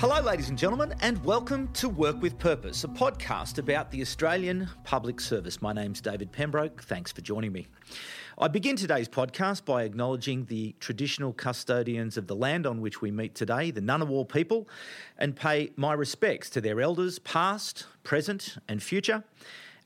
Hello, 0.00 0.18
ladies 0.22 0.48
and 0.48 0.56
gentlemen, 0.56 0.94
and 1.02 1.22
welcome 1.26 1.68
to 1.74 1.86
Work 1.86 2.22
with 2.22 2.38
Purpose, 2.38 2.84
a 2.84 2.88
podcast 2.88 3.58
about 3.58 3.90
the 3.90 4.00
Australian 4.00 4.66
Public 4.82 5.20
Service. 5.20 5.60
My 5.60 5.74
name's 5.74 6.00
David 6.00 6.32
Pembroke. 6.32 6.82
Thanks 6.84 7.12
for 7.12 7.20
joining 7.20 7.52
me. 7.52 7.66
I 8.38 8.48
begin 8.48 8.76
today's 8.76 9.10
podcast 9.10 9.66
by 9.66 9.82
acknowledging 9.82 10.46
the 10.46 10.74
traditional 10.80 11.34
custodians 11.34 12.16
of 12.16 12.28
the 12.28 12.34
land 12.34 12.66
on 12.66 12.80
which 12.80 13.02
we 13.02 13.10
meet 13.10 13.34
today, 13.34 13.70
the 13.70 13.82
Ngunnawal 13.82 14.26
people, 14.26 14.66
and 15.18 15.36
pay 15.36 15.70
my 15.76 15.92
respects 15.92 16.48
to 16.48 16.62
their 16.62 16.80
elders, 16.80 17.18
past, 17.18 17.84
present, 18.02 18.56
and 18.68 18.82
future, 18.82 19.22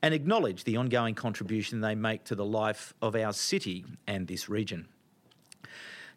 and 0.01 0.13
acknowledge 0.13 0.63
the 0.63 0.77
ongoing 0.77 1.13
contribution 1.15 1.81
they 1.81 1.93
make 1.93 2.23
to 2.23 2.35
the 2.35 2.45
life 2.45 2.93
of 3.01 3.17
our 3.17 3.33
city 3.33 3.83
and 4.07 4.27
this 4.27 4.47
region. 4.47 4.87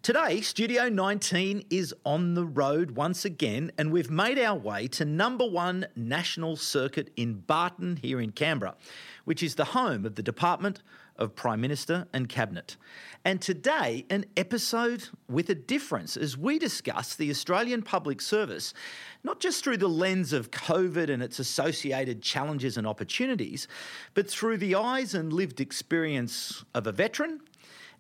Today, 0.01 0.41
Studio 0.41 0.89
19 0.89 1.65
is 1.71 1.93
on 2.07 2.35
the 2.35 2.47
road 2.47 2.93
once 2.93 3.25
again, 3.25 3.73
and 3.77 3.91
we've 3.91 4.11
made 4.11 4.39
our 4.39 4.57
way 4.57 4.87
to 4.89 5.05
number 5.05 5.45
one 5.45 5.87
national 5.97 6.57
circuit 6.57 7.11
in 7.17 7.41
Barton 7.41 7.97
here 7.97 8.21
in 8.21 8.31
Canberra, 8.31 8.77
which 9.25 9.43
is 9.43 9.57
the 9.57 9.67
home 9.67 10.07
of 10.07 10.15
the 10.15 10.23
Department 10.23 10.83
of 11.17 11.35
Prime 11.35 11.61
Minister 11.61 12.07
and 12.13 12.29
Cabinet. 12.29 12.77
And 13.25 13.43
today, 13.43 14.07
an 14.09 14.25
episode 14.37 15.09
with 15.29 15.51
a 15.51 15.55
difference 15.55 16.17
as 16.17 16.39
we 16.39 16.61
discuss 16.61 17.17
the 17.17 17.29
Australian 17.29 17.83
Public 17.83 18.21
Service, 18.21 18.73
not 19.25 19.41
just 19.41 19.65
through 19.65 19.79
the 19.79 19.89
lens 19.89 20.33
of 20.33 20.53
COVID 20.53 21.11
and 21.11 21.23
its 21.23 21.41
associated 21.41 22.23
challenges 22.23 22.79
and 22.79 22.87
opportunities, 22.87 23.67
but 24.15 24.31
through 24.31 24.59
the 24.59 24.77
eyes 24.77 25.13
and 25.13 25.33
lived 25.33 25.61
experience 25.61 26.65
of 26.73 26.87
a 26.87 26.93
veteran 26.93 27.41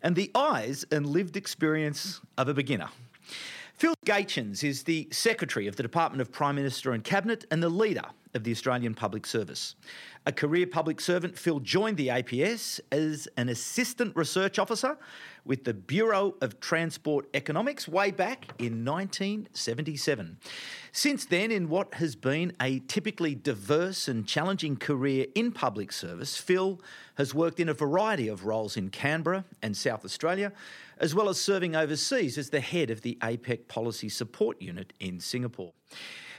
and 0.02 0.16
the 0.16 0.30
eyes 0.34 0.84
and 0.90 1.06
lived 1.06 1.36
experience 1.36 2.20
of 2.36 2.48
a 2.48 2.54
beginner. 2.54 2.88
Phil 3.74 3.94
Gaetjens 4.04 4.64
is 4.64 4.82
the 4.82 5.08
Secretary 5.12 5.68
of 5.68 5.76
the 5.76 5.82
Department 5.84 6.20
of 6.20 6.32
Prime 6.32 6.56
Minister 6.56 6.92
and 6.92 7.04
Cabinet 7.04 7.44
and 7.50 7.62
the 7.62 7.68
leader 7.68 8.02
of 8.34 8.42
the 8.42 8.50
Australian 8.50 8.94
Public 8.94 9.24
Service. 9.24 9.76
A 10.26 10.32
career 10.32 10.66
public 10.66 11.00
servant, 11.00 11.38
Phil 11.38 11.60
joined 11.60 11.96
the 11.96 12.08
APS 12.08 12.80
as 12.90 13.28
an 13.36 13.48
assistant 13.48 14.14
research 14.16 14.58
officer 14.58 14.98
with 15.48 15.64
the 15.64 15.72
Bureau 15.72 16.34
of 16.42 16.60
Transport 16.60 17.26
Economics 17.32 17.88
way 17.88 18.10
back 18.10 18.52
in 18.58 18.84
1977. 18.84 20.36
Since 20.92 21.24
then, 21.24 21.50
in 21.50 21.70
what 21.70 21.94
has 21.94 22.14
been 22.14 22.52
a 22.60 22.80
typically 22.80 23.34
diverse 23.34 24.08
and 24.08 24.26
challenging 24.26 24.76
career 24.76 25.26
in 25.34 25.50
public 25.50 25.90
service, 25.90 26.36
Phil 26.36 26.80
has 27.16 27.34
worked 27.34 27.58
in 27.58 27.68
a 27.70 27.74
variety 27.74 28.28
of 28.28 28.44
roles 28.44 28.76
in 28.76 28.90
Canberra 28.90 29.46
and 29.62 29.74
South 29.74 30.04
Australia, 30.04 30.52
as 30.98 31.14
well 31.14 31.30
as 31.30 31.40
serving 31.40 31.74
overseas 31.74 32.36
as 32.36 32.50
the 32.50 32.60
head 32.60 32.90
of 32.90 33.00
the 33.00 33.16
APEC 33.22 33.68
Policy 33.68 34.10
Support 34.10 34.60
Unit 34.60 34.92
in 35.00 35.18
Singapore. 35.18 35.72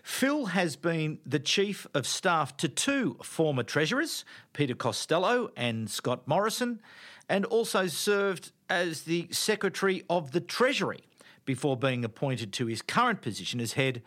Phil 0.03 0.47
has 0.47 0.75
been 0.75 1.19
the 1.25 1.39
Chief 1.39 1.87
of 1.95 2.05
Staff 2.05 2.55
to 2.57 2.69
two 2.69 3.17
former 3.23 3.63
Treasurers, 3.63 4.23
Peter 4.53 4.75
Costello 4.75 5.49
and 5.57 5.89
Scott 5.89 6.27
Morrison, 6.27 6.79
and 7.27 7.45
also 7.45 7.87
served 7.87 8.51
as 8.69 9.03
the 9.03 9.27
Secretary 9.31 10.03
of 10.09 10.31
the 10.31 10.39
Treasury 10.39 11.01
before 11.45 11.75
being 11.75 12.05
appointed 12.05 12.53
to 12.53 12.67
his 12.67 12.81
current 12.81 13.21
position 13.21 13.59
as 13.59 13.73
head 13.73 14.01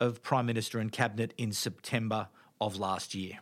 of 0.00 0.22
Prime 0.22 0.46
Minister 0.46 0.78
and 0.78 0.90
Cabinet 0.90 1.34
in 1.36 1.52
September 1.52 2.28
of 2.60 2.78
last 2.78 3.14
year. 3.14 3.40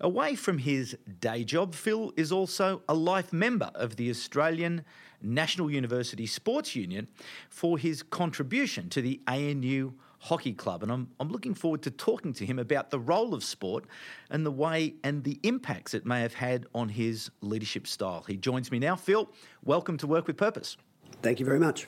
Away 0.00 0.34
from 0.34 0.58
his 0.58 0.96
day 1.20 1.44
job, 1.44 1.74
Phil 1.74 2.12
is 2.16 2.32
also 2.32 2.82
a 2.88 2.94
life 2.94 3.32
member 3.34 3.70
of 3.74 3.96
the 3.96 4.08
Australian 4.08 4.84
National 5.22 5.70
University 5.70 6.26
Sports 6.26 6.74
Union 6.74 7.06
for 7.50 7.76
his 7.76 8.02
contribution 8.02 8.88
to 8.88 9.02
the 9.02 9.20
ANU 9.26 9.92
Hockey 10.20 10.52
Club. 10.52 10.82
And 10.82 10.92
I'm, 10.92 11.08
I'm 11.18 11.30
looking 11.30 11.54
forward 11.54 11.82
to 11.82 11.90
talking 11.90 12.32
to 12.34 12.46
him 12.46 12.58
about 12.58 12.90
the 12.90 12.98
role 12.98 13.34
of 13.34 13.42
sport 13.42 13.86
and 14.30 14.46
the 14.46 14.50
way 14.50 14.94
and 15.02 15.24
the 15.24 15.40
impacts 15.42 15.94
it 15.94 16.06
may 16.06 16.20
have 16.20 16.34
had 16.34 16.66
on 16.74 16.90
his 16.90 17.30
leadership 17.40 17.86
style. 17.86 18.24
He 18.26 18.36
joins 18.36 18.70
me 18.70 18.78
now. 18.78 18.96
Phil, 18.96 19.30
welcome 19.64 19.96
to 19.98 20.06
Work 20.06 20.26
with 20.26 20.36
Purpose. 20.36 20.76
Thank 21.22 21.40
you 21.40 21.46
very 21.46 21.58
much. 21.58 21.86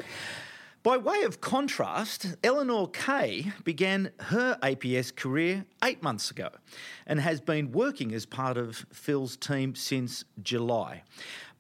By 0.83 0.97
way 0.97 1.23
of 1.23 1.41
contrast, 1.41 2.35
Eleanor 2.43 2.89
Kay 2.89 3.53
began 3.63 4.11
her 4.19 4.59
APS 4.63 5.15
career 5.15 5.65
eight 5.85 6.03
months 6.03 6.29
ago 6.33 6.49
and 7.07 7.21
has 7.21 7.41
been 7.41 7.71
working 7.71 8.13
as 8.13 8.27
part 8.27 8.57
of 8.57 8.85
Phil's 8.93 9.37
team 9.37 9.77
since 9.77 10.25
July. 10.43 11.05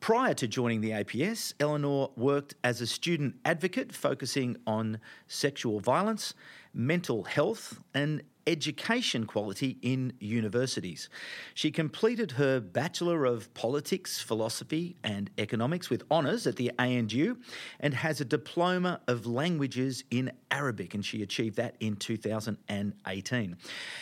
Prior 0.00 0.34
to 0.34 0.48
joining 0.48 0.80
the 0.80 0.90
APS, 0.90 1.54
Eleanor 1.60 2.10
worked 2.16 2.56
as 2.64 2.80
a 2.80 2.86
student 2.88 3.36
advocate 3.44 3.92
focusing 3.92 4.56
on 4.66 4.98
sexual 5.28 5.78
violence, 5.78 6.34
mental 6.74 7.24
health, 7.24 7.80
and 7.94 8.22
education 8.46 9.24
quality 9.24 9.78
in 9.82 10.12
universities. 10.18 11.08
She 11.54 11.70
completed 11.70 12.32
her 12.32 12.60
Bachelor 12.60 13.24
of 13.24 13.52
Politics, 13.54 14.20
Philosophy 14.20 14.96
and 15.04 15.30
Economics 15.38 15.90
with 15.90 16.02
honours 16.10 16.46
at 16.46 16.56
the 16.56 16.72
ANU 16.78 17.36
and 17.80 17.94
has 17.94 18.20
a 18.20 18.24
Diploma 18.24 19.00
of 19.06 19.26
Languages 19.26 20.04
in 20.10 20.32
Arabic, 20.50 20.94
and 20.94 21.04
she 21.04 21.22
achieved 21.22 21.56
that 21.56 21.76
in 21.80 21.96
2018. 21.96 23.56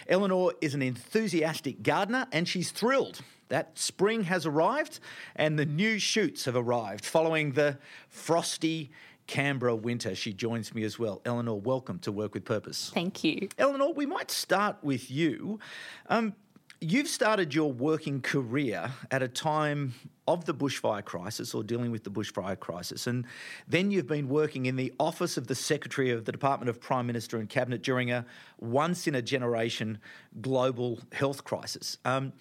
Eleanor 0.08 0.52
is 0.60 0.74
an 0.74 0.82
enthusiastic 0.82 1.82
gardener 1.82 2.26
and 2.32 2.48
she's 2.48 2.70
thrilled 2.70 3.20
that 3.48 3.76
spring 3.76 4.24
has 4.24 4.46
arrived 4.46 5.00
and 5.36 5.58
the 5.58 5.66
new 5.66 5.98
shoots 5.98 6.44
have 6.44 6.56
arrived 6.56 7.04
following 7.04 7.52
the 7.52 7.76
frosty 8.08 8.90
Canberra 9.30 9.76
winter. 9.76 10.16
She 10.16 10.32
joins 10.32 10.74
me 10.74 10.82
as 10.82 10.98
well. 10.98 11.22
Eleanor, 11.24 11.54
welcome 11.54 12.00
to 12.00 12.10
Work 12.10 12.34
with 12.34 12.44
Purpose. 12.44 12.90
Thank 12.92 13.22
you. 13.22 13.48
Eleanor, 13.58 13.92
we 13.92 14.04
might 14.04 14.28
start 14.28 14.78
with 14.82 15.08
you. 15.08 15.60
Um, 16.08 16.34
you've 16.80 17.06
started 17.06 17.54
your 17.54 17.70
working 17.70 18.22
career 18.22 18.90
at 19.12 19.22
a 19.22 19.28
time 19.28 19.94
of 20.26 20.46
the 20.46 20.54
bushfire 20.54 21.04
crisis 21.04 21.54
or 21.54 21.62
dealing 21.62 21.92
with 21.92 22.02
the 22.02 22.10
bushfire 22.10 22.58
crisis. 22.58 23.06
And 23.06 23.24
then 23.68 23.92
you've 23.92 24.08
been 24.08 24.28
working 24.28 24.66
in 24.66 24.74
the 24.74 24.92
office 24.98 25.36
of 25.36 25.46
the 25.46 25.54
Secretary 25.54 26.10
of 26.10 26.24
the 26.24 26.32
Department 26.32 26.68
of 26.68 26.80
Prime 26.80 27.06
Minister 27.06 27.38
and 27.38 27.48
Cabinet 27.48 27.82
during 27.82 28.10
a 28.10 28.26
once 28.58 29.06
in 29.06 29.14
a 29.14 29.22
generation 29.22 29.98
global 30.40 30.98
health 31.12 31.44
crisis. 31.44 31.98
Um, 32.04 32.32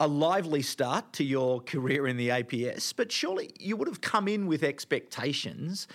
a 0.00 0.08
lively 0.08 0.62
start 0.62 1.12
to 1.14 1.24
your 1.24 1.60
career 1.60 2.06
in 2.06 2.16
the 2.16 2.30
APS, 2.30 2.94
but 2.96 3.12
surely 3.12 3.50
you 3.60 3.76
would 3.76 3.88
have 3.88 4.00
come 4.00 4.28
in 4.28 4.46
with 4.46 4.62
expectations 4.62 5.86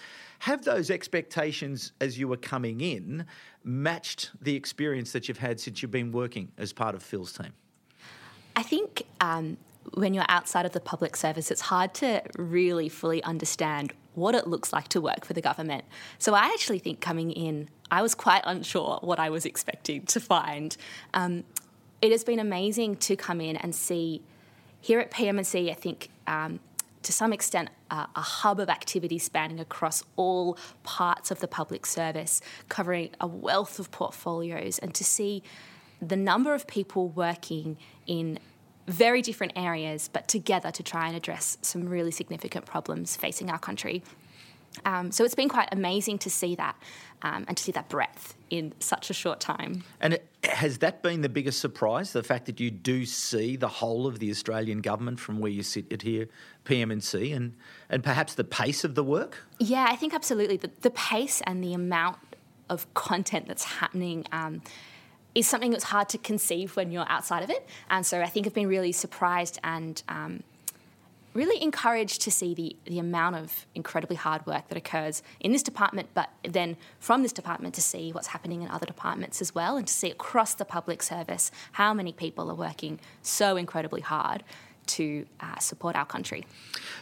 have 0.43 0.65
those 0.65 0.91
expectations 0.91 1.93
as 2.01 2.19
you 2.19 2.27
were 2.27 2.35
coming 2.35 2.81
in 2.81 3.25
matched 3.63 4.29
the 4.41 4.53
experience 4.53 5.13
that 5.13 5.29
you've 5.29 5.37
had 5.37 5.57
since 5.57 5.81
you've 5.81 5.89
been 5.89 6.11
working 6.11 6.51
as 6.57 6.73
part 6.73 6.95
of 6.95 7.01
Phil's 7.01 7.31
team? 7.31 7.53
I 8.53 8.61
think 8.61 9.03
um, 9.21 9.55
when 9.93 10.13
you're 10.13 10.25
outside 10.27 10.65
of 10.65 10.73
the 10.73 10.81
public 10.81 11.15
service, 11.15 11.49
it's 11.49 11.61
hard 11.61 11.93
to 11.93 12.21
really 12.37 12.89
fully 12.89 13.23
understand 13.23 13.93
what 14.15 14.35
it 14.35 14.45
looks 14.45 14.73
like 14.73 14.89
to 14.89 14.99
work 14.99 15.23
for 15.23 15.31
the 15.31 15.39
government. 15.39 15.85
So 16.19 16.33
I 16.33 16.47
actually 16.47 16.79
think 16.79 16.99
coming 16.99 17.31
in, 17.31 17.69
I 17.89 18.01
was 18.01 18.13
quite 18.13 18.41
unsure 18.43 18.99
what 19.01 19.19
I 19.19 19.29
was 19.29 19.45
expecting 19.45 20.05
to 20.07 20.19
find. 20.19 20.75
Um, 21.13 21.45
it 22.01 22.11
has 22.11 22.25
been 22.25 22.39
amazing 22.39 22.97
to 22.97 23.15
come 23.15 23.39
in 23.39 23.55
and 23.55 23.73
see 23.73 24.21
here 24.81 24.99
at 24.99 25.09
PMC, 25.09 25.71
I 25.71 25.73
think 25.73 26.09
um, 26.27 26.59
to 27.03 27.11
some 27.13 27.31
extent 27.33 27.69
a 27.91 28.21
hub 28.21 28.59
of 28.59 28.69
activity 28.69 29.19
spanning 29.19 29.59
across 29.59 30.03
all 30.15 30.57
parts 30.83 31.29
of 31.29 31.39
the 31.39 31.47
public 31.47 31.85
service, 31.85 32.41
covering 32.69 33.09
a 33.21 33.27
wealth 33.27 33.77
of 33.77 33.91
portfolios, 33.91 34.79
and 34.79 34.93
to 34.95 35.03
see 35.03 35.43
the 36.01 36.15
number 36.15 36.53
of 36.53 36.65
people 36.67 37.09
working 37.09 37.77
in 38.07 38.39
very 38.87 39.21
different 39.21 39.53
areas, 39.55 40.09
but 40.11 40.27
together 40.27 40.71
to 40.71 40.83
try 40.83 41.07
and 41.07 41.15
address 41.15 41.57
some 41.61 41.87
really 41.87 42.11
significant 42.11 42.65
problems 42.65 43.15
facing 43.15 43.49
our 43.49 43.59
country. 43.59 44.03
Um, 44.85 45.11
so 45.11 45.23
it's 45.23 45.35
been 45.35 45.49
quite 45.49 45.69
amazing 45.71 46.17
to 46.19 46.29
see 46.29 46.55
that 46.55 46.75
um, 47.21 47.45
and 47.47 47.55
to 47.55 47.63
see 47.63 47.71
that 47.73 47.89
breadth 47.89 48.35
in 48.49 48.73
such 48.79 49.09
a 49.09 49.13
short 49.13 49.39
time. 49.39 49.83
And 50.01 50.15
it, 50.15 50.27
has 50.43 50.79
that 50.79 51.01
been 51.01 51.21
the 51.21 51.29
biggest 51.29 51.59
surprise, 51.59 52.13
the 52.13 52.23
fact 52.23 52.45
that 52.47 52.59
you 52.59 52.71
do 52.71 53.05
see 53.05 53.55
the 53.55 53.67
whole 53.67 54.07
of 54.07 54.19
the 54.19 54.29
Australian 54.29 54.81
government 54.81 55.19
from 55.19 55.39
where 55.39 55.51
you 55.51 55.63
sit 55.63 55.91
at 55.91 56.01
here, 56.01 56.27
PM&C, 56.63 57.31
and, 57.31 57.53
and 57.89 58.03
perhaps 58.03 58.35
the 58.35 58.43
pace 58.43 58.83
of 58.83 58.95
the 58.95 59.03
work? 59.03 59.45
Yeah, 59.59 59.87
I 59.89 59.95
think 59.95 60.13
absolutely. 60.13 60.57
The, 60.57 60.71
the 60.81 60.91
pace 60.91 61.41
and 61.45 61.63
the 61.63 61.73
amount 61.73 62.17
of 62.69 62.91
content 62.93 63.47
that's 63.47 63.63
happening. 63.63 64.25
Um, 64.31 64.61
is 65.35 65.47
something 65.47 65.71
that's 65.71 65.85
hard 65.85 66.07
to 66.09 66.17
conceive 66.19 66.75
when 66.75 66.91
you're 66.91 67.09
outside 67.09 67.41
of 67.41 67.49
it. 67.49 67.67
And 67.89 68.05
so 68.05 68.21
I 68.21 68.27
think 68.27 68.45
I've 68.45 68.53
been 68.53 68.67
really 68.67 68.91
surprised 68.91 69.59
and 69.63 70.01
um, 70.07 70.43
really 71.33 71.62
encouraged 71.62 72.21
to 72.21 72.31
see 72.31 72.53
the, 72.53 72.75
the 72.85 73.00
amount 73.00 73.35
of 73.35 73.65
incredibly 73.75 74.15
hard 74.15 74.45
work 74.45 74.68
that 74.69 74.77
occurs 74.77 75.24
in 75.39 75.51
this 75.51 75.63
department, 75.63 76.09
but 76.13 76.30
then 76.44 76.77
from 77.00 77.24
this 77.24 77.33
department 77.33 77.74
to 77.75 77.81
see 77.81 78.12
what's 78.12 78.27
happening 78.27 78.62
in 78.62 78.69
other 78.69 78.85
departments 78.85 79.41
as 79.41 79.53
well, 79.56 79.77
and 79.77 79.88
to 79.88 79.94
see 79.94 80.12
across 80.12 80.53
the 80.53 80.65
public 80.65 81.01
service 81.01 81.51
how 81.74 81.94
many 81.94 82.13
people 82.13 82.50
are 82.50 82.56
working 82.56 83.00
so 83.21 83.57
incredibly 83.57 84.01
hard 84.01 84.44
to 84.85 85.25
uh, 85.39 85.57
support 85.59 85.95
our 85.95 86.06
country. 86.06 86.45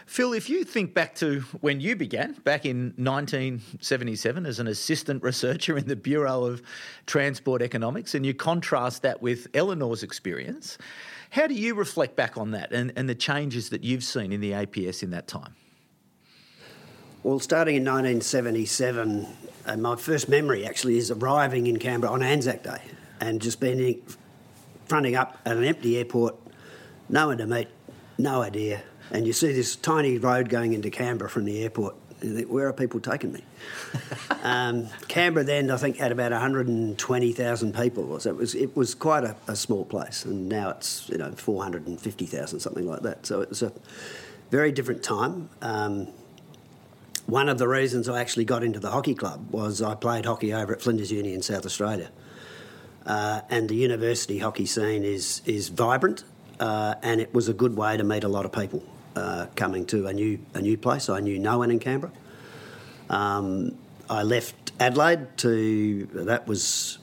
Phil, 0.05 0.33
if 0.33 0.49
you 0.49 0.63
think 0.63 0.93
back 0.93 1.15
to 1.15 1.41
when 1.61 1.79
you 1.79 1.95
began, 1.95 2.33
back 2.43 2.65
in 2.65 2.93
1977 2.97 4.45
as 4.45 4.59
an 4.59 4.67
assistant 4.67 5.23
researcher 5.23 5.77
in 5.77 5.87
the 5.87 5.95
Bureau 5.95 6.43
of 6.43 6.61
Transport 7.05 7.61
Economics, 7.61 8.15
and 8.15 8.25
you 8.25 8.33
contrast 8.33 9.01
that 9.01 9.21
with 9.21 9.47
Eleanor's 9.53 10.03
experience, 10.03 10.77
how 11.31 11.47
do 11.47 11.53
you 11.53 11.75
reflect 11.75 12.15
back 12.17 12.37
on 12.37 12.51
that 12.51 12.73
and, 12.73 12.91
and 12.97 13.07
the 13.07 13.15
changes 13.15 13.69
that 13.69 13.83
you've 13.83 14.03
seen 14.03 14.33
in 14.33 14.41
the 14.41 14.51
APS 14.51 15.01
in 15.01 15.11
that 15.11 15.27
time? 15.27 15.55
Well, 17.23 17.39
starting 17.39 17.75
in 17.75 17.83
1977, 17.83 19.27
uh, 19.65 19.77
my 19.77 19.95
first 19.95 20.27
memory 20.27 20.65
actually 20.65 20.97
is 20.97 21.09
arriving 21.09 21.67
in 21.67 21.77
Canberra 21.77 22.11
on 22.11 22.21
Anzac 22.21 22.63
Day 22.63 22.81
and 23.21 23.41
just 23.41 23.61
being 23.61 24.01
fronting 24.85 25.15
up 25.15 25.39
at 25.45 25.55
an 25.55 25.63
empty 25.63 25.97
airport, 25.97 26.35
no 27.07 27.27
one 27.27 27.37
to 27.37 27.47
meet, 27.47 27.69
no 28.17 28.41
idea. 28.41 28.83
And 29.09 29.25
you 29.25 29.31
see 29.31 29.53
this 29.53 29.77
tiny 29.77 30.17
road 30.17 30.49
going 30.49 30.73
into 30.73 30.89
Canberra 30.89 31.29
from 31.29 31.45
the 31.45 31.63
airport. 31.63 31.95
Where 32.23 32.67
are 32.67 32.73
people 32.73 32.99
taking 32.99 33.31
me? 33.31 33.43
um, 34.43 34.87
Canberra 35.07 35.43
then, 35.43 35.71
I 35.71 35.77
think, 35.77 35.97
had 35.97 36.11
about 36.11 36.31
120,000 36.31 37.75
people. 37.75 38.19
So 38.19 38.29
it 38.29 38.35
was 38.35 38.55
it 38.55 38.75
was 38.75 38.93
quite 38.93 39.23
a, 39.23 39.35
a, 39.47 39.55
small 39.55 39.85
place, 39.85 40.23
and 40.25 40.47
now 40.47 40.69
it's 40.69 41.09
you 41.09 41.17
know 41.17 41.31
450,000, 41.31 42.59
something 42.59 42.85
like 42.85 43.01
that. 43.01 43.25
So 43.25 43.41
it 43.41 43.49
was 43.49 43.61
a 43.61 43.71
very 44.51 44.71
different 44.71 45.03
time. 45.03 45.49
Um, 45.61 46.07
one 47.25 47.49
of 47.49 47.57
the 47.57 47.67
reasons 47.67 48.09
I 48.09 48.19
actually 48.19 48.45
got 48.45 48.63
into 48.63 48.79
the 48.79 48.91
hockey 48.91 49.15
club 49.15 49.51
was 49.51 49.81
I 49.81 49.95
played 49.95 50.25
hockey 50.25 50.53
over 50.53 50.73
at 50.73 50.81
Flinders 50.81 51.11
Uni 51.11 51.33
in 51.33 51.41
South 51.41 51.65
Australia. 51.65 52.11
Uh, 53.05 53.41
and 53.49 53.67
the 53.69 53.75
university 53.75 54.39
hockey 54.39 54.65
scene 54.65 55.03
is, 55.03 55.41
is 55.45 55.69
vibrant, 55.69 56.23
uh, 56.59 56.95
and 57.01 57.19
it 57.19 57.33
was 57.33 57.47
a 57.47 57.53
good 57.53 57.75
way 57.75 57.97
to 57.97 58.03
meet 58.03 58.23
a 58.23 58.27
lot 58.27 58.45
of 58.45 58.51
people 58.51 58.83
uh, 59.15 59.47
coming 59.55 59.85
to 59.87 60.07
a 60.07 60.13
new, 60.13 60.39
a 60.53 60.61
new 60.61 60.77
place. 60.77 61.09
I 61.09 61.19
knew 61.19 61.39
no 61.39 61.57
one 61.59 61.71
in 61.71 61.79
Canberra. 61.79 62.11
Um, 63.09 63.77
I 64.09 64.23
left 64.23 64.71
Adelaide 64.79 65.37
to, 65.37 66.05
that 66.13 66.47
was, 66.47 66.97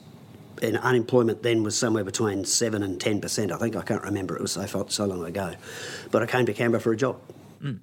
and 0.61 0.77
unemployment 0.77 1.43
then 1.43 1.63
was 1.63 1.77
somewhere 1.77 2.03
between 2.03 2.45
7 2.45 2.83
and 2.83 2.99
10%, 2.99 3.51
I 3.51 3.57
think. 3.57 3.75
I 3.75 3.81
can't 3.81 4.03
remember, 4.03 4.35
it 4.35 4.41
was 4.41 4.53
so, 4.53 4.85
so 4.89 5.05
long 5.05 5.25
ago. 5.25 5.53
But 6.11 6.23
I 6.23 6.25
came 6.25 6.45
to 6.45 6.53
Canberra 6.53 6.81
for 6.81 6.91
a 6.91 6.97
job. 6.97 7.19
Mm. 7.61 7.79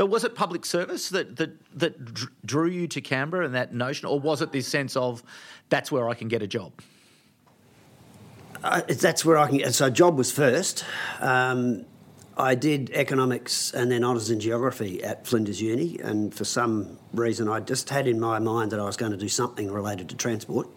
But 0.00 0.06
was 0.06 0.24
it 0.24 0.34
public 0.34 0.64
service 0.64 1.10
that, 1.10 1.36
that 1.36 1.50
that 1.74 2.46
drew 2.46 2.68
you 2.68 2.88
to 2.88 3.02
Canberra 3.02 3.44
and 3.44 3.54
that 3.54 3.74
notion, 3.74 4.08
or 4.08 4.18
was 4.18 4.40
it 4.40 4.50
this 4.50 4.66
sense 4.66 4.96
of 4.96 5.22
that's 5.68 5.92
where 5.92 6.08
I 6.08 6.14
can 6.14 6.28
get 6.28 6.40
a 6.40 6.46
job? 6.46 6.72
Uh, 8.64 8.80
that's 8.88 9.26
where 9.26 9.36
I 9.36 9.48
can. 9.48 9.72
So, 9.74 9.90
job 9.90 10.16
was 10.16 10.32
first. 10.32 10.86
Um, 11.20 11.84
I 12.40 12.54
did 12.54 12.90
economics 12.90 13.72
and 13.72 13.90
then 13.90 14.04
honours 14.04 14.30
in 14.30 14.40
geography 14.40 15.02
at 15.02 15.26
Flinders 15.26 15.60
Uni, 15.60 15.98
and 16.00 16.34
for 16.34 16.44
some 16.44 16.98
reason, 17.12 17.48
I 17.48 17.60
just 17.60 17.90
had 17.90 18.06
in 18.06 18.20
my 18.20 18.38
mind 18.38 18.72
that 18.72 18.80
I 18.80 18.84
was 18.84 18.96
going 18.96 19.12
to 19.12 19.18
do 19.18 19.28
something 19.28 19.70
related 19.70 20.08
to 20.10 20.16
transport. 20.16 20.68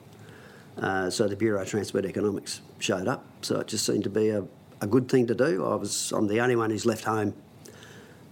Uh, 0.77 1.09
so 1.09 1.27
the 1.27 1.35
Bureau 1.35 1.61
of 1.61 1.69
Transport 1.69 2.05
Economics 2.05 2.61
showed 2.79 3.07
up. 3.07 3.25
So 3.41 3.59
it 3.59 3.67
just 3.67 3.85
seemed 3.85 4.03
to 4.05 4.09
be 4.09 4.29
a, 4.29 4.43
a 4.81 4.87
good 4.87 5.07
thing 5.07 5.27
to 5.27 5.35
do. 5.35 5.63
I 5.65 5.75
was 5.75 6.11
I'm 6.11 6.27
the 6.27 6.41
only 6.41 6.55
one 6.55 6.71
who's 6.71 6.85
left 6.85 7.03
home 7.03 7.33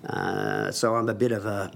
uh, 0.05 0.71
so 0.71 0.95
I'm 0.95 1.09
a 1.09 1.13
bit 1.13 1.31
of 1.31 1.45
a, 1.45 1.71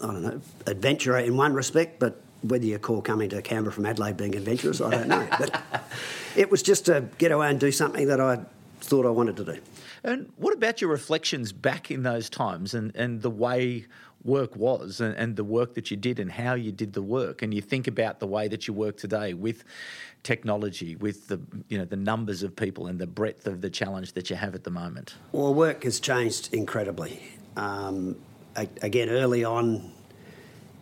I 0.00 0.06
don't 0.06 0.22
know, 0.22 0.40
adventurer 0.66 1.18
in 1.18 1.36
one 1.36 1.54
respect, 1.54 1.98
but 1.98 2.20
whether 2.42 2.64
you 2.64 2.78
call 2.78 3.02
coming 3.02 3.30
to 3.30 3.42
Canberra 3.42 3.72
from 3.72 3.86
Adelaide 3.86 4.16
being 4.16 4.34
adventurous, 4.34 4.80
I 4.80 4.90
don't 4.90 5.08
know. 5.08 5.26
but 5.38 5.62
it 6.36 6.50
was 6.50 6.62
just 6.62 6.86
to 6.86 7.04
get 7.18 7.32
away 7.32 7.50
and 7.50 7.60
do 7.60 7.72
something 7.72 8.06
that 8.08 8.20
I 8.20 8.40
thought 8.80 9.06
I 9.06 9.10
wanted 9.10 9.36
to 9.36 9.44
do. 9.44 9.58
And 10.02 10.30
what 10.36 10.54
about 10.54 10.80
your 10.80 10.90
reflections 10.90 11.52
back 11.52 11.90
in 11.90 12.02
those 12.02 12.30
times 12.30 12.74
and, 12.74 12.94
and 12.94 13.22
the 13.22 13.30
way 13.30 13.86
work 14.22 14.54
was 14.54 15.00
and, 15.00 15.14
and, 15.16 15.36
the 15.36 15.44
work 15.44 15.74
that 15.74 15.90
you 15.90 15.96
did 15.96 16.18
and 16.18 16.30
how 16.30 16.54
you 16.54 16.72
did 16.72 16.92
the 16.92 17.02
work? 17.02 17.42
And 17.42 17.52
you 17.52 17.60
think 17.60 17.86
about 17.86 18.20
the 18.20 18.26
way 18.26 18.48
that 18.48 18.66
you 18.66 18.74
work 18.74 18.96
today 18.96 19.34
with 19.34 19.64
technology, 20.22 20.96
with 20.96 21.28
the 21.28 21.40
you 21.68 21.78
know 21.78 21.84
the 21.84 21.96
numbers 21.96 22.42
of 22.42 22.54
people 22.54 22.86
and 22.86 22.98
the 22.98 23.06
breadth 23.06 23.46
of 23.46 23.60
the 23.60 23.70
challenge 23.70 24.12
that 24.12 24.30
you 24.30 24.36
have 24.36 24.54
at 24.54 24.64
the 24.64 24.70
moment? 24.70 25.14
Well, 25.32 25.54
work 25.54 25.84
has 25.84 26.00
changed 26.00 26.52
incredibly. 26.52 27.22
Um, 27.56 28.16
again, 28.56 29.08
early 29.08 29.44
on 29.44 29.92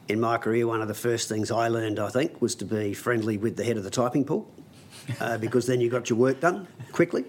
in 0.09 0.21
my 0.21 0.39
career, 0.39 0.67
one 0.67 0.81
of 0.81 0.89
the 0.89 0.95
first 0.95 1.29
things 1.29 1.51
I 1.51 1.69
learned, 1.69 1.99
I 1.99 2.09
think, 2.09 2.41
was 2.41 2.55
to 2.57 2.65
be 2.65 2.95
friendly 2.95 3.37
with 3.37 3.57
the 3.57 3.65
head 3.65 3.77
of 3.77 3.85
the 3.85 3.91
typing 3.91 4.25
pool, 4.25 4.51
uh, 5.21 5.39
because 5.39 5.67
then 5.67 5.81
you 5.81 5.91
got 5.91 6.09
your 6.09 6.19
work 6.19 6.41
done 6.41 6.67
quickly. 6.93 7.25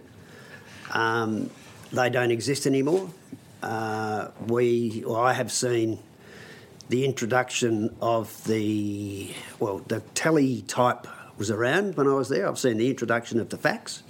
Um, 0.92 1.50
they 1.92 2.10
don't 2.10 2.32
exist 2.32 2.66
anymore. 2.66 3.10
Uh, 3.62 4.30
we, 4.48 5.04
well, 5.06 5.18
I 5.18 5.34
have 5.34 5.52
seen 5.52 6.00
the 6.88 7.06
introduction 7.06 7.96
of 8.02 8.44
the 8.46 9.34
well, 9.60 9.80
the 9.80 10.02
teletype 10.16 11.08
was 11.38 11.52
around 11.52 11.96
when 11.96 12.08
I 12.08 12.14
was 12.14 12.30
there. 12.30 12.48
I've 12.48 12.60
seen 12.60 12.78
the 12.78 12.90
introduction 12.90 13.40
of 13.40 13.50
the 13.50 13.58
fax, 13.58 14.04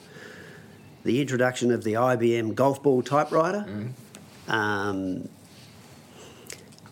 the 1.04 1.22
introduction 1.22 1.72
of 1.72 1.84
the 1.84 1.94
IBM 1.94 2.56
golf 2.56 2.82
ball 2.82 3.02
typewriter, 3.02 3.66
mm. 3.68 4.52
um, 4.52 5.30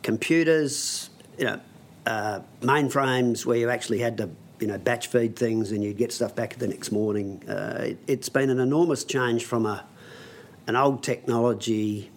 computers, 0.03 1.09
you 1.37 1.45
know, 1.45 1.61
uh, 2.05 2.41
mainframes 2.61 3.45
where 3.45 3.57
you 3.57 3.69
actually 3.69 3.99
had 3.99 4.17
to 4.17 4.29
you 4.59 4.67
know 4.67 4.77
batch 4.77 5.07
feed 5.07 5.35
things 5.35 5.71
and 5.71 5.83
you'd 5.83 5.97
get 5.97 6.11
stuff 6.11 6.35
back 6.35 6.55
the 6.55 6.67
next 6.67 6.91
morning. 6.91 7.43
Uh, 7.47 7.93
it, 8.07 8.19
has 8.19 8.29
been 8.29 8.49
an 8.49 8.59
enormous 8.59 9.03
change 9.03 9.45
from 9.45 9.65
a 9.65 9.85
an 10.67 10.75
old 10.75 11.01
technology 11.01 12.11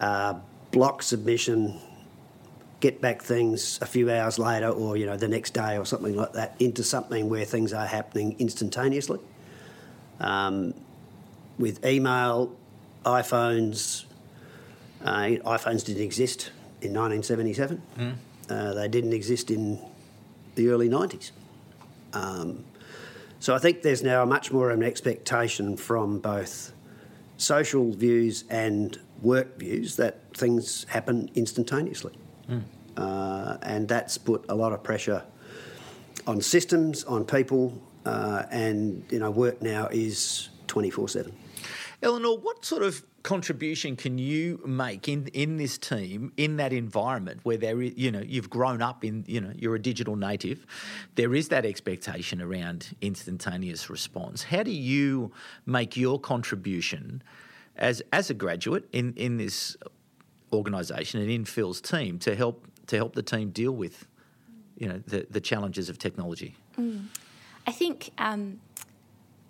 uh, 0.00 0.34
block 0.70 1.02
submission 1.02 1.78
get 2.80 3.00
back 3.00 3.22
things 3.22 3.78
a 3.82 3.86
few 3.86 4.10
hours 4.10 4.38
later 4.38 4.68
or 4.68 4.96
you 4.96 5.04
know 5.04 5.16
the 5.16 5.26
next 5.28 5.52
day 5.52 5.76
or 5.76 5.84
something 5.84 6.14
like 6.14 6.32
that 6.32 6.54
into 6.60 6.82
something 6.82 7.28
where 7.28 7.44
things 7.44 7.72
are 7.72 7.86
happening 7.86 8.36
instantaneously. 8.38 9.18
Um, 10.20 10.74
with 11.58 11.84
email, 11.84 12.56
iPhones, 13.04 14.04
uh, 15.04 15.22
iPhones 15.44 15.84
didn't 15.84 16.02
exist 16.02 16.50
in 16.80 16.94
1977. 16.94 17.82
Mm. 17.98 18.14
Uh, 18.48 18.74
they 18.74 18.88
didn't 18.88 19.12
exist 19.12 19.50
in 19.50 19.80
the 20.54 20.68
early 20.68 20.88
90s. 20.88 21.32
Um, 22.12 22.64
so 23.40 23.54
I 23.54 23.58
think 23.58 23.82
there's 23.82 24.02
now 24.02 24.24
much 24.24 24.52
more 24.52 24.70
of 24.70 24.78
an 24.78 24.84
expectation 24.84 25.76
from 25.76 26.18
both 26.18 26.72
social 27.38 27.92
views 27.92 28.44
and 28.50 29.00
work 29.22 29.58
views 29.58 29.96
that 29.96 30.20
things 30.36 30.84
happen 30.88 31.30
instantaneously. 31.34 32.12
Mm. 32.50 32.62
Uh, 32.96 33.56
and 33.62 33.88
that's 33.88 34.18
put 34.18 34.44
a 34.48 34.54
lot 34.54 34.72
of 34.72 34.82
pressure 34.82 35.22
on 36.26 36.42
systems, 36.42 37.04
on 37.04 37.24
people, 37.24 37.80
uh, 38.04 38.42
and 38.50 39.04
you 39.10 39.18
know 39.18 39.30
work 39.30 39.62
now 39.62 39.88
is 39.90 40.50
24/7. 40.66 41.32
Eleanor, 42.02 42.38
what 42.38 42.64
sort 42.64 42.82
of 42.82 43.04
contribution 43.22 43.96
can 43.96 44.16
you 44.16 44.60
make 44.64 45.08
in, 45.08 45.26
in 45.28 45.56
this 45.56 45.76
team 45.76 46.32
in 46.36 46.56
that 46.56 46.72
environment 46.72 47.40
where 47.42 47.56
there 47.56 47.82
is, 47.82 47.92
you 47.96 48.10
know 48.10 48.20
you've 48.20 48.48
grown 48.48 48.80
up 48.80 49.04
in 49.04 49.24
you 49.26 49.40
know 49.40 49.52
you're 49.56 49.74
a 49.74 49.82
digital 49.82 50.14
native 50.14 50.64
there 51.16 51.34
is 51.34 51.48
that 51.48 51.66
expectation 51.66 52.40
around 52.40 52.96
instantaneous 53.02 53.90
response 53.90 54.44
how 54.44 54.62
do 54.62 54.70
you 54.70 55.30
make 55.66 55.96
your 55.96 56.18
contribution 56.18 57.20
as 57.76 58.00
as 58.12 58.30
a 58.30 58.34
graduate 58.34 58.88
in 58.92 59.12
in 59.14 59.36
this 59.36 59.76
organisation 60.52 61.20
and 61.20 61.30
in 61.30 61.44
Phil's 61.44 61.80
team 61.80 62.18
to 62.20 62.34
help 62.34 62.66
to 62.86 62.96
help 62.96 63.14
the 63.14 63.22
team 63.22 63.50
deal 63.50 63.72
with, 63.72 64.06
you 64.76 64.88
know, 64.88 65.02
the, 65.06 65.26
the 65.30 65.40
challenges 65.40 65.88
of 65.88 65.98
technology? 65.98 66.56
Mm. 66.78 67.06
I 67.66 67.72
think 67.72 68.10
um, 68.18 68.60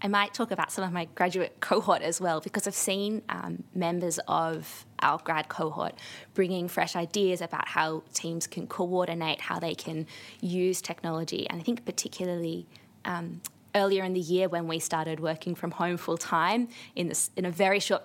I 0.00 0.08
might 0.08 0.32
talk 0.32 0.50
about 0.50 0.70
some 0.70 0.84
of 0.84 0.92
my 0.92 1.06
graduate 1.14 1.56
cohort 1.60 2.02
as 2.02 2.20
well 2.20 2.40
because 2.40 2.66
I've 2.66 2.74
seen 2.74 3.22
um, 3.28 3.64
members 3.74 4.18
of 4.28 4.86
our 5.00 5.18
grad 5.18 5.48
cohort 5.48 5.94
bringing 6.34 6.68
fresh 6.68 6.96
ideas 6.96 7.40
about 7.40 7.68
how 7.68 8.02
teams 8.14 8.46
can 8.46 8.66
coordinate, 8.66 9.40
how 9.40 9.58
they 9.58 9.74
can 9.74 10.06
use 10.40 10.80
technology, 10.80 11.48
and 11.48 11.60
I 11.60 11.64
think 11.64 11.84
particularly. 11.84 12.66
Um, 13.04 13.40
earlier 13.74 14.02
in 14.02 14.14
the 14.14 14.20
year, 14.20 14.48
when 14.48 14.66
we 14.66 14.78
started 14.78 15.20
working 15.20 15.54
from 15.54 15.70
home 15.70 15.96
full 15.98 16.16
time 16.16 16.68
in 16.96 17.08
this 17.08 17.30
in 17.36 17.44
a 17.44 17.50
very 17.50 17.78
short 17.78 18.02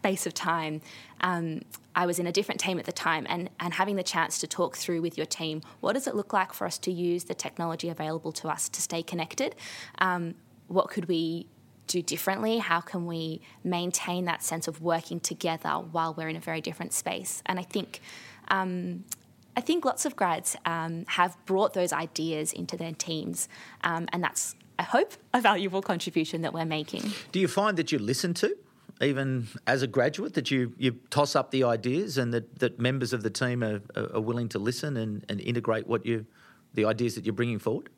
space 0.00 0.24
of 0.24 0.32
time, 0.32 0.80
um, 1.20 1.62
I 1.94 2.06
was 2.06 2.18
in 2.18 2.26
a 2.26 2.32
different 2.32 2.60
team 2.60 2.78
at 2.78 2.86
the 2.86 2.92
time, 2.92 3.26
and, 3.28 3.50
and 3.58 3.74
having 3.74 3.96
the 3.96 4.02
chance 4.02 4.38
to 4.38 4.46
talk 4.46 4.76
through 4.76 5.02
with 5.02 5.16
your 5.18 5.26
team 5.26 5.62
what 5.80 5.92
does 5.92 6.06
it 6.06 6.14
look 6.14 6.32
like 6.32 6.52
for 6.52 6.66
us 6.66 6.78
to 6.78 6.92
use 6.92 7.24
the 7.24 7.34
technology 7.34 7.88
available 7.88 8.32
to 8.32 8.48
us 8.48 8.68
to 8.70 8.80
stay 8.80 9.02
connected? 9.02 9.56
Um, 9.98 10.36
what 10.70 10.90
could 10.90 11.06
we 11.06 11.46
do 11.86 12.00
differently? 12.00 12.58
How 12.58 12.80
can 12.80 13.06
we 13.06 13.40
maintain 13.64 14.24
that 14.26 14.42
sense 14.42 14.68
of 14.68 14.80
working 14.80 15.20
together 15.20 15.70
while 15.70 16.14
we're 16.14 16.28
in 16.28 16.36
a 16.36 16.40
very 16.40 16.60
different 16.60 16.92
space? 16.92 17.42
And 17.46 17.58
I 17.58 17.62
think. 17.62 18.00
Um, 18.48 19.04
I 19.56 19.60
think 19.60 19.84
lots 19.84 20.06
of 20.06 20.14
grads 20.14 20.56
um, 20.64 21.04
have 21.08 21.36
brought 21.44 21.74
those 21.74 21.92
ideas 21.92 22.52
into 22.52 22.76
their 22.76 22.92
teams, 22.92 23.48
um, 23.82 24.06
and 24.12 24.22
that's, 24.22 24.54
I 24.78 24.84
hope, 24.84 25.14
a 25.34 25.40
valuable 25.40 25.82
contribution 25.82 26.42
that 26.42 26.54
we're 26.54 26.64
making. 26.64 27.02
Do 27.32 27.40
you 27.40 27.48
find 27.48 27.76
that 27.76 27.90
you 27.90 27.98
listen 27.98 28.32
to 28.34 28.56
even 29.02 29.48
as 29.66 29.82
a 29.82 29.86
graduate, 29.86 30.34
that 30.34 30.50
you, 30.50 30.72
you 30.78 30.92
toss 31.10 31.34
up 31.34 31.50
the 31.50 31.64
ideas 31.64 32.18
and 32.18 32.34
that, 32.34 32.58
that 32.58 32.78
members 32.78 33.12
of 33.12 33.22
the 33.22 33.30
team 33.30 33.62
are, 33.62 33.80
are 33.96 34.20
willing 34.20 34.48
to 34.50 34.58
listen 34.58 34.96
and, 34.96 35.24
and 35.28 35.40
integrate 35.40 35.86
what 35.86 36.04
you, 36.04 36.26
the 36.74 36.84
ideas 36.84 37.14
that 37.14 37.24
you're 37.24 37.34
bringing 37.34 37.58
forward? 37.58 37.88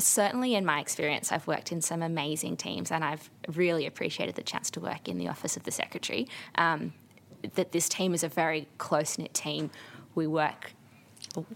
Certainly, 0.00 0.54
in 0.54 0.64
my 0.64 0.80
experience, 0.80 1.30
I've 1.30 1.46
worked 1.46 1.72
in 1.72 1.80
some 1.80 2.02
amazing 2.02 2.56
teams 2.56 2.90
and 2.90 3.04
I've 3.04 3.30
really 3.54 3.86
appreciated 3.86 4.34
the 4.34 4.42
chance 4.42 4.70
to 4.72 4.80
work 4.80 5.08
in 5.08 5.18
the 5.18 5.28
Office 5.28 5.56
of 5.56 5.64
the 5.64 5.70
Secretary. 5.70 6.26
Um, 6.56 6.92
that 7.54 7.72
this 7.72 7.88
team 7.88 8.12
is 8.12 8.22
a 8.22 8.28
very 8.28 8.68
close 8.78 9.18
knit 9.18 9.32
team. 9.32 9.70
We 10.14 10.26
work 10.26 10.72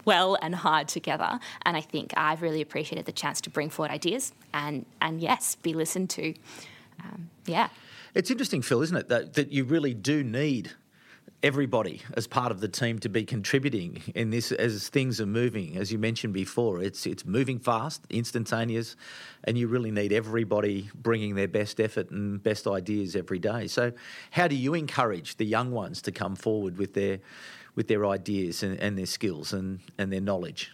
well 0.05 0.37
and 0.41 0.55
hard 0.55 0.87
together. 0.87 1.39
And 1.63 1.75
I 1.75 1.81
think 1.81 2.13
I've 2.15 2.41
really 2.41 2.61
appreciated 2.61 3.05
the 3.05 3.11
chance 3.11 3.41
to 3.41 3.49
bring 3.49 3.69
forward 3.69 3.91
ideas 3.91 4.33
and, 4.53 4.85
and 5.01 5.21
yes, 5.21 5.55
be 5.55 5.73
listened 5.73 6.09
to. 6.11 6.33
Um, 7.03 7.29
yeah. 7.45 7.69
It's 8.13 8.31
interesting, 8.31 8.61
Phil, 8.61 8.81
isn't 8.81 8.95
it, 8.95 9.09
that, 9.09 9.33
that 9.33 9.51
you 9.51 9.65
really 9.65 9.93
do 9.93 10.23
need 10.23 10.71
everybody 11.43 12.01
as 12.15 12.25
part 12.25 12.51
of 12.51 12.59
the 12.59 12.67
team 12.67 12.97
to 12.97 13.07
be 13.07 13.23
contributing 13.23 14.01
in 14.15 14.31
this 14.31 14.51
as 14.51 14.89
things 14.89 15.21
are 15.21 15.27
moving. 15.27 15.77
As 15.77 15.91
you 15.91 15.99
mentioned 15.99 16.33
before, 16.33 16.81
it's 16.81 17.05
it's 17.05 17.25
moving 17.25 17.59
fast, 17.59 18.01
instantaneous, 18.09 18.95
and 19.43 19.57
you 19.57 19.67
really 19.67 19.91
need 19.91 20.11
everybody 20.11 20.89
bringing 20.95 21.35
their 21.35 21.47
best 21.47 21.79
effort 21.79 22.09
and 22.09 22.41
best 22.41 22.65
ideas 22.67 23.15
every 23.15 23.39
day. 23.39 23.67
So, 23.67 23.91
how 24.31 24.47
do 24.47 24.55
you 24.55 24.73
encourage 24.73 25.37
the 25.37 25.45
young 25.45 25.71
ones 25.71 26.01
to 26.03 26.11
come 26.11 26.35
forward 26.35 26.77
with 26.77 26.93
their 26.93 27.19
with 27.75 27.87
their 27.87 28.05
ideas 28.07 28.63
and, 28.63 28.79
and 28.79 28.97
their 28.97 29.05
skills 29.05 29.53
and, 29.53 29.79
and 29.97 30.11
their 30.11 30.21
knowledge? 30.21 30.71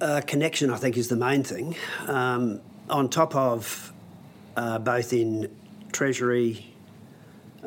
Uh, 0.00 0.20
connection, 0.26 0.70
I 0.70 0.76
think, 0.76 0.96
is 0.96 1.08
the 1.08 1.16
main 1.16 1.44
thing. 1.44 1.76
Um, 2.06 2.60
on 2.90 3.08
top 3.08 3.34
of 3.34 3.92
uh, 4.56 4.78
both 4.80 5.12
in 5.12 5.54
Treasury 5.92 6.73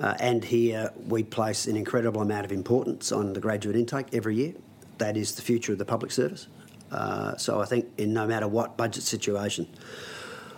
uh, 0.01 0.15
and 0.19 0.43
here, 0.43 0.91
we 1.07 1.23
place 1.23 1.67
an 1.67 1.75
incredible 1.75 2.21
amount 2.21 2.45
of 2.45 2.51
importance 2.51 3.11
on 3.11 3.33
the 3.33 3.39
graduate 3.39 3.75
intake 3.75 4.07
every 4.13 4.35
year. 4.35 4.53
That 4.99 5.17
is 5.17 5.35
the 5.35 5.41
future 5.41 5.71
of 5.71 5.79
the 5.79 5.85
public 5.85 6.11
service. 6.11 6.47
Uh, 6.91 7.35
so 7.37 7.59
I 7.59 7.65
think, 7.65 7.87
in 7.97 8.13
no 8.13 8.27
matter 8.27 8.47
what 8.47 8.77
budget 8.77 9.03
situation, 9.03 9.67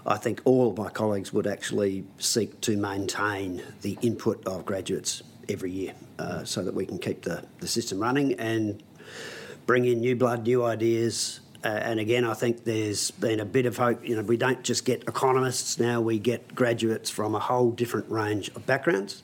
I 0.05 0.17
think 0.17 0.41
all 0.45 0.71
of 0.71 0.77
my 0.77 0.89
colleagues 0.89 1.31
would 1.33 1.47
actually 1.47 2.05
seek 2.17 2.59
to 2.61 2.77
maintain 2.77 3.61
the 3.81 3.97
input 4.01 4.45
of 4.45 4.65
graduates 4.65 5.23
every 5.47 5.71
year 5.71 5.93
uh, 6.17 6.43
so 6.43 6.63
that 6.63 6.73
we 6.73 6.85
can 6.85 6.99
keep 6.99 7.23
the, 7.23 7.43
the 7.59 7.67
system 7.67 7.99
running 7.99 8.33
and 8.33 8.83
bring 9.65 9.85
in 9.85 9.99
new 9.99 10.15
blood, 10.15 10.43
new 10.43 10.63
ideas. 10.63 11.39
Uh, 11.63 11.67
and 11.67 11.99
again, 11.99 12.23
I 12.25 12.33
think 12.33 12.63
there's 12.63 13.11
been 13.11 13.39
a 13.39 13.45
bit 13.45 13.65
of 13.65 13.77
hope. 13.77 14.05
You 14.07 14.15
know, 14.15 14.21
we 14.21 14.37
don't 14.37 14.63
just 14.63 14.85
get 14.85 15.03
economists 15.03 15.79
now; 15.79 15.99
we 15.99 16.17
get 16.17 16.55
graduates 16.55 17.09
from 17.09 17.35
a 17.35 17.39
whole 17.39 17.71
different 17.71 18.09
range 18.09 18.49
of 18.49 18.65
backgrounds. 18.65 19.23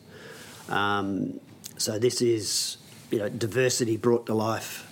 Um, 0.70 1.40
so 1.78 2.00
this 2.00 2.22
is, 2.22 2.78
you 3.12 3.20
know, 3.20 3.30
diversity 3.30 3.98
brought 3.98 4.26
to 4.28 4.34
life 4.34 4.92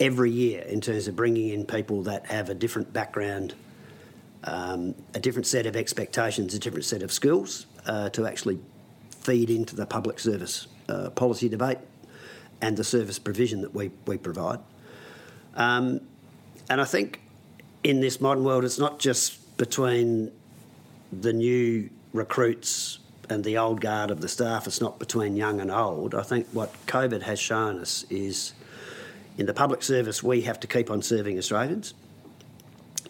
every 0.00 0.30
year 0.30 0.62
in 0.62 0.80
terms 0.80 1.08
of 1.08 1.16
bringing 1.16 1.50
in 1.50 1.64
people 1.64 2.02
that 2.02 2.26
have 2.26 2.50
a 2.50 2.54
different 2.54 2.92
background, 2.92 3.54
um, 4.44 4.94
a 5.14 5.20
different 5.20 5.46
set 5.46 5.66
of 5.66 5.76
expectations, 5.76 6.54
a 6.54 6.58
different 6.58 6.84
set 6.84 7.02
of 7.02 7.12
skills 7.12 7.66
uh, 7.86 8.08
to 8.10 8.26
actually 8.26 8.58
feed 9.20 9.50
into 9.50 9.76
the 9.76 9.86
public 9.86 10.18
service 10.18 10.68
uh, 10.88 11.10
policy 11.10 11.48
debate 11.48 11.78
and 12.60 12.76
the 12.76 12.84
service 12.84 13.18
provision 13.18 13.60
that 13.60 13.74
we, 13.74 13.90
we 14.06 14.16
provide. 14.16 14.58
Um, 15.54 16.00
and 16.70 16.80
I 16.80 16.84
think 16.84 17.20
in 17.84 18.00
this 18.00 18.20
modern 18.20 18.44
world, 18.44 18.64
it's 18.64 18.78
not 18.78 18.98
just 18.98 19.56
between 19.56 20.30
the 21.12 21.32
new 21.32 21.90
recruits 22.12 22.98
and 23.30 23.44
the 23.44 23.58
old 23.58 23.80
guard 23.80 24.10
of 24.10 24.20
the 24.20 24.28
staff, 24.28 24.66
it's 24.66 24.80
not 24.80 24.98
between 24.98 25.36
young 25.36 25.60
and 25.60 25.70
old. 25.70 26.14
I 26.14 26.22
think 26.22 26.46
what 26.52 26.72
COVID 26.86 27.22
has 27.22 27.38
shown 27.38 27.78
us 27.78 28.04
is 28.10 28.52
in 29.36 29.46
the 29.46 29.54
public 29.54 29.82
service, 29.82 30.22
we 30.22 30.42
have 30.42 30.58
to 30.60 30.66
keep 30.66 30.90
on 30.90 31.02
serving 31.02 31.38
Australians. 31.38 31.94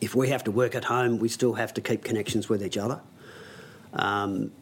If 0.01 0.15
we 0.15 0.29
have 0.29 0.45
to 0.45 0.51
work 0.51 0.75
at 0.75 0.85
home, 0.85 1.19
we 1.19 1.29
still 1.29 1.55
have 1.55 1.73
to 1.75 1.81
keep 1.81 2.05
connections 2.05 2.49
with 2.49 2.63
each 2.63 2.77
other. 2.77 3.01
Um, 3.95 4.53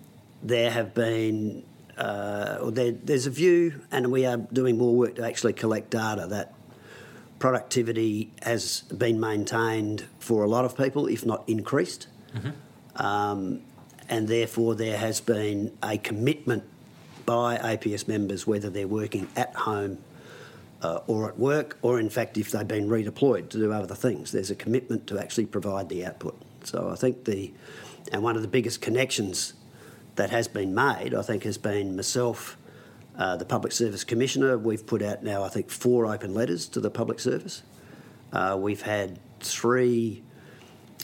there 0.43 0.71
have 0.71 0.95
been, 0.95 1.65
uh, 1.99 2.71
there, 2.71 2.93
there's 2.93 3.27
a 3.27 3.31
view, 3.31 3.81
and 3.91 4.13
we 4.13 4.25
are 4.27 4.37
doing 4.37 4.79
more 4.79 4.95
work 4.95 5.17
to 5.17 5.25
actually 5.25 5.55
collect 5.55 5.91
data 5.91 6.27
that 6.29 6.55
productivity 7.39 8.31
has 8.43 8.83
been 8.83 9.21
maintained 9.21 10.05
for 10.21 10.45
a 10.45 10.49
lot 10.49 10.65
of 10.65 10.77
people, 10.77 11.07
if 11.07 11.27
not 11.27 11.43
increased. 11.49 12.07
Mm-hmm. 12.35 13.03
Um, 13.05 13.63
and 14.09 14.29
therefore 14.29 14.75
there 14.75 14.97
has 14.97 15.21
been 15.21 15.77
a 15.83 15.99
commitment 15.99 16.65
by 17.25 17.59
APS 17.59 18.07
members, 18.07 18.47
whether 18.47 18.71
they're 18.71 18.87
working 18.87 19.29
at 19.37 19.55
home 19.55 19.99
uh, 20.83 21.01
or 21.07 21.29
at 21.29 21.39
work, 21.39 21.77
or 21.83 21.99
in 21.99 22.09
fact 22.09 22.39
if 22.39 22.51
they've 22.51 22.69
been 22.69 22.89
redeployed 22.89 23.49
to 23.51 23.59
do 23.59 23.73
other 23.73 23.95
things. 23.95 24.33
There's 24.33 24.51
a 24.51 24.55
commitment 24.55 25.07
to 25.09 25.19
actually 25.19 25.47
provide 25.47 25.89
the 25.89 26.07
output. 26.07 26.41
So 26.65 26.91
I 26.91 26.97
think 26.97 27.25
the, 27.25 27.53
and 28.13 28.23
one 28.23 28.37
of 28.37 28.43
the 28.43 28.49
biggest 28.49 28.81
connections 28.81 29.55
that 30.15 30.31
has 30.31 30.49
been 30.49 30.75
made, 30.75 31.15
I 31.15 31.23
think, 31.23 31.45
has 31.45 31.59
been 31.59 31.97
myself, 31.97 32.57
uh, 33.19 33.37
the 33.37 33.45
Public 33.45 33.73
Service 33.73 34.05
Commissioner. 34.05 34.59
We've 34.59 34.87
put 34.87 35.03
out 35.03 35.23
now, 35.23 35.43
I 35.43 35.49
think, 35.49 35.71
four 35.71 36.07
open 36.07 36.35
letters 36.35 36.67
to 36.69 36.81
the 36.81 36.91
public 36.91 37.21
service. 37.21 37.63
Uh, 38.33 38.57
we've 38.59 38.83
had 38.83 39.19
three 39.41 40.23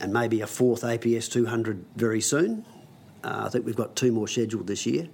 and 0.01 0.13
maybe 0.13 0.41
a 0.41 0.47
fourth 0.47 0.83
APS 0.83 1.31
200 1.31 1.85
very 1.97 2.21
soon. 2.21 2.65
Uh, 3.25 3.45
I 3.47 3.49
think 3.49 3.67
we've 3.67 3.77
got 3.77 3.97
two 3.97 4.13
more 4.13 4.29
scheduled 4.29 4.67
this 4.67 4.87
year. 4.87 5.09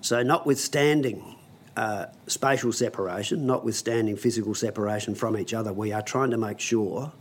So, 0.00 0.22
notwithstanding 0.22 1.36
uh, 1.76 2.06
spatial 2.26 2.72
separation, 2.72 3.46
notwithstanding 3.46 4.16
physical 4.16 4.54
separation 4.54 5.14
from 5.14 5.36
each 5.36 5.54
other, 5.54 5.72
we 5.72 5.92
are 5.92 6.02
trying 6.02 6.30
to 6.30 6.38
make 6.38 6.60
sure 6.60 7.12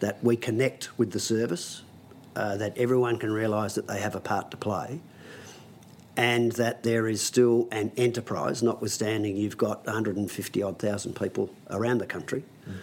that 0.00 0.22
we 0.22 0.36
connect 0.36 0.96
with 0.98 1.12
the 1.12 1.20
service, 1.20 1.82
uh, 2.36 2.56
that 2.56 2.76
everyone 2.76 3.18
can 3.18 3.32
realise 3.32 3.74
that 3.74 3.86
they 3.86 4.00
have 4.00 4.14
a 4.14 4.20
part 4.20 4.50
to 4.50 4.56
play, 4.56 5.00
and 6.16 6.52
that 6.52 6.82
there 6.82 7.08
is 7.08 7.22
still 7.22 7.68
an 7.72 7.90
enterprise, 7.96 8.62
notwithstanding 8.62 9.36
you've 9.36 9.56
got 9.56 9.84
150 9.86 10.62
odd 10.62 10.78
thousand 10.78 11.16
people 11.16 11.50
around 11.70 11.98
the 11.98 12.06
country 12.06 12.44
mm. 12.68 12.74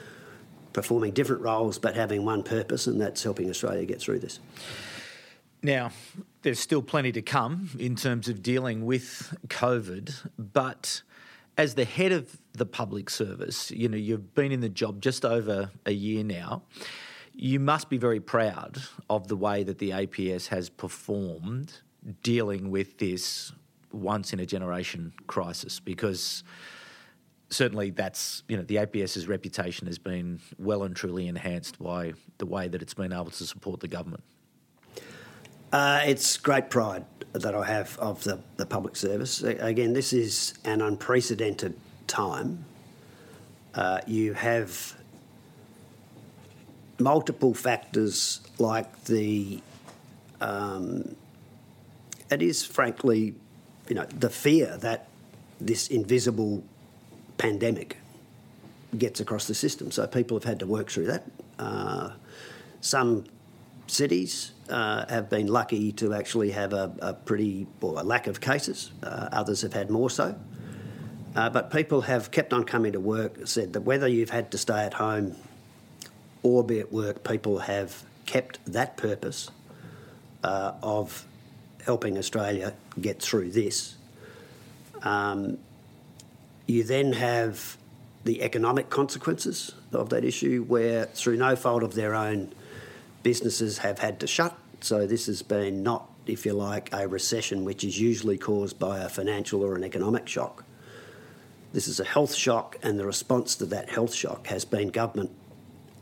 performing 0.73 1.11
different 1.11 1.41
roles 1.41 1.77
but 1.77 1.95
having 1.95 2.25
one 2.25 2.43
purpose, 2.43 2.87
and 2.87 2.99
that's 2.99 3.23
helping 3.23 3.49
Australia 3.49 3.85
get 3.85 4.01
through 4.01 4.19
this. 4.19 4.39
Now, 5.63 5.91
there's 6.41 6.59
still 6.59 6.81
plenty 6.81 7.11
to 7.11 7.21
come 7.21 7.69
in 7.77 7.95
terms 7.95 8.27
of 8.27 8.41
dealing 8.41 8.85
with 8.85 9.35
COVID, 9.47 10.29
but 10.37 11.03
as 11.55 11.75
the 11.75 11.85
head 11.85 12.11
of 12.11 12.37
the 12.53 12.65
public 12.65 13.09
service, 13.11 13.69
you 13.69 13.87
know, 13.87 13.97
you've 13.97 14.33
been 14.33 14.51
in 14.51 14.61
the 14.61 14.69
job 14.69 15.01
just 15.01 15.23
over 15.23 15.69
a 15.85 15.91
year 15.91 16.23
now. 16.23 16.63
You 17.33 17.59
must 17.59 17.89
be 17.89 17.97
very 17.97 18.19
proud 18.19 18.81
of 19.09 19.27
the 19.27 19.35
way 19.35 19.63
that 19.63 19.77
the 19.77 19.91
APS 19.91 20.47
has 20.47 20.69
performed 20.69 21.73
dealing 22.23 22.71
with 22.71 22.97
this 22.97 23.51
once 23.91 24.33
in 24.33 24.39
a 24.39 24.45
generation 24.45 25.13
crisis 25.27 25.79
because 25.79 26.43
certainly 27.49 27.91
that's 27.91 28.43
you 28.47 28.55
know 28.57 28.63
the 28.63 28.77
APS's 28.77 29.27
reputation 29.27 29.85
has 29.85 29.99
been 29.99 30.39
well 30.57 30.83
and 30.83 30.95
truly 30.95 31.27
enhanced 31.27 31.77
by 31.77 32.13
the 32.37 32.45
way 32.45 32.67
that 32.67 32.81
it's 32.81 32.93
been 32.93 33.11
able 33.13 33.29
to 33.29 33.43
support 33.45 33.81
the 33.81 33.87
government. 33.87 34.23
Uh, 35.71 36.01
it's 36.05 36.37
great 36.37 36.69
pride 36.69 37.05
that 37.31 37.55
I 37.55 37.65
have 37.65 37.97
of 37.99 38.23
the, 38.23 38.39
the 38.57 38.65
public 38.65 38.95
service. 38.95 39.41
Again, 39.41 39.93
this 39.93 40.11
is 40.11 40.53
an 40.65 40.81
unprecedented 40.81 41.79
time. 42.07 42.65
Uh, 43.73 44.01
you 44.05 44.33
have 44.33 44.95
multiple 46.99 47.53
factors 47.53 48.41
like 48.59 49.05
the. 49.05 49.61
Um, 50.41 51.15
it 52.29 52.41
is 52.41 52.65
frankly, 52.65 53.35
you 53.87 53.95
know, 53.95 54.05
the 54.05 54.29
fear 54.29 54.77
that 54.77 55.07
this 55.61 55.87
invisible 55.87 56.63
pandemic 57.37 57.97
gets 58.97 59.21
across 59.21 59.47
the 59.47 59.53
system. 59.53 59.91
So 59.91 60.05
people 60.07 60.37
have 60.37 60.43
had 60.43 60.59
to 60.59 60.65
work 60.65 60.89
through 60.89 61.07
that. 61.07 61.23
Uh, 61.59 62.11
some 62.81 63.25
cities 63.91 64.53
uh, 64.69 65.05
have 65.09 65.29
been 65.29 65.47
lucky 65.47 65.91
to 65.91 66.13
actually 66.13 66.51
have 66.51 66.73
a, 66.73 66.95
a 67.01 67.13
pretty, 67.13 67.67
or 67.81 67.99
a 67.99 68.03
lack 68.03 68.27
of 68.27 68.39
cases. 68.39 68.91
Uh, 69.03 69.29
others 69.31 69.61
have 69.61 69.73
had 69.73 69.89
more 69.89 70.09
so. 70.09 70.35
Uh, 71.35 71.49
but 71.49 71.71
people 71.71 72.01
have 72.01 72.31
kept 72.31 72.53
on 72.53 72.63
coming 72.63 72.93
to 72.93 72.99
work, 72.99 73.45
said 73.45 73.73
that 73.73 73.81
whether 73.81 74.07
you've 74.07 74.29
had 74.29 74.51
to 74.51 74.57
stay 74.57 74.81
at 74.85 74.93
home 74.93 75.35
or 76.43 76.63
be 76.63 76.79
at 76.79 76.91
work, 76.91 77.23
people 77.23 77.59
have 77.59 78.03
kept 78.25 78.59
that 78.65 78.97
purpose 78.97 79.49
uh, 80.43 80.73
of 80.81 81.25
helping 81.85 82.17
Australia 82.17 82.73
get 82.99 83.21
through 83.21 83.51
this. 83.51 83.95
Um, 85.03 85.57
you 86.65 86.83
then 86.83 87.13
have 87.13 87.77
the 88.23 88.41
economic 88.41 88.89
consequences 88.89 89.73
of 89.91 90.09
that 90.09 90.23
issue, 90.23 90.63
where 90.67 91.05
through 91.05 91.37
no 91.37 91.55
fault 91.55 91.83
of 91.83 91.95
their 91.95 92.13
own, 92.13 92.53
businesses 93.23 93.79
have 93.79 93.99
had 93.99 94.19
to 94.19 94.27
shut. 94.27 94.57
So 94.81 95.05
this 95.05 95.27
has 95.27 95.41
been 95.41 95.83
not 95.83 96.11
if 96.25 96.45
you 96.45 96.53
like, 96.53 96.89
a 96.93 97.07
recession 97.07 97.65
which 97.65 97.83
is 97.83 97.99
usually 97.99 98.37
caused 98.37 98.77
by 98.77 98.99
a 98.99 99.09
financial 99.09 99.63
or 99.63 99.75
an 99.75 99.83
economic 99.83 100.27
shock. 100.27 100.63
This 101.73 101.87
is 101.87 101.99
a 101.99 102.03
health 102.03 102.35
shock, 102.35 102.77
and 102.83 102.99
the 102.99 103.05
response 103.05 103.55
to 103.55 103.65
that 103.67 103.89
health 103.89 104.13
shock 104.13 104.47
has 104.47 104.65
been 104.65 104.89
government 104.89 105.31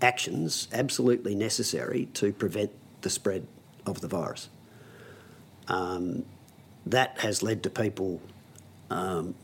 actions 0.01 0.67
absolutely 0.73 1.35
necessary 1.35 2.05
to 2.13 2.33
prevent 2.33 2.71
the 3.01 3.09
spread 3.09 3.47
of 3.85 4.01
the 4.01 4.07
virus. 4.07 4.49
Um, 5.67 6.25
that 6.85 7.19
has 7.19 7.43
led 7.43 7.61
to 7.63 7.69
people 7.69 8.21
um, 8.89 9.35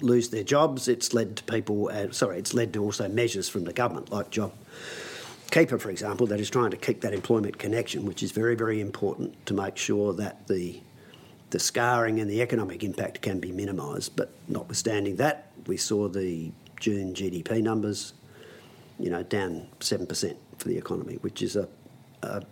lose 0.00 0.30
their 0.30 0.44
jobs. 0.44 0.88
It's 0.88 1.12
led 1.12 1.36
to 1.36 1.44
people, 1.44 1.90
uh, 1.92 2.10
sorry, 2.12 2.38
it's 2.38 2.54
led 2.54 2.72
to 2.72 2.82
also 2.82 3.08
measures 3.08 3.48
from 3.48 3.64
the 3.64 3.72
government, 3.72 4.10
like 4.10 4.30
Job 4.30 4.52
Keeper, 5.54 5.78
for 5.78 5.90
example, 5.90 6.26
that 6.26 6.40
is 6.40 6.50
trying 6.50 6.72
to 6.72 6.76
keep 6.76 7.00
that 7.02 7.14
employment 7.14 7.60
connection, 7.60 8.04
which 8.04 8.24
is 8.24 8.32
very, 8.32 8.56
very 8.56 8.80
important 8.80 9.46
to 9.46 9.54
make 9.54 9.76
sure 9.76 10.12
that 10.12 10.48
the 10.48 10.80
the 11.50 11.60
scarring 11.60 12.18
and 12.18 12.28
the 12.28 12.42
economic 12.42 12.82
impact 12.82 13.22
can 13.22 13.38
be 13.38 13.52
minimised. 13.52 14.16
But 14.16 14.32
notwithstanding 14.48 15.14
that, 15.16 15.52
we 15.68 15.76
saw 15.76 16.08
the 16.08 16.50
June 16.80 17.14
GDP 17.14 17.62
numbers, 17.62 18.14
you 18.98 19.10
know, 19.10 19.22
down 19.22 19.68
seven 19.78 20.08
percent 20.08 20.36
for 20.58 20.66
the 20.66 20.76
economy, 20.76 21.18
which 21.20 21.40
is 21.40 21.54
a, 21.54 21.68
a 22.24 22.42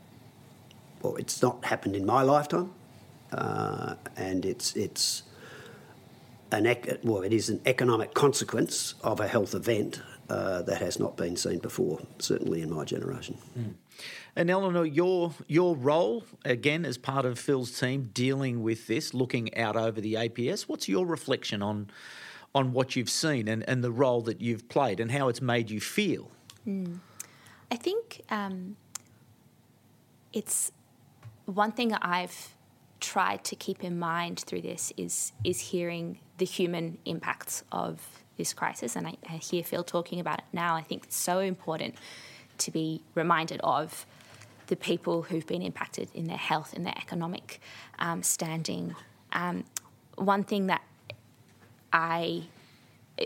well, 1.02 1.16
it's 1.16 1.42
not 1.42 1.64
happened 1.64 1.96
in 1.96 2.06
my 2.06 2.22
lifetime, 2.22 2.70
uh, 3.32 3.96
and 4.16 4.46
it's 4.46 4.76
it's 4.76 5.24
an 6.52 6.66
ec- 6.66 7.00
well, 7.02 7.22
it 7.22 7.32
is 7.32 7.48
an 7.48 7.60
economic 7.66 8.14
consequence 8.14 8.94
of 9.02 9.18
a 9.18 9.26
health 9.26 9.56
event 9.56 10.00
uh, 10.32 10.62
that 10.62 10.80
has 10.80 10.98
not 10.98 11.14
been 11.14 11.36
seen 11.36 11.58
before, 11.58 12.00
certainly 12.18 12.62
in 12.62 12.72
my 12.72 12.84
generation. 12.84 13.36
Mm. 13.58 13.74
And 14.34 14.50
Eleanor, 14.50 14.86
your 14.86 15.34
your 15.46 15.76
role 15.76 16.24
again 16.42 16.86
as 16.86 16.96
part 16.96 17.26
of 17.26 17.38
Phil's 17.38 17.78
team 17.78 18.10
dealing 18.14 18.62
with 18.62 18.86
this, 18.86 19.12
looking 19.12 19.54
out 19.58 19.76
over 19.76 20.00
the 20.00 20.14
APS. 20.14 20.62
What's 20.62 20.88
your 20.88 21.04
reflection 21.04 21.62
on 21.62 21.90
on 22.54 22.72
what 22.72 22.96
you've 22.96 23.10
seen 23.10 23.46
and, 23.46 23.62
and 23.68 23.84
the 23.84 23.92
role 23.92 24.22
that 24.22 24.40
you've 24.40 24.70
played 24.70 25.00
and 25.00 25.10
how 25.10 25.28
it's 25.28 25.42
made 25.42 25.70
you 25.70 25.80
feel? 25.80 26.30
Mm. 26.66 27.00
I 27.70 27.76
think 27.76 28.22
um, 28.30 28.76
it's 30.32 30.72
one 31.44 31.72
thing 31.72 31.92
I've 31.92 32.54
tried 33.00 33.44
to 33.44 33.56
keep 33.56 33.84
in 33.84 33.98
mind 33.98 34.40
through 34.40 34.62
this 34.62 34.94
is 34.96 35.32
is 35.44 35.60
hearing 35.60 36.20
the 36.38 36.46
human 36.46 36.96
impacts 37.04 37.64
of 37.70 38.21
this 38.42 38.52
crisis, 38.52 38.96
and 38.96 39.06
I, 39.06 39.14
I 39.28 39.36
hear 39.36 39.62
Phil 39.62 39.84
talking 39.84 40.18
about 40.18 40.40
it 40.40 40.44
now. 40.52 40.74
I 40.74 40.82
think 40.82 41.04
it's 41.04 41.16
so 41.16 41.38
important 41.38 41.94
to 42.58 42.72
be 42.72 43.02
reminded 43.14 43.60
of 43.62 44.04
the 44.66 44.74
people 44.74 45.22
who've 45.22 45.46
been 45.46 45.62
impacted 45.62 46.08
in 46.12 46.24
their 46.24 46.36
health, 46.36 46.74
in 46.74 46.82
their 46.82 46.94
economic 46.96 47.60
um, 48.00 48.24
standing. 48.24 48.96
Um, 49.32 49.62
one 50.16 50.42
thing 50.42 50.66
that 50.66 50.82
I 51.92 52.42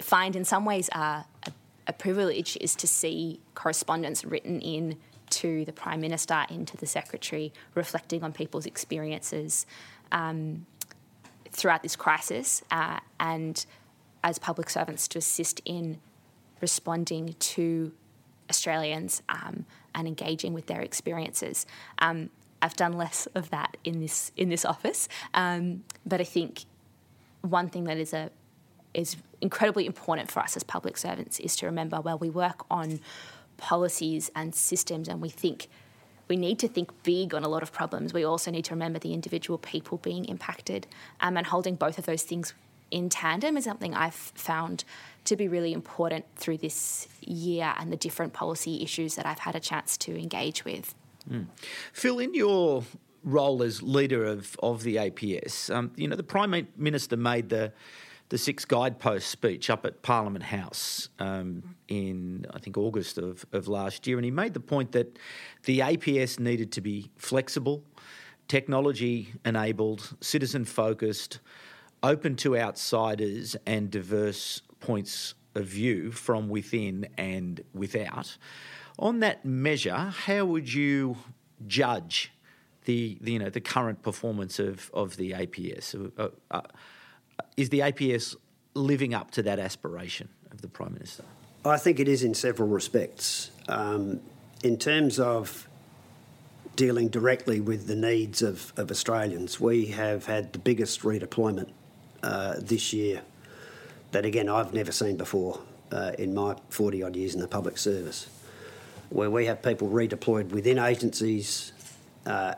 find 0.02 0.36
in 0.36 0.44
some 0.44 0.66
ways 0.66 0.90
a, 0.92 1.24
a, 1.44 1.52
a, 1.86 1.92
privilege 1.94 2.58
is 2.60 2.74
to 2.76 2.86
see 2.86 3.40
correspondence 3.54 4.22
written 4.22 4.60
in 4.60 4.98
to 5.30 5.64
the 5.64 5.72
Prime 5.72 6.02
Minister, 6.02 6.44
into 6.50 6.76
the 6.76 6.86
Secretary, 6.86 7.54
reflecting 7.74 8.22
on 8.22 8.32
people's 8.34 8.66
experiences 8.66 9.64
um, 10.12 10.66
throughout 11.52 11.82
this 11.82 11.96
crisis, 11.96 12.62
uh, 12.70 13.00
and 13.18 13.64
as 14.22 14.38
public 14.38 14.70
servants 14.70 15.08
to 15.08 15.18
assist 15.18 15.60
in 15.64 15.98
responding 16.60 17.34
to 17.38 17.92
Australians 18.50 19.22
um, 19.28 19.66
and 19.94 20.06
engaging 20.06 20.52
with 20.52 20.66
their 20.66 20.80
experiences. 20.80 21.66
Um, 21.98 22.30
I've 22.62 22.76
done 22.76 22.94
less 22.94 23.26
of 23.34 23.50
that 23.50 23.76
in 23.84 24.00
this 24.00 24.32
in 24.36 24.48
this 24.48 24.64
office, 24.64 25.08
um, 25.34 25.84
but 26.06 26.20
I 26.20 26.24
think 26.24 26.64
one 27.42 27.68
thing 27.68 27.84
that 27.84 27.98
is 27.98 28.12
a 28.12 28.30
is 28.94 29.16
incredibly 29.40 29.84
important 29.84 30.30
for 30.30 30.40
us 30.40 30.56
as 30.56 30.62
public 30.62 30.96
servants 30.96 31.38
is 31.40 31.54
to 31.56 31.66
remember 31.66 31.98
while 31.98 32.18
we 32.18 32.30
work 32.30 32.64
on 32.70 33.00
policies 33.58 34.30
and 34.34 34.54
systems 34.54 35.08
and 35.08 35.20
we 35.20 35.28
think 35.28 35.68
we 36.28 36.36
need 36.36 36.58
to 36.58 36.66
think 36.66 36.90
big 37.02 37.34
on 37.34 37.44
a 37.44 37.48
lot 37.48 37.62
of 37.62 37.72
problems. 37.72 38.12
We 38.12 38.24
also 38.24 38.50
need 38.50 38.64
to 38.64 38.74
remember 38.74 38.98
the 38.98 39.12
individual 39.12 39.58
people 39.58 39.98
being 39.98 40.24
impacted 40.24 40.86
um, 41.20 41.36
and 41.36 41.46
holding 41.46 41.76
both 41.76 41.98
of 41.98 42.06
those 42.06 42.22
things 42.22 42.52
in 42.90 43.08
tandem 43.08 43.56
is 43.56 43.64
something 43.64 43.94
I've 43.94 44.14
found 44.14 44.84
to 45.24 45.36
be 45.36 45.48
really 45.48 45.72
important 45.72 46.24
through 46.36 46.58
this 46.58 47.08
year 47.20 47.74
and 47.78 47.92
the 47.92 47.96
different 47.96 48.32
policy 48.32 48.82
issues 48.82 49.16
that 49.16 49.26
I've 49.26 49.40
had 49.40 49.56
a 49.56 49.60
chance 49.60 49.96
to 49.98 50.16
engage 50.16 50.64
with. 50.64 50.94
Mm. 51.28 51.46
Phil, 51.92 52.18
in 52.20 52.34
your 52.34 52.84
role 53.24 53.62
as 53.62 53.82
leader 53.82 54.24
of, 54.24 54.56
of 54.62 54.84
the 54.84 54.96
APS, 54.96 55.74
um, 55.74 55.90
you 55.96 56.06
know, 56.06 56.16
the 56.16 56.22
Prime 56.22 56.68
Minister 56.76 57.16
made 57.16 57.48
the 57.48 57.72
the 58.28 58.38
six 58.38 58.64
guidepost 58.64 59.28
speech 59.28 59.70
up 59.70 59.86
at 59.86 60.02
Parliament 60.02 60.44
House 60.44 61.08
um, 61.18 61.76
in, 61.88 62.44
I 62.52 62.58
think, 62.58 62.76
August 62.76 63.18
of, 63.18 63.46
of 63.52 63.68
last 63.68 64.06
year. 64.06 64.16
And 64.18 64.24
he 64.24 64.30
made 64.30 64.52
the 64.52 64.60
point 64.60 64.92
that 64.92 65.18
the 65.64 65.80
APS 65.80 66.40
needed 66.40 66.72
to 66.72 66.80
be 66.80 67.10
flexible, 67.16 67.84
technology 68.48 69.32
enabled, 69.44 70.16
citizen 70.20 70.64
focused, 70.64 71.38
open 72.02 72.36
to 72.36 72.56
outsiders, 72.56 73.56
and 73.66 73.90
diverse 73.90 74.62
points 74.80 75.34
of 75.54 75.66
view 75.66 76.12
from 76.12 76.48
within 76.48 77.08
and 77.16 77.62
without. 77.74 78.36
On 78.98 79.20
that 79.20 79.44
measure, 79.44 80.14
how 80.24 80.44
would 80.44 80.72
you 80.72 81.16
judge 81.66 82.32
the, 82.84 83.18
the 83.20 83.32
you 83.32 83.38
know 83.38 83.50
the 83.50 83.60
current 83.60 84.02
performance 84.02 84.58
of, 84.58 84.90
of 84.94 85.16
the 85.16 85.32
APS? 85.32 86.10
Uh, 86.18 86.28
uh, 86.50 86.60
is 87.56 87.70
the 87.70 87.80
APS 87.80 88.36
living 88.74 89.14
up 89.14 89.30
to 89.32 89.42
that 89.42 89.58
aspiration 89.58 90.28
of 90.50 90.62
the 90.62 90.68
Prime 90.68 90.94
Minister? 90.94 91.24
I 91.64 91.78
think 91.78 91.98
it 91.98 92.08
is 92.08 92.22
in 92.22 92.34
several 92.34 92.68
respects. 92.68 93.50
Um, 93.68 94.20
in 94.62 94.78
terms 94.78 95.18
of 95.18 95.68
dealing 96.76 97.08
directly 97.08 97.60
with 97.60 97.86
the 97.86 97.96
needs 97.96 98.42
of, 98.42 98.72
of 98.76 98.90
Australians, 98.90 99.58
we 99.58 99.86
have 99.86 100.26
had 100.26 100.52
the 100.52 100.58
biggest 100.58 101.00
redeployment 101.00 101.70
uh, 102.22 102.54
this 102.58 102.92
year 102.92 103.22
that, 104.12 104.24
again, 104.24 104.48
I've 104.48 104.72
never 104.72 104.92
seen 104.92 105.16
before 105.16 105.60
uh, 105.92 106.12
in 106.18 106.34
my 106.34 106.56
40 106.70 107.02
odd 107.02 107.16
years 107.16 107.34
in 107.34 107.40
the 107.40 107.48
public 107.48 107.78
service, 107.78 108.28
where 109.10 109.30
we 109.30 109.46
have 109.46 109.62
people 109.62 109.88
redeployed 109.88 110.50
within 110.50 110.78
agencies, 110.78 111.72
uh, 112.24 112.54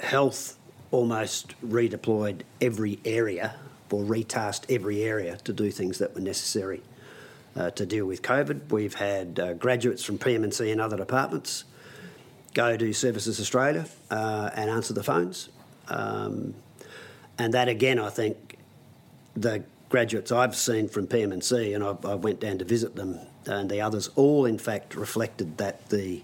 health 0.00 0.58
almost 0.90 1.54
redeployed 1.66 2.42
every 2.60 2.98
area 3.04 3.54
or 3.90 4.02
retasked 4.02 4.64
every 4.68 5.02
area 5.02 5.36
to 5.44 5.52
do 5.52 5.70
things 5.70 5.98
that 5.98 6.14
were 6.14 6.20
necessary 6.20 6.82
uh, 7.56 7.70
to 7.70 7.86
deal 7.86 8.06
with 8.06 8.22
COVID. 8.22 8.70
We've 8.70 8.94
had 8.94 9.40
uh, 9.40 9.54
graduates 9.54 10.04
from 10.04 10.18
PMC 10.18 10.70
and 10.70 10.80
other 10.80 10.96
departments 10.96 11.64
go 12.54 12.76
to 12.76 12.92
Services 12.92 13.40
Australia 13.40 13.86
uh, 14.10 14.50
and 14.54 14.70
answer 14.70 14.94
the 14.94 15.02
phones. 15.02 15.48
Um, 15.88 16.54
and 17.38 17.54
that 17.54 17.68
again, 17.68 17.98
I 17.98 18.10
think 18.10 18.47
the 19.40 19.64
graduates 19.88 20.30
I've 20.32 20.54
seen 20.54 20.88
from 20.88 21.06
PM&C, 21.06 21.72
and 21.72 21.82
I, 21.82 21.96
I, 22.04 22.14
went 22.14 22.40
down 22.40 22.58
to 22.58 22.64
visit 22.64 22.94
them, 22.96 23.18
and 23.46 23.70
the 23.70 23.80
others 23.80 24.08
all, 24.16 24.44
in 24.44 24.58
fact, 24.58 24.94
reflected 24.94 25.56
that 25.58 25.88
the 25.88 26.22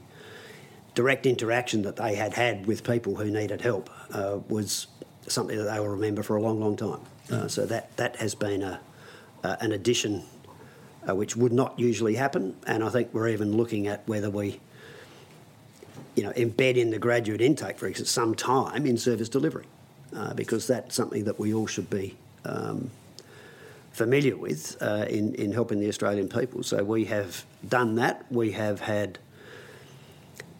direct 0.94 1.26
interaction 1.26 1.82
that 1.82 1.96
they 1.96 2.14
had 2.14 2.34
had 2.34 2.66
with 2.66 2.84
people 2.84 3.16
who 3.16 3.30
needed 3.30 3.60
help 3.60 3.90
uh, 4.12 4.38
was 4.48 4.86
something 5.26 5.56
that 5.56 5.64
they 5.64 5.80
will 5.80 5.88
remember 5.88 6.22
for 6.22 6.36
a 6.36 6.42
long, 6.42 6.60
long 6.60 6.76
time. 6.76 7.00
Uh, 7.32 7.48
so 7.48 7.64
that 7.64 7.96
that 7.96 8.16
has 8.16 8.34
been 8.34 8.62
a 8.62 8.78
an 9.42 9.72
addition 9.72 10.22
uh, 11.08 11.14
which 11.14 11.36
would 11.36 11.52
not 11.52 11.78
usually 11.78 12.14
happen, 12.14 12.56
and 12.66 12.82
I 12.82 12.88
think 12.88 13.12
we're 13.12 13.28
even 13.28 13.56
looking 13.56 13.86
at 13.86 14.06
whether 14.08 14.30
we, 14.30 14.60
you 16.14 16.22
know, 16.22 16.30
embed 16.32 16.76
in 16.76 16.90
the 16.90 16.98
graduate 16.98 17.40
intake, 17.40 17.78
for 17.78 17.86
instance, 17.86 18.10
some 18.10 18.34
time 18.34 18.86
in 18.86 18.96
service 18.96 19.28
delivery, 19.28 19.66
uh, 20.16 20.32
because 20.34 20.66
that's 20.66 20.94
something 20.94 21.24
that 21.24 21.38
we 21.38 21.52
all 21.52 21.66
should 21.66 21.90
be. 21.90 22.16
Um, 22.44 22.90
familiar 23.94 24.36
with 24.36 24.76
uh, 24.82 25.06
in, 25.08 25.34
in 25.36 25.52
helping 25.52 25.80
the 25.80 25.88
Australian 25.88 26.28
people. 26.28 26.62
So 26.62 26.84
we 26.84 27.06
have 27.06 27.44
done 27.66 27.94
that. 27.94 28.26
We 28.30 28.50
have 28.52 28.80
had 28.80 29.18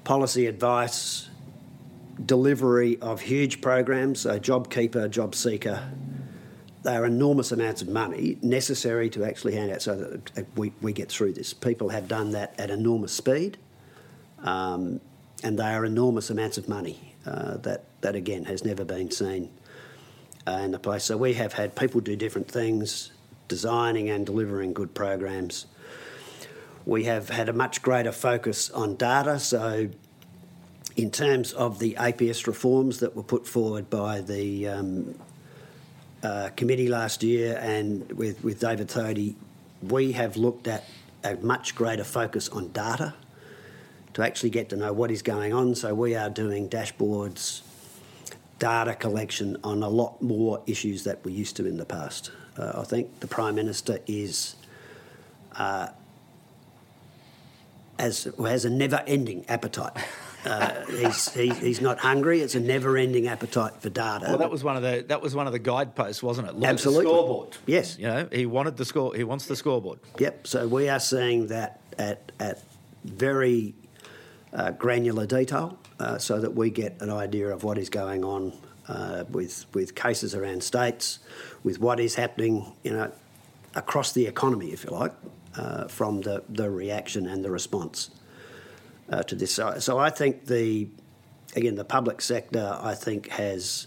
policy 0.05 0.47
advice, 0.47 1.29
delivery 2.25 2.99
of 3.01 3.21
huge 3.21 3.61
programs, 3.61 4.21
so 4.21 4.39
JobKeeper, 4.39 5.09
JobSeeker, 5.11 5.91
they 6.85 6.95
are 6.95 7.07
enormous 7.07 7.51
amounts 7.51 7.81
of 7.81 7.89
money 7.89 8.37
necessary 8.43 9.09
to 9.11 9.25
actually 9.25 9.55
hand 9.55 9.73
out 9.73 9.81
so 9.81 9.97
that 10.35 10.47
we, 10.57 10.73
we 10.83 10.93
get 10.93 11.09
through 11.09 11.33
this. 11.33 11.55
People 11.55 11.89
have 11.89 12.07
done 12.07 12.33
that 12.33 12.55
at 12.61 12.71
enormous 12.71 13.13
speed, 13.13 13.57
um, 14.41 15.01
and 15.43 15.59
they 15.59 15.65
are 15.65 15.87
enormous 15.87 16.29
amounts 16.29 16.59
of 16.59 16.69
money 16.69 17.15
uh, 17.27 17.57
that, 17.57 17.85
that, 18.03 18.15
again, 18.15 18.45
has 18.45 18.65
never 18.65 18.85
been 18.85 19.11
seen 19.11 19.51
uh, 20.47 20.61
in 20.63 20.73
the 20.73 20.79
place. 20.79 21.05
So 21.05 21.17
we 21.17 21.33
have 21.35 21.55
had 21.55 21.75
people 21.75 22.03
do 22.03 22.17
different 22.17 22.49
things, 22.49 23.13
designing 23.49 24.11
and 24.11 24.27
delivering 24.27 24.73
good 24.73 24.95
programs. 24.95 25.67
We 26.87 27.05
have 27.05 27.31
had 27.31 27.49
a 27.49 27.53
much 27.53 27.83
greater 27.83 28.13
focus 28.13 28.71
on 28.71 28.97
data, 28.97 29.39
so 29.39 29.89
in 30.97 31.11
terms 31.11 31.53
of 31.53 31.79
the 31.79 31.95
APS 31.95 32.47
reforms 32.47 33.01
that 33.01 33.17
were 33.17 33.23
put 33.23 33.47
forward 33.47 33.91
by 33.91 34.21
the 34.21 34.69
um, 34.69 35.15
uh, 36.23 36.51
committee 36.57 36.89
last 36.89 37.23
year 37.23 37.59
and 37.61 38.11
with, 38.13 38.43
with 38.45 38.61
David 38.61 38.89
Thodey, 38.89 39.35
we 39.83 40.13
have 40.13 40.37
looked 40.37 40.69
at 40.69 40.85
a 41.23 41.37
much 41.37 41.75
greater 41.75 42.05
focus 42.05 42.49
on 42.49 42.69
data 42.69 43.15
to 44.15 44.23
actually 44.23 44.51
get 44.51 44.69
to 44.69 44.77
know 44.77 44.93
what 44.93 45.11
is 45.11 45.23
going 45.23 45.53
on. 45.53 45.75
So 45.75 45.95
we 45.95 46.15
are 46.15 46.31
doing 46.31 46.69
dashboards, 46.69 47.63
data 48.65 48.95
collection 48.95 49.59
on 49.63 49.83
a 49.83 49.89
lot 49.91 50.23
more 50.23 50.63
issues 50.67 51.05
that 51.05 51.23
we 51.23 51.31
used 51.35 51.55
to 51.55 51.67
in 51.67 51.77
the 51.77 51.85
past. 51.85 52.31
Uh, 52.57 52.73
I 52.77 52.85
think 52.85 53.21
the 53.21 53.27
Prime 53.27 53.55
Minister 53.57 53.99
is 54.07 54.57
uh, 55.55 55.89
as 57.99 58.27
has 58.39 58.65
a 58.65 58.71
never-ending 58.71 59.45
appetite. 59.51 59.93
Uh, 60.47 60.87
he's, 60.87 61.31
he, 61.35 61.51
he's 61.51 61.83
not 61.83 61.99
hungry. 61.99 62.41
It's 62.41 62.55
a 62.55 62.61
never-ending 62.61 63.29
appetite 63.29 63.83
for 63.83 63.91
data. 63.91 64.25
Well, 64.29 64.39
that 64.39 64.51
was 64.51 64.65
one 64.65 64.79
of 64.79 64.83
the 64.83 65.05
that 65.09 65.21
was 65.21 65.35
one 65.35 65.47
of 65.47 65.53
the 65.53 65.59
guideposts, 65.59 66.23
wasn't 66.23 66.49
it? 66.49 66.55
Look 66.55 66.65
Absolutely. 66.65 67.05
scoreboard. 67.05 67.59
Yes. 67.67 67.99
You 67.99 68.07
know, 68.07 68.29
he 68.33 68.47
wanted 68.47 68.79
the 68.79 68.87
score. 68.87 69.15
He 69.15 69.25
wants 69.25 69.45
the 69.45 69.57
scoreboard. 69.57 69.99
Yep. 70.19 70.47
So 70.47 70.67
we 70.67 70.89
are 70.89 71.01
seeing 71.01 71.49
that 71.49 71.83
at 71.99 72.33
at 72.41 72.63
very 73.05 73.75
uh, 74.55 74.71
granular 74.71 75.27
detail, 75.27 75.79
uh, 76.01 76.19
so 76.19 76.41
that 76.41 76.55
we 76.55 76.71
get 76.71 77.01
an 77.01 77.11
idea 77.11 77.49
of 77.49 77.65
what 77.65 77.79
is 77.79 77.89
going 77.89 78.25
on 78.25 78.53
uh, 78.89 79.25
with 79.31 79.67
with 79.73 79.95
cases 79.95 80.35
around 80.35 80.63
states, 80.63 81.19
with 81.63 81.81
what 81.81 82.01
is 82.01 82.15
happening, 82.15 82.73
you 82.83 82.93
know, 82.93 83.11
across 83.75 84.13
the 84.13 84.27
economy, 84.27 84.73
if 84.73 84.85
you 84.85 84.91
like, 84.91 85.13
uh, 85.57 85.89
from 85.89 86.21
the 86.23 86.43
the 86.49 86.71
reaction 86.71 87.27
and 87.27 87.45
the 87.45 87.51
response 87.51 88.11
uh, 89.11 89.23
to 89.23 89.35
this. 89.35 89.53
So, 89.53 89.79
so 89.79 89.99
I 89.99 90.11
think 90.11 90.47
the 90.47 90.89
again 91.57 91.77
the 91.77 91.85
public 91.85 92.21
sector 92.21 92.79
I 92.81 92.95
think 92.95 93.29
has 93.31 93.87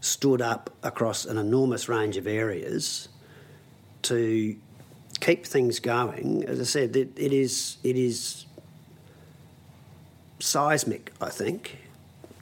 stood 0.00 0.40
up 0.40 0.70
across 0.82 1.24
an 1.24 1.38
enormous 1.38 1.88
range 1.88 2.16
of 2.16 2.26
areas 2.26 3.08
to 4.02 4.56
keep 5.20 5.44
things 5.44 5.80
going. 5.80 6.44
As 6.44 6.60
I 6.60 6.64
said, 6.64 6.96
it, 6.96 7.12
it 7.16 7.32
is 7.32 7.78
it 7.82 7.96
is 7.96 8.46
seismic, 10.38 11.12
I 11.20 11.30
think, 11.30 11.78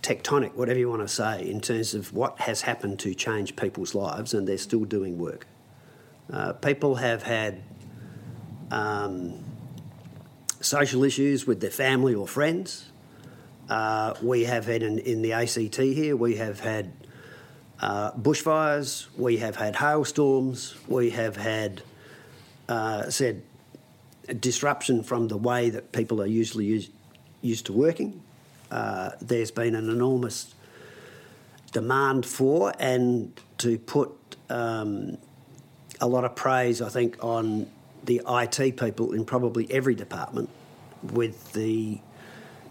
tectonic, 0.02 0.54
whatever 0.54 0.78
you 0.78 0.88
want 0.88 1.02
to 1.02 1.08
say, 1.08 1.48
in 1.48 1.60
terms 1.60 1.94
of 1.94 2.12
what 2.12 2.38
has 2.40 2.62
happened 2.62 2.98
to 3.00 3.14
change 3.14 3.56
people's 3.56 3.94
lives, 3.94 4.34
and 4.34 4.46
they're 4.46 4.58
still 4.58 4.84
doing 4.84 5.18
work. 5.18 5.46
Uh, 6.32 6.52
people 6.52 6.96
have 6.96 7.22
had 7.22 7.62
um, 8.70 9.44
social 10.60 11.04
issues 11.04 11.46
with 11.46 11.60
their 11.60 11.70
family 11.70 12.14
or 12.14 12.26
friends. 12.26 12.90
Uh, 13.68 14.14
we 14.22 14.44
have 14.44 14.66
had 14.66 14.82
in, 14.82 14.98
in, 15.00 15.22
the 15.22 15.32
ACT 15.32 15.76
here, 15.76 16.16
we 16.16 16.36
have 16.36 16.60
had 16.60 16.92
uh, 17.80 18.12
bushfires, 18.12 19.06
we 19.16 19.38
have 19.38 19.56
had 19.56 19.74
hailstorms, 19.76 20.76
we 20.86 21.10
have 21.10 21.36
had, 21.36 21.82
uh, 22.68 23.10
said, 23.10 23.42
disruption 24.40 25.02
from 25.02 25.28
the 25.28 25.36
way 25.36 25.70
that 25.70 25.92
people 25.92 26.22
are 26.22 26.26
usually 26.26 26.64
used, 26.64 26.90
used 27.46 27.66
to 27.66 27.72
working. 27.72 28.22
Uh, 28.70 29.10
there's 29.20 29.50
been 29.50 29.74
an 29.74 29.88
enormous 29.88 30.54
demand 31.72 32.26
for 32.26 32.72
and 32.78 33.38
to 33.58 33.78
put 33.78 34.10
um, 34.50 35.18
a 36.00 36.06
lot 36.06 36.24
of 36.24 36.34
praise, 36.34 36.82
I 36.82 36.88
think, 36.88 37.22
on 37.22 37.70
the 38.04 38.22
IT 38.28 38.76
people 38.76 39.12
in 39.12 39.24
probably 39.24 39.70
every 39.70 39.94
department 39.94 40.48
with 41.02 41.52
the 41.52 42.00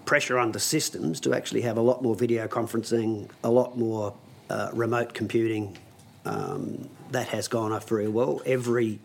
pressure 0.05 0.37
the 0.51 0.59
systems 0.59 1.19
to 1.21 1.33
actually 1.33 1.61
have 1.61 1.77
a 1.77 1.81
lot 1.81 2.01
more 2.01 2.15
video 2.15 2.47
conferencing, 2.47 3.29
a 3.43 3.49
lot 3.49 3.77
more 3.77 4.13
uh, 4.49 4.69
remote 4.73 5.13
computing. 5.13 5.77
Um, 6.25 6.89
that 7.11 7.27
has 7.29 7.47
gone 7.47 7.71
off 7.71 7.87
very 7.87 8.07
well. 8.07 8.41
Every 8.45 8.99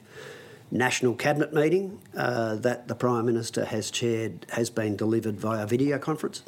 national 0.71 1.15
cabinet 1.15 1.53
meeting 1.53 2.01
uh, 2.17 2.55
that 2.57 2.89
the 2.89 2.95
Prime 2.95 3.27
Minister 3.27 3.65
has 3.65 3.91
chaired 3.91 4.47
has 4.51 4.71
been 4.71 4.97
delivered 4.97 5.41
via 5.41 5.67
video 5.67 5.99
conference. 5.99 6.43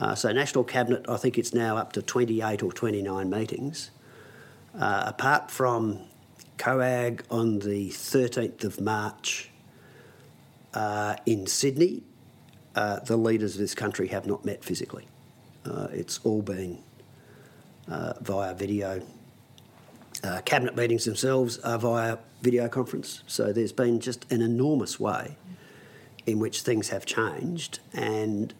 Uh, 0.00 0.14
so, 0.14 0.32
National 0.32 0.64
Cabinet, 0.64 1.08
I 1.08 1.16
think 1.16 1.38
it's 1.38 1.54
now 1.54 1.76
up 1.76 1.92
to 1.92 2.02
28 2.02 2.62
or 2.62 2.72
29 2.72 3.30
meetings. 3.30 3.90
Uh, 4.74 5.04
apart 5.06 5.50
from 5.50 6.00
COAG 6.58 7.22
on 7.30 7.60
the 7.60 7.90
13th 7.90 8.64
of 8.64 8.80
March 8.80 9.50
uh, 10.74 11.16
in 11.26 11.46
Sydney, 11.46 12.02
uh, 12.74 13.00
the 13.00 13.16
leaders 13.16 13.54
of 13.54 13.60
this 13.60 13.74
country 13.74 14.08
have 14.08 14.26
not 14.26 14.44
met 14.44 14.64
physically. 14.64 15.06
Uh, 15.64 15.88
it's 15.92 16.18
all 16.24 16.42
been 16.42 16.82
via 17.86 18.54
video. 18.54 19.02
Cabinet 20.44 20.74
meetings 20.74 21.04
themselves 21.04 21.58
are 21.58 21.78
via 21.78 22.16
video 22.42 22.68
conference. 22.68 23.22
So 23.26 23.52
there's 23.52 23.72
been 23.72 24.00
just 24.00 24.30
an 24.30 24.42
enormous 24.42 25.00
way 25.00 25.36
in 26.26 26.38
which 26.38 26.62
things 26.62 26.90
have 26.90 27.06
changed. 27.06 27.78
And 27.92 28.52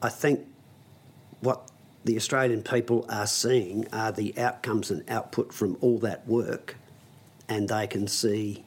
I 0.00 0.08
think 0.08 0.46
what 1.40 1.70
the 2.04 2.16
Australian 2.16 2.62
people 2.62 3.06
are 3.08 3.26
seeing 3.26 3.86
are 3.92 4.12
the 4.12 4.36
outcomes 4.38 4.90
and 4.90 5.08
output 5.10 5.52
from 5.52 5.76
all 5.80 5.98
that 5.98 6.26
work 6.28 6.76
and 7.48 7.68
they 7.68 7.86
can 7.86 8.06
see 8.06 8.64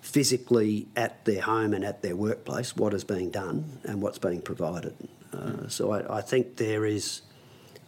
physically 0.00 0.86
at 0.96 1.24
their 1.24 1.40
home 1.40 1.72
and 1.72 1.84
at 1.84 2.02
their 2.02 2.14
workplace 2.14 2.76
what 2.76 2.92
is 2.92 3.04
being 3.04 3.30
done 3.30 3.78
and 3.84 4.02
what's 4.02 4.18
being 4.18 4.40
provided. 4.40 4.94
Uh, 5.32 5.66
so 5.68 5.92
I, 5.92 6.18
I, 6.18 6.20
think 6.20 6.56
there 6.56 6.84
is, 6.84 7.22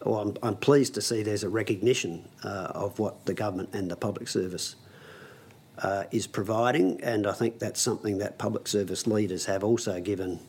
or 0.01 0.21
I'm, 0.21 0.35
I'm, 0.43 0.55
pleased 0.55 0.95
to 0.95 1.01
see 1.01 1.23
there's 1.23 1.43
a 1.43 1.49
recognition 1.49 2.27
uh, 2.43 2.71
of 2.73 2.99
what 2.99 3.25
the 3.25 3.33
government 3.33 3.69
and 3.73 3.89
the 3.89 3.95
public 3.95 4.27
service 4.27 4.75
uh, 5.79 6.05
is 6.11 6.27
providing, 6.27 7.01
and 7.03 7.27
I 7.27 7.33
think 7.33 7.59
that's 7.59 7.81
something 7.81 8.17
that 8.19 8.37
public 8.37 8.67
service 8.67 9.07
leaders 9.07 9.45
have 9.45 9.63
also 9.63 9.99
given 9.99 10.39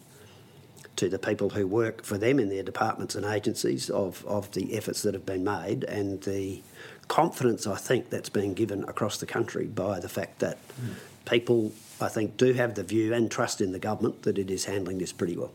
to 0.96 1.08
the 1.08 1.18
people 1.18 1.50
who 1.50 1.66
work 1.66 2.04
for 2.04 2.18
them 2.18 2.40
in 2.40 2.48
their 2.48 2.64
departments 2.64 3.14
and 3.14 3.24
agencies 3.24 3.88
of, 3.88 4.24
of 4.26 4.50
the 4.52 4.76
efforts 4.76 5.02
that 5.02 5.14
have 5.14 5.24
been 5.24 5.44
made 5.44 5.84
and 5.84 6.22
the 6.22 6.60
confidence 7.06 7.66
I 7.66 7.76
think 7.76 8.10
that's 8.10 8.28
being 8.28 8.52
given 8.52 8.82
across 8.84 9.18
the 9.18 9.26
country 9.26 9.66
by 9.66 10.00
the 10.00 10.08
fact 10.08 10.40
that 10.40 10.58
mm. 10.68 10.94
people, 11.24 11.72
I 12.00 12.08
think, 12.08 12.36
do 12.36 12.52
have 12.52 12.74
the 12.74 12.82
view 12.82 13.14
and 13.14 13.30
trust 13.30 13.60
in 13.60 13.70
the 13.70 13.78
government 13.78 14.22
that 14.22 14.38
it 14.38 14.50
is 14.50 14.64
handling 14.64 14.98
this 14.98 15.12
pretty 15.12 15.36
well. 15.36 15.52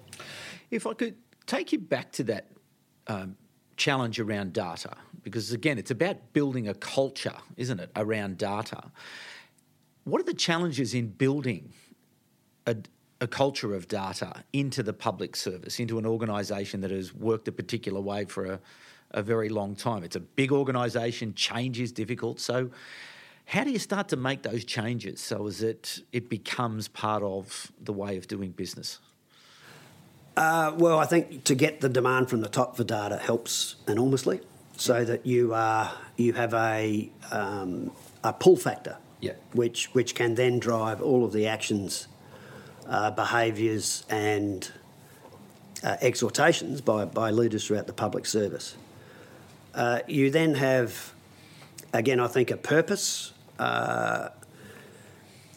If 0.71 0.87
I 0.87 0.93
could 0.93 1.15
take 1.45 1.73
you 1.73 1.79
back 1.79 2.11
to 2.13 2.23
that 2.23 2.47
um, 3.07 3.35
challenge 3.75 4.19
around 4.19 4.53
data, 4.53 4.95
because 5.23 5.51
again, 5.51 5.77
it's 5.77 5.91
about 5.91 6.33
building 6.33 6.67
a 6.67 6.73
culture, 6.73 7.35
isn't 7.57 7.79
it, 7.79 7.91
around 7.95 8.37
data. 8.37 8.91
What 10.03 10.19
are 10.21 10.25
the 10.25 10.33
challenges 10.33 10.93
in 10.93 11.07
building 11.07 11.71
a, 12.65 12.75
a 13.21 13.27
culture 13.27 13.73
of 13.73 13.87
data 13.87 14.43
into 14.51 14.83
the 14.83 14.93
public 14.93 15.35
service, 15.35 15.79
into 15.79 15.97
an 15.97 16.05
organisation 16.05 16.81
that 16.81 16.91
has 16.91 17.13
worked 17.13 17.47
a 17.47 17.51
particular 17.51 18.01
way 18.01 18.25
for 18.25 18.45
a 18.45 18.59
a 19.13 19.21
very 19.21 19.49
long 19.49 19.75
time. 19.75 20.03
It's 20.03 20.15
a 20.15 20.19
big 20.19 20.51
organisation, 20.51 21.33
change 21.33 21.79
is 21.79 21.91
difficult. 21.91 22.39
So, 22.39 22.71
how 23.45 23.63
do 23.63 23.71
you 23.71 23.79
start 23.79 24.07
to 24.09 24.15
make 24.15 24.41
those 24.43 24.63
changes 24.63 25.19
so 25.19 25.47
as 25.47 25.61
it 25.61 25.99
it 26.11 26.29
becomes 26.29 26.87
part 26.87 27.23
of 27.23 27.71
the 27.81 27.93
way 27.93 28.17
of 28.17 28.27
doing 28.27 28.51
business? 28.51 28.99
Uh, 30.35 30.73
well, 30.75 30.97
I 30.97 31.05
think 31.05 31.43
to 31.43 31.53
get 31.53 31.81
the 31.81 31.89
demand 31.89 32.29
from 32.29 32.41
the 32.41 32.49
top 32.49 32.75
for 32.75 32.83
data 32.83 33.17
helps 33.17 33.75
enormously, 33.87 34.41
so 34.77 35.05
that 35.05 35.25
you 35.25 35.53
are 35.53 35.93
you 36.17 36.33
have 36.33 36.53
a 36.53 37.11
um, 37.31 37.91
a 38.23 38.33
pull 38.33 38.55
factor, 38.55 38.97
yeah. 39.23 39.33
which 39.53 39.89
which 39.93 40.15
can 40.15 40.35
then 40.35 40.59
drive 40.59 41.01
all 41.01 41.23
of 41.23 41.31
the 41.31 41.47
actions, 41.47 42.07
uh, 42.87 43.11
behaviours, 43.11 44.05
and 44.09 44.71
uh, 45.83 45.97
exhortations 46.01 46.81
by, 46.81 47.05
by 47.05 47.31
leaders 47.31 47.65
throughout 47.65 47.87
the 47.87 47.93
public 47.93 48.25
service. 48.25 48.75
Uh, 49.73 49.99
you 50.07 50.29
then 50.29 50.55
have, 50.55 51.13
again, 51.93 52.19
I 52.19 52.27
think, 52.27 52.51
a 52.51 52.57
purpose. 52.57 53.33
Uh, 53.59 54.29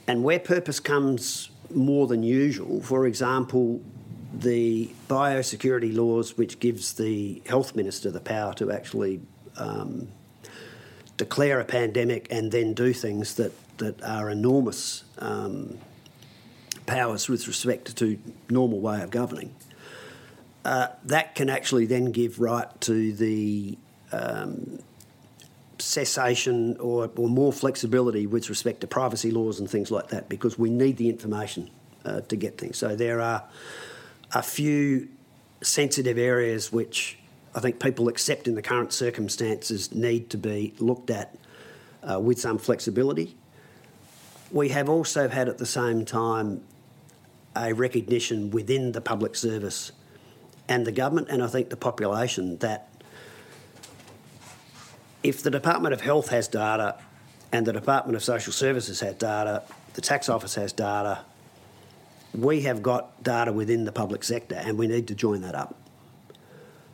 and 0.09 0.23
where 0.23 0.39
purpose 0.39 0.79
comes 0.81 1.51
more 1.75 2.07
than 2.07 2.23
usual, 2.23 2.81
for 2.81 3.07
example, 3.07 3.81
the 4.33 4.91
biosecurity 5.09 5.95
laws, 5.95 6.37
which 6.37 6.61
gives 6.61 6.95
the 6.95 7.43
health 7.47 7.75
minister 7.75 8.11
the 8.11 8.21
power 8.21 8.55
to 8.55 8.71
actually 8.71 9.21
um, 9.57 10.09
declare 11.17 11.61
a 11.61 11.65
pandemic 11.65 12.27
and 12.31 12.53
then 12.53 12.75
do 12.75 12.93
things 12.93 13.35
that, 13.35 13.53
that 13.79 14.03
are 14.03 14.31
enormous 14.31 15.05
um, 15.19 15.79
powers 16.87 17.29
with 17.29 17.47
respect 17.49 17.97
to 17.97 18.19
normal 18.51 18.81
way 18.81 19.03
of 19.03 19.11
governing. 19.11 19.55
Uh, 20.65 20.89
that 21.05 21.35
can 21.35 21.49
actually 21.49 21.87
then 21.87 22.07
give 22.07 22.41
right 22.41 22.81
to 22.81 23.13
the 23.13 23.79
um, 24.13 24.79
cessation 25.79 26.77
or, 26.79 27.11
or 27.17 27.29
more 27.29 27.53
flexibility 27.53 28.27
with 28.27 28.49
respect 28.49 28.81
to 28.81 28.87
privacy 28.87 29.31
laws 29.31 29.61
and 29.61 29.71
things 29.71 29.91
like 29.91 30.09
that 30.09 30.29
because 30.29 30.59
we 30.59 30.71
need 30.71 30.97
the 30.97 31.09
information 31.09 31.71
uh, 32.05 32.21
to 32.23 32.37
get 32.37 32.59
things. 32.59 32.77
So 32.77 32.97
there 32.97 33.21
are 33.21 33.45
a 34.33 34.43
few 34.43 35.09
sensitive 35.63 36.19
areas 36.19 36.73
which 36.73 37.19
I 37.57 37.61
think 37.61 37.81
people 37.81 38.09
accept 38.09 38.47
in 38.47 38.55
the 38.55 38.61
current 38.61 38.93
circumstances 38.93 39.95
need 39.95 40.29
to 40.31 40.37
be 40.37 40.75
looked 40.79 41.09
at 41.09 41.35
uh, 42.03 42.21
with 42.21 42.39
some 42.39 42.59
flexibility. 42.59 43.35
We 44.53 44.69
have 44.69 44.91
also 44.91 45.29
had 45.31 45.49
at 45.49 45.57
the 45.57 45.65
same 45.65 46.05
time 46.05 46.63
a 47.57 47.73
recognition 47.73 48.51
within 48.51 48.93
the 48.93 49.01
public 49.01 49.35
service 49.35 49.91
and 50.69 50.87
the 50.87 50.93
government, 50.93 51.29
and 51.31 51.43
I 51.43 51.47
think 51.47 51.71
the 51.71 51.79
population, 51.79 52.59
that 52.59 52.91
if 55.23 55.43
the 55.43 55.51
Department 55.51 55.95
of 55.95 56.03
Health 56.03 56.29
has 56.29 56.49
data 56.49 56.97
and 57.53 57.65
the 57.65 57.73
Department 57.73 58.17
of 58.17 58.23
Social 58.23 58.53
Services 58.53 59.01
has 59.01 59.15
data, 59.15 59.63
the 59.95 60.03
tax 60.03 60.29
office 60.29 60.57
has 60.57 60.75
data, 60.75 61.21
we 62.35 62.63
have 62.63 62.83
got 62.83 63.23
data 63.23 63.51
within 63.51 63.87
the 63.87 63.93
public 63.93 64.25
sector 64.25 64.57
and 64.57 64.77
we 64.77 64.87
need 64.87 65.09
to 65.09 65.15
join 65.15 65.41
that 65.41 65.55
up. 65.55 65.75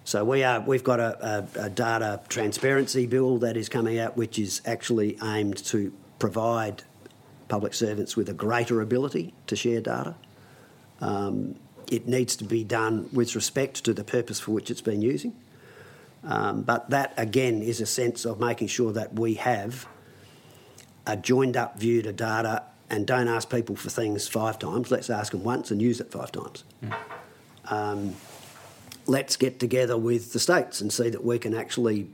So 0.05 0.25
we 0.25 0.43
are, 0.43 0.61
we've 0.61 0.83
got 0.83 1.01
a, 1.01 1.47
a, 1.57 1.67
a, 1.67 1.71
data 1.71 2.21
transparency 2.29 3.07
bill 3.07 3.39
that 3.39 3.57
is 3.57 3.69
coming 3.69 3.99
out, 4.01 4.17
which 4.17 4.39
is 4.39 4.61
actually 4.67 5.17
aimed 5.23 5.59
to 5.67 5.93
provide 6.19 6.83
public 7.49 7.73
servants 7.73 8.17
with 8.17 8.29
a 8.29 8.33
greater 8.33 8.81
ability 8.81 9.33
to 9.47 9.55
share 9.55 9.81
data. 9.81 10.17
Um, 11.01 11.57
it 11.91 12.09
needs 12.09 12.37
to 12.37 12.45
be 12.45 12.65
done 12.65 13.09
with 13.13 13.35
respect 13.35 13.85
to 13.85 13.95
the 13.95 14.03
purpose 14.03 14.41
for 14.41 14.53
which 14.53 14.71
it's 14.71 14.81
been 14.81 15.03
using. 15.03 15.37
Um, 16.25 16.63
but 16.63 16.91
that 16.91 17.13
again 17.17 17.63
is 17.63 17.81
a 17.81 17.87
sense 17.87 18.25
of 18.25 18.41
making 18.41 18.69
sure 18.69 18.93
that 18.93 19.15
we 19.15 19.35
have 19.35 19.87
a 21.07 21.17
joined 21.17 21.57
up 21.57 21.79
view 21.79 22.03
to 22.03 22.13
data 22.13 22.63
and 22.89 23.07
don't 23.07 23.29
ask 23.29 23.51
people 23.51 23.75
for 23.75 23.91
things 23.91 24.29
five 24.29 24.59
times. 24.59 24.91
Let's 24.91 25.11
ask 25.11 25.33
them 25.33 25.43
once 25.43 25.71
and 25.71 25.83
use 25.83 26.01
it 26.01 26.11
five 26.11 26.31
times. 26.31 26.65
Mm. 26.85 26.95
Um, 27.71 28.15
let's 29.07 29.37
get 29.37 29.59
together 29.59 29.97
with 29.97 30.33
the 30.33 30.39
states 30.39 30.81
and 30.81 30.93
see 30.93 31.11
that 31.11 31.25
we 31.25 31.39
can 31.39 31.55
actually 31.55 32.09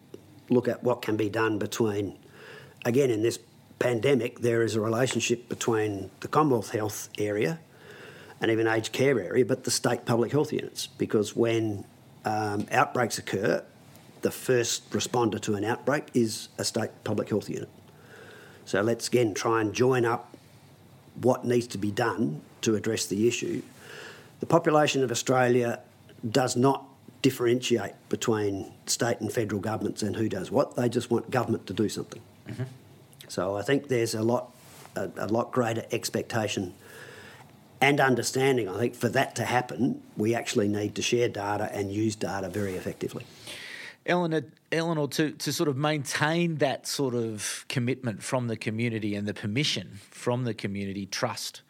look 0.48 0.68
at 0.68 0.82
what 0.82 1.02
can 1.02 1.16
be 1.16 1.28
done 1.28 1.58
between, 1.58 2.18
again, 2.84 3.10
in 3.10 3.22
this 3.22 3.38
pandemic, 3.78 4.40
there 4.40 4.62
is 4.62 4.74
a 4.74 4.80
relationship 4.80 5.48
between 5.48 6.10
the 6.20 6.28
Commonwealth 6.28 6.70
Health 6.70 7.08
area 7.18 7.60
and 8.40 8.50
even 8.50 8.66
aged 8.66 8.92
care 8.92 9.20
area, 9.20 9.44
but 9.44 9.64
the 9.64 9.70
state 9.70 10.04
public 10.04 10.32
health 10.32 10.52
units, 10.52 10.86
because 10.86 11.34
when 11.34 11.84
um, 12.24 12.66
outbreaks 12.70 13.18
occur, 13.18 13.64
the 14.22 14.30
first 14.30 14.90
responder 14.90 15.40
to 15.40 15.54
an 15.54 15.64
outbreak 15.64 16.06
is 16.14 16.48
a 16.58 16.64
state 16.64 16.90
public 17.04 17.28
health 17.28 17.48
unit. 17.48 17.68
So 18.64 18.82
let's 18.82 19.08
again 19.08 19.34
try 19.34 19.60
and 19.60 19.72
join 19.72 20.04
up 20.04 20.36
what 21.20 21.44
needs 21.44 21.66
to 21.68 21.78
be 21.78 21.90
done 21.90 22.42
to 22.62 22.74
address 22.74 23.06
the 23.06 23.26
issue. 23.26 23.62
The 24.40 24.46
population 24.46 25.02
of 25.02 25.10
Australia 25.10 25.80
does 26.28 26.56
not 26.56 26.84
differentiate 27.22 27.94
between 28.08 28.72
state 28.86 29.20
and 29.20 29.32
federal 29.32 29.60
governments 29.60 30.02
and 30.02 30.16
who 30.16 30.28
does 30.28 30.50
what. 30.50 30.76
They 30.76 30.88
just 30.88 31.10
want 31.10 31.30
government 31.30 31.66
to 31.66 31.72
do 31.72 31.88
something. 31.88 32.22
Mm-hmm. 32.48 32.64
So 33.28 33.56
I 33.56 33.62
think 33.62 33.88
there's 33.88 34.14
a 34.14 34.22
lot, 34.22 34.54
a, 34.96 35.10
a 35.16 35.26
lot 35.26 35.52
greater 35.52 35.84
expectation 35.90 36.74
and 37.80 38.00
understanding. 38.00 38.68
I 38.68 38.78
think 38.78 38.94
for 38.94 39.08
that 39.10 39.36
to 39.36 39.44
happen, 39.44 40.02
we 40.16 40.34
actually 40.34 40.68
need 40.68 40.94
to 40.96 41.02
share 41.02 41.28
data 41.28 41.70
and 41.72 41.92
use 41.92 42.16
data 42.16 42.48
very 42.48 42.74
effectively. 42.74 43.24
Eleanor, 44.06 44.42
Eleanor, 44.72 45.06
to, 45.08 45.32
to 45.32 45.52
sort 45.52 45.68
of 45.68 45.76
maintain 45.76 46.56
that 46.56 46.86
sort 46.86 47.14
of 47.14 47.66
commitment 47.68 48.22
from 48.22 48.48
the 48.48 48.56
community 48.56 49.14
and 49.14 49.28
the 49.28 49.34
permission 49.34 50.00
from 50.10 50.44
the 50.44 50.54
community, 50.54 51.04
trust 51.04 51.62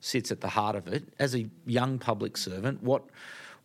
sits 0.00 0.32
at 0.32 0.40
the 0.40 0.48
heart 0.48 0.74
of 0.74 0.88
it. 0.88 1.04
As 1.18 1.34
a 1.34 1.46
young 1.64 1.98
public 1.98 2.36
servant, 2.36 2.82
what 2.82 3.04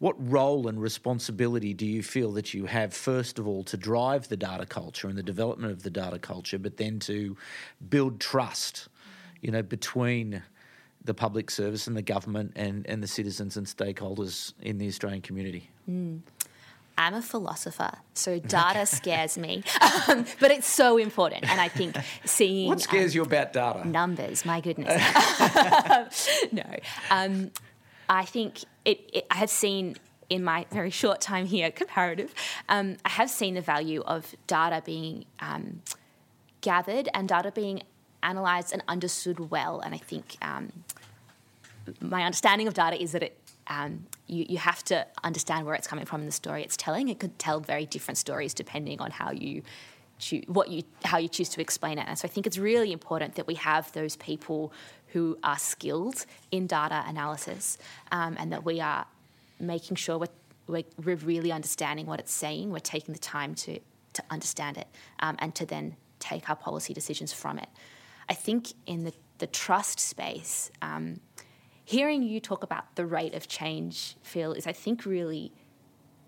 what 0.01 0.15
role 0.31 0.67
and 0.67 0.81
responsibility 0.81 1.75
do 1.75 1.85
you 1.85 2.01
feel 2.01 2.31
that 2.31 2.55
you 2.55 2.65
have, 2.65 2.91
first 2.91 3.37
of 3.37 3.47
all, 3.47 3.63
to 3.63 3.77
drive 3.77 4.27
the 4.29 4.35
data 4.35 4.65
culture 4.65 5.07
and 5.07 5.15
the 5.15 5.21
development 5.21 5.71
of 5.71 5.83
the 5.83 5.91
data 5.91 6.17
culture, 6.17 6.57
but 6.57 6.77
then 6.77 6.97
to 6.97 7.37
build 7.87 8.19
trust, 8.19 8.87
you 9.41 9.51
know, 9.51 9.61
between 9.61 10.41
the 11.05 11.13
public 11.13 11.51
service 11.51 11.85
and 11.85 11.95
the 11.95 12.01
government 12.01 12.51
and, 12.55 12.87
and 12.87 13.03
the 13.03 13.07
citizens 13.07 13.57
and 13.57 13.67
stakeholders 13.67 14.53
in 14.63 14.79
the 14.79 14.87
Australian 14.87 15.21
community? 15.21 15.69
Mm. 15.87 16.21
I'm 16.97 17.13
a 17.13 17.21
philosopher, 17.21 17.91
so 18.15 18.39
data 18.39 18.87
scares 18.87 19.37
me, 19.37 19.63
um, 20.07 20.25
but 20.39 20.49
it's 20.49 20.67
so 20.67 20.97
important. 20.97 21.47
And 21.47 21.61
I 21.61 21.67
think 21.67 21.95
seeing 22.25 22.69
what 22.69 22.81
scares 22.81 23.13
um, 23.13 23.17
you 23.17 23.21
about 23.21 23.53
data? 23.53 23.87
Numbers, 23.87 24.45
my 24.45 24.61
goodness. 24.61 24.99
no, 26.51 26.65
um, 27.11 27.51
I 28.09 28.25
think 28.25 28.65
it, 28.86 29.10
it, 29.13 29.28
I 29.30 29.36
have 29.36 29.50
seen 29.50 29.96
in 30.30 30.44
my 30.44 30.65
very 30.72 30.89
short 31.02 31.22
time 31.22 31.46
here, 31.46 31.72
comparative, 31.72 32.34
um, 32.70 32.98
I 33.06 33.10
have 33.10 33.30
seen 33.30 33.56
the 33.56 33.62
value 33.62 34.02
of 34.02 34.36
data 34.48 34.82
being 34.86 35.26
um, 35.39 35.82
gathered 36.62 37.10
and 37.13 37.28
data 37.28 37.52
being 37.52 37.84
analysed 38.24 38.72
and 38.72 38.84
understood 38.88 39.52
well. 39.52 39.80
And 39.80 39.94
I 39.94 39.98
think 39.98 40.38
um, 40.41 40.72
my 42.00 42.24
understanding 42.24 42.67
of 42.67 42.74
data 42.74 43.02
is 43.02 43.12
that 43.12 43.24
it 43.24 43.38
um, 43.67 44.06
you, 44.28 44.46
you 44.50 44.58
have 44.58 44.84
to 44.86 45.06
understand 45.24 45.65
where 45.65 45.76
it's 45.76 45.88
coming 45.88 46.06
from 46.06 46.22
in 46.22 46.26
the 46.26 46.32
story 46.32 46.63
it's 46.63 46.76
telling. 46.76 47.10
It 47.10 47.20
could 47.20 47.38
tell 47.39 47.60
very 47.60 47.86
different 47.86 48.17
stories 48.17 48.54
depending 48.54 49.00
on 49.00 49.12
how 49.12 49.32
you 49.32 49.62
choose, 50.20 50.44
what 50.48 50.70
you 50.70 50.84
how 51.04 51.17
you 51.17 51.30
choose 51.30 51.50
to 51.50 51.62
explain 51.62 51.98
it. 51.98 52.06
And 52.08 52.17
so 52.17 52.28
I 52.28 52.30
think 52.30 52.48
it's 52.48 52.58
really 52.58 52.91
important 52.91 53.36
that 53.36 53.48
we 53.48 53.56
have 53.56 53.91
those 53.94 54.15
people 54.15 54.74
who 55.12 55.38
are 55.43 55.58
skilled 55.58 56.26
in 56.52 56.67
data 56.67 57.04
analysis 57.08 57.78
um, 58.12 58.36
and 58.39 58.52
that 58.52 58.63
we 58.63 58.80
are 58.80 59.06
making 59.60 59.95
sure 59.95 60.17
we're, 60.17 60.28
we're, 60.67 60.84
we're, 61.04 61.15
really 61.17 61.52
understanding 61.52 62.06
what 62.06 62.19
it's 62.19 62.34
saying. 62.34 62.71
We're 62.71 62.80
taking 62.80 63.13
the 63.13 63.19
time 63.19 63.56
to, 63.56 63.80
to 64.13 64.24
understand 64.30 64.78
it 64.78 64.88
um, 65.19 65.36
and 65.39 65.54
to 65.56 65.65
then 65.65 65.95
take 66.19 66.50
our 66.50 66.56
policy 66.56 66.93
decisions 66.93 67.34
from 67.34 67.58
it. 67.60 67.69
I 68.30 68.34
think 68.34 68.74
in 68.86 69.04
the, 69.04 69.13
the 69.39 69.47
trust 69.47 70.00
space, 70.00 70.71
um, 70.82 71.19
hearing 71.84 72.24
you 72.24 72.39
talk 72.39 72.63
about 72.63 72.95
the 72.95 73.06
rate 73.06 73.34
of 73.34 73.47
change, 73.47 74.15
Phil, 74.24 74.54
is 74.54 74.65
I 74.65 74.71
think 74.71 75.06
really 75.06 75.52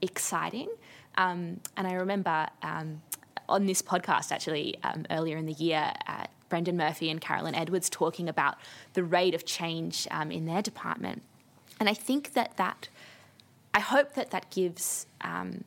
exciting. 0.02 0.67
Um, 1.15 1.62
and 1.78 1.88
I 1.88 1.93
remember 1.93 2.48
um, 2.62 3.02
on 3.48 3.65
this 3.65 3.82
podcast 3.82 4.32
actually 4.32 4.76
um, 4.84 5.06
earlier 5.10 5.38
in 5.38 5.46
the 5.46 5.54
year, 5.54 5.93
uh, 6.08 6.26
Brendan 6.54 6.78
Murphy 6.78 7.10
and 7.10 7.20
Carolyn 7.20 7.56
Edwards 7.56 7.89
talking 7.89 8.30
about 8.30 8.58
the 8.94 9.04
rate 9.04 9.34
of 9.34 9.44
change 9.44 10.08
um, 10.12 10.30
in 10.30 10.46
their 10.46 10.62
department. 10.62 11.24
And 11.80 11.89
I 11.89 11.96
think 11.96 12.34
that 12.34 12.58
that, 12.58 12.89
I 13.74 13.80
hope 13.80 14.13
that 14.13 14.30
that 14.30 14.52
gives 14.52 15.08
um, 15.22 15.63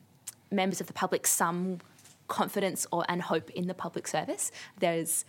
members 0.49 0.79
of 0.79 0.87
the 0.87 0.93
public 0.93 1.27
some 1.27 1.79
confidence 2.29 2.87
or 2.89 3.03
and 3.09 3.21
hope 3.21 3.49
in 3.49 3.67
the 3.67 3.73
public 3.73 4.07
service. 4.07 4.49
There's 4.79 5.25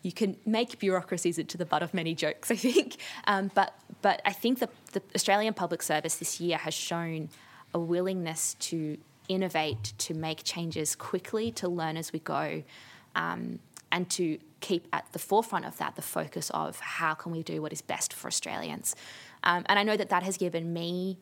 you 0.00 0.10
can 0.10 0.38
make 0.46 0.78
bureaucracies 0.78 1.38
into 1.38 1.58
the 1.58 1.66
butt 1.66 1.82
of 1.82 1.92
many 1.92 2.14
jokes, 2.14 2.50
I 2.50 2.56
think. 2.56 2.96
Um, 3.26 3.50
but 3.54 3.74
but 4.00 4.22
I 4.24 4.32
think 4.32 4.60
the, 4.60 4.70
the 4.92 5.02
Australian 5.14 5.52
Public 5.52 5.82
Service 5.82 6.16
this 6.16 6.40
year 6.40 6.56
has 6.56 6.72
shown 6.72 7.28
a 7.74 7.78
willingness 7.78 8.54
to 8.60 8.96
innovate, 9.28 9.92
to 9.98 10.14
make 10.14 10.44
changes 10.44 10.96
quickly, 10.96 11.52
to 11.52 11.68
learn 11.68 11.98
as 11.98 12.10
we 12.10 12.20
go, 12.20 12.62
um, 13.14 13.58
and 13.94 14.10
to 14.10 14.38
keep 14.60 14.88
at 14.92 15.06
the 15.12 15.18
forefront 15.20 15.64
of 15.64 15.78
that 15.78 15.94
the 15.94 16.02
focus 16.02 16.50
of 16.50 16.80
how 16.80 17.14
can 17.14 17.30
we 17.30 17.42
do 17.42 17.62
what 17.62 17.72
is 17.72 17.80
best 17.80 18.12
for 18.12 18.26
Australians. 18.26 18.96
Um, 19.44 19.64
and 19.68 19.78
I 19.78 19.84
know 19.84 19.96
that 19.96 20.08
that 20.08 20.24
has 20.24 20.36
given 20.36 20.72
me 20.72 21.18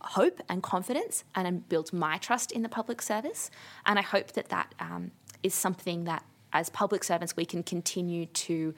hope 0.00 0.40
and 0.50 0.62
confidence 0.62 1.24
and 1.34 1.66
built 1.68 1.92
my 1.92 2.18
trust 2.18 2.52
in 2.52 2.62
the 2.62 2.68
public 2.68 3.00
service. 3.00 3.50
And 3.86 3.98
I 3.98 4.02
hope 4.02 4.32
that 4.32 4.50
that 4.50 4.74
um, 4.78 5.12
is 5.42 5.54
something 5.54 6.04
that 6.04 6.24
as 6.52 6.68
public 6.68 7.04
servants 7.04 7.36
we 7.36 7.46
can 7.46 7.62
continue 7.62 8.26
to 8.26 8.74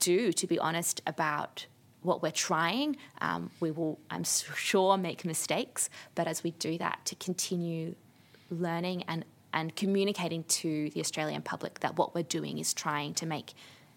do, 0.00 0.32
to 0.32 0.46
be 0.46 0.58
honest, 0.58 1.00
about 1.06 1.66
what 2.02 2.22
we're 2.22 2.30
trying. 2.30 2.96
Um, 3.20 3.50
we 3.60 3.70
will, 3.70 3.98
I'm 4.10 4.24
sure, 4.24 4.96
make 4.96 5.24
mistakes, 5.24 5.90
but 6.16 6.26
as 6.26 6.42
we 6.42 6.50
do 6.52 6.76
that, 6.78 7.00
to 7.06 7.14
continue 7.16 7.94
learning 8.50 9.04
and 9.08 9.24
and 9.52 9.74
communicating 9.74 10.44
to 10.44 10.90
the 10.90 11.00
Australian 11.00 11.42
public 11.42 11.80
that 11.80 11.96
what 11.96 12.14
we're 12.14 12.22
doing 12.22 12.58
is 12.58 12.74
trying 12.74 13.14
to 13.14 13.26
make 13.26 13.54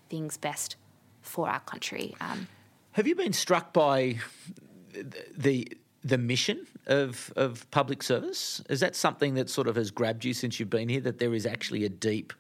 things 0.10 0.38
best 0.38 0.76
for 1.22 1.50
our 1.50 1.60
country. 1.62 2.16
Um, 2.22 2.48
Have 2.94 3.08
you 3.08 3.16
been 3.16 3.34
struck 3.34 3.74
by 3.74 4.18
the 5.38 5.78
the 6.04 6.18
mission 6.18 6.66
of 6.88 7.32
of 7.36 7.70
public 7.72 8.04
service? 8.04 8.62
Is 8.70 8.80
that 8.80 8.96
something 8.96 9.36
that 9.36 9.50
sort 9.50 9.68
of 9.68 9.76
has 9.76 9.92
grabbed 9.92 10.26
you 10.26 10.34
since 10.34 10.60
you've 10.60 10.70
been 10.70 10.90
here? 10.90 11.02
That 11.02 11.20
there 11.20 11.34
is 11.34 11.46
actually 11.46 11.86
a 11.86 11.90
deep 11.90 12.34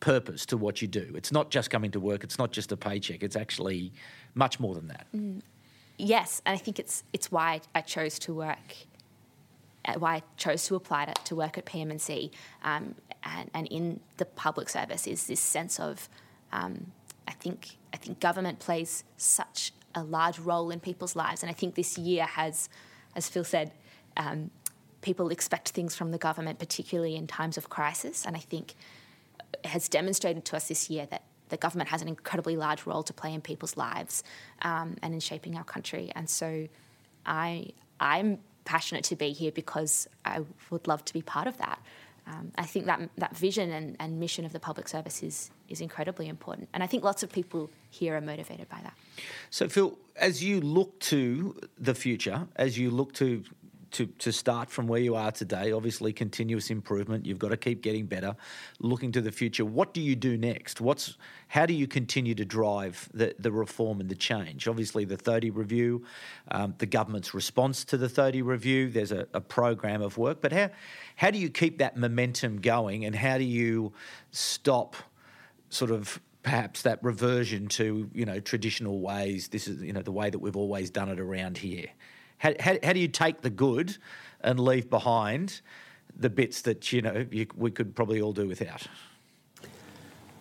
purpose 0.00 0.46
to 0.46 0.56
what 0.56 0.82
you 0.82 0.88
do. 0.88 1.12
It's 1.14 1.32
not 1.32 1.50
just 1.50 1.70
coming 1.70 1.90
to 1.92 2.00
work. 2.00 2.24
It's 2.24 2.38
not 2.38 2.52
just 2.52 2.72
a 2.72 2.76
paycheck. 2.76 3.22
It's 3.22 3.36
actually 3.36 3.92
much 4.34 4.58
more 4.58 4.74
than 4.74 4.88
that. 4.88 5.06
Mm. 5.14 5.42
Yes, 5.98 6.42
and 6.44 6.54
I 6.54 6.58
think 6.58 6.78
it's 6.78 7.04
it's 7.12 7.30
why 7.30 7.60
I 7.74 7.80
chose 7.80 8.18
to 8.20 8.34
work 8.34 8.86
why 9.96 10.16
I 10.16 10.22
chose 10.36 10.66
to 10.66 10.74
apply 10.76 11.06
to, 11.06 11.14
to 11.24 11.34
work 11.34 11.58
at 11.58 11.64
PM&C 11.64 12.30
um, 12.62 12.94
and, 13.24 13.50
and, 13.54 13.66
in 13.68 14.00
the 14.16 14.24
public 14.24 14.68
service 14.68 15.06
is 15.06 15.26
this 15.26 15.40
sense 15.40 15.80
of 15.80 16.08
um, 16.52 16.92
I 17.26 17.32
think 17.32 17.76
I 17.92 17.96
think 17.96 18.20
government 18.20 18.58
plays 18.58 19.04
such 19.16 19.72
a 19.94 20.02
large 20.02 20.38
role 20.38 20.70
in 20.70 20.80
people's 20.80 21.14
lives, 21.14 21.42
and 21.42 21.50
I 21.50 21.54
think 21.54 21.74
this 21.74 21.98
year 21.98 22.24
has 22.24 22.68
as 23.14 23.28
Phil 23.28 23.44
said, 23.44 23.72
um, 24.16 24.50
people 25.00 25.28
expect 25.30 25.70
things 25.70 25.94
from 25.94 26.10
the 26.10 26.18
government, 26.18 26.58
particularly 26.58 27.16
in 27.16 27.26
times 27.26 27.56
of 27.56 27.68
crisis. 27.68 28.24
And 28.24 28.36
I 28.36 28.40
think 28.40 28.74
has 29.64 29.88
demonstrated 29.88 30.44
to 30.46 30.56
us 30.56 30.68
this 30.68 30.88
year 30.88 31.06
that 31.10 31.24
the 31.50 31.56
government 31.56 31.90
has 31.90 32.00
an 32.00 32.08
incredibly 32.08 32.56
large 32.56 32.86
role 32.86 33.02
to 33.02 33.12
play 33.12 33.34
in 33.34 33.42
people's 33.42 33.76
lives 33.76 34.24
um, 34.62 34.96
and 35.02 35.12
in 35.12 35.20
shaping 35.20 35.56
our 35.56 35.64
country. 35.64 36.10
And 36.14 36.28
so 36.28 36.66
I, 37.26 37.72
I'm 38.00 38.38
passionate 38.64 39.04
to 39.04 39.16
be 39.16 39.32
here 39.32 39.52
because 39.52 40.08
I 40.24 40.40
would 40.70 40.86
love 40.86 41.04
to 41.06 41.12
be 41.12 41.22
part 41.22 41.46
of 41.46 41.56
that. 41.58 41.80
Um, 42.26 42.52
I 42.56 42.64
think 42.64 42.86
that 42.86 43.10
that 43.18 43.36
vision 43.36 43.70
and, 43.72 43.96
and 43.98 44.20
mission 44.20 44.44
of 44.44 44.52
the 44.52 44.60
public 44.60 44.88
service 44.88 45.22
is 45.22 45.50
is 45.68 45.80
incredibly 45.80 46.28
important, 46.28 46.68
and 46.72 46.82
I 46.82 46.86
think 46.86 47.02
lots 47.02 47.22
of 47.22 47.32
people 47.32 47.70
here 47.90 48.16
are 48.16 48.20
motivated 48.20 48.68
by 48.68 48.78
that. 48.82 48.94
So, 49.50 49.68
Phil, 49.68 49.98
as 50.14 50.42
you 50.42 50.60
look 50.60 51.00
to 51.00 51.58
the 51.78 51.94
future, 51.94 52.46
as 52.56 52.78
you 52.78 52.90
look 52.90 53.12
to 53.14 53.42
to, 53.92 54.06
to 54.06 54.32
start 54.32 54.70
from 54.70 54.86
where 54.86 55.00
you 55.00 55.14
are 55.14 55.30
today, 55.30 55.72
obviously 55.72 56.12
continuous 56.12 56.70
improvement. 56.70 57.26
You've 57.26 57.38
got 57.38 57.50
to 57.50 57.56
keep 57.56 57.82
getting 57.82 58.06
better. 58.06 58.36
Looking 58.80 59.12
to 59.12 59.20
the 59.20 59.32
future, 59.32 59.64
what 59.64 59.94
do 59.94 60.00
you 60.00 60.16
do 60.16 60.36
next? 60.36 60.80
What's 60.80 61.16
how 61.48 61.66
do 61.66 61.74
you 61.74 61.86
continue 61.86 62.34
to 62.34 62.44
drive 62.44 63.08
the, 63.12 63.34
the 63.38 63.52
reform 63.52 64.00
and 64.00 64.08
the 64.08 64.14
change? 64.14 64.66
Obviously, 64.66 65.04
the 65.04 65.16
Thodey 65.16 65.54
review, 65.54 66.04
um, 66.50 66.74
the 66.78 66.86
government's 66.86 67.34
response 67.34 67.84
to 67.86 67.96
the 67.96 68.08
Thodey 68.08 68.44
review. 68.44 68.90
There's 68.90 69.12
a, 69.12 69.26
a 69.34 69.40
program 69.40 70.02
of 70.02 70.18
work, 70.18 70.40
but 70.40 70.52
how 70.52 70.70
how 71.16 71.30
do 71.30 71.38
you 71.38 71.50
keep 71.50 71.78
that 71.78 71.96
momentum 71.96 72.60
going, 72.60 73.04
and 73.04 73.14
how 73.14 73.38
do 73.38 73.44
you 73.44 73.92
stop 74.30 74.96
sort 75.68 75.90
of 75.90 76.20
perhaps 76.42 76.82
that 76.82 77.02
reversion 77.02 77.68
to 77.68 78.10
you 78.12 78.24
know 78.24 78.40
traditional 78.40 79.00
ways. 79.00 79.48
This 79.48 79.68
is 79.68 79.82
you 79.82 79.92
know 79.92 80.02
the 80.02 80.12
way 80.12 80.30
that 80.30 80.38
we've 80.38 80.56
always 80.56 80.90
done 80.90 81.08
it 81.08 81.20
around 81.20 81.58
here. 81.58 81.86
How, 82.42 82.52
how, 82.58 82.76
how 82.82 82.92
do 82.92 82.98
you 82.98 83.06
take 83.06 83.42
the 83.42 83.50
good 83.50 83.96
and 84.40 84.58
leave 84.58 84.90
behind 84.90 85.60
the 86.16 86.28
bits 86.28 86.62
that 86.62 86.92
you 86.92 87.00
know 87.00 87.24
you, 87.30 87.46
we 87.56 87.70
could 87.70 87.94
probably 87.94 88.20
all 88.20 88.32
do 88.32 88.48
without? 88.48 88.88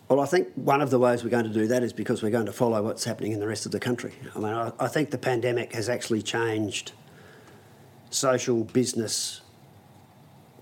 Well, 0.10 0.20
I 0.20 0.26
think 0.26 0.48
one 0.56 0.82
of 0.82 0.90
the 0.90 0.98
ways 0.98 1.24
we're 1.24 1.30
going 1.30 1.46
to 1.46 1.54
do 1.54 1.68
that 1.68 1.84
is 1.84 1.94
because 1.94 2.24
we're 2.24 2.32
going 2.32 2.48
to 2.48 2.52
follow 2.52 2.82
what's 2.82 3.04
happening 3.04 3.34
in 3.34 3.40
the 3.40 3.48
rest 3.48 3.68
of 3.68 3.72
the 3.72 3.80
country. 3.80 4.14
I 4.36 4.40
mean, 4.40 4.52
I, 4.52 4.72
I 4.80 4.88
think 4.88 5.12
the 5.12 5.20
pandemic 5.20 5.74
has 5.74 5.90
actually 5.90 6.24
changed 6.24 6.94
social, 8.10 8.64
business, 8.64 9.42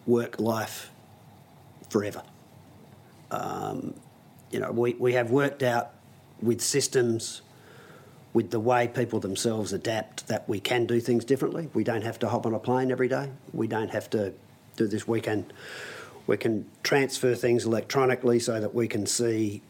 work 0.06 0.42
life 0.42 0.92
forever. 1.90 2.22
Um, 3.32 3.94
you 4.52 4.60
know, 4.60 4.74
we, 4.74 4.94
we 4.96 5.14
have 5.14 5.32
worked 5.32 5.64
out 5.64 5.92
with 6.42 6.60
systems 6.60 7.44
with 8.34 8.52
the 8.52 8.60
way 8.60 8.88
people 8.88 9.20
themselves 9.20 9.74
adapt 9.74 10.28
that 10.28 10.48
we 10.48 10.60
can 10.60 10.86
do 10.86 11.00
things 11.00 11.26
differently. 11.26 11.70
We 11.74 11.84
don't 11.84 12.04
have 12.04 12.20
to 12.20 12.30
hop 12.30 12.46
on 12.46 12.54
a 12.54 12.60
plane 12.60 12.92
every 12.92 13.08
day. 13.08 13.32
We 13.54 13.68
don't 13.68 13.90
have 13.90 14.10
to 14.12 14.34
do 14.76 14.88
this 14.88 15.08
weekend. 15.08 15.52
We 16.28 16.38
can 16.38 16.70
transfer 16.84 17.34
things 17.34 17.66
electronically 17.66 18.40
so 18.40 18.60
that 18.60 18.76
we 18.76 18.88
can 18.88 19.08
see 19.08 19.62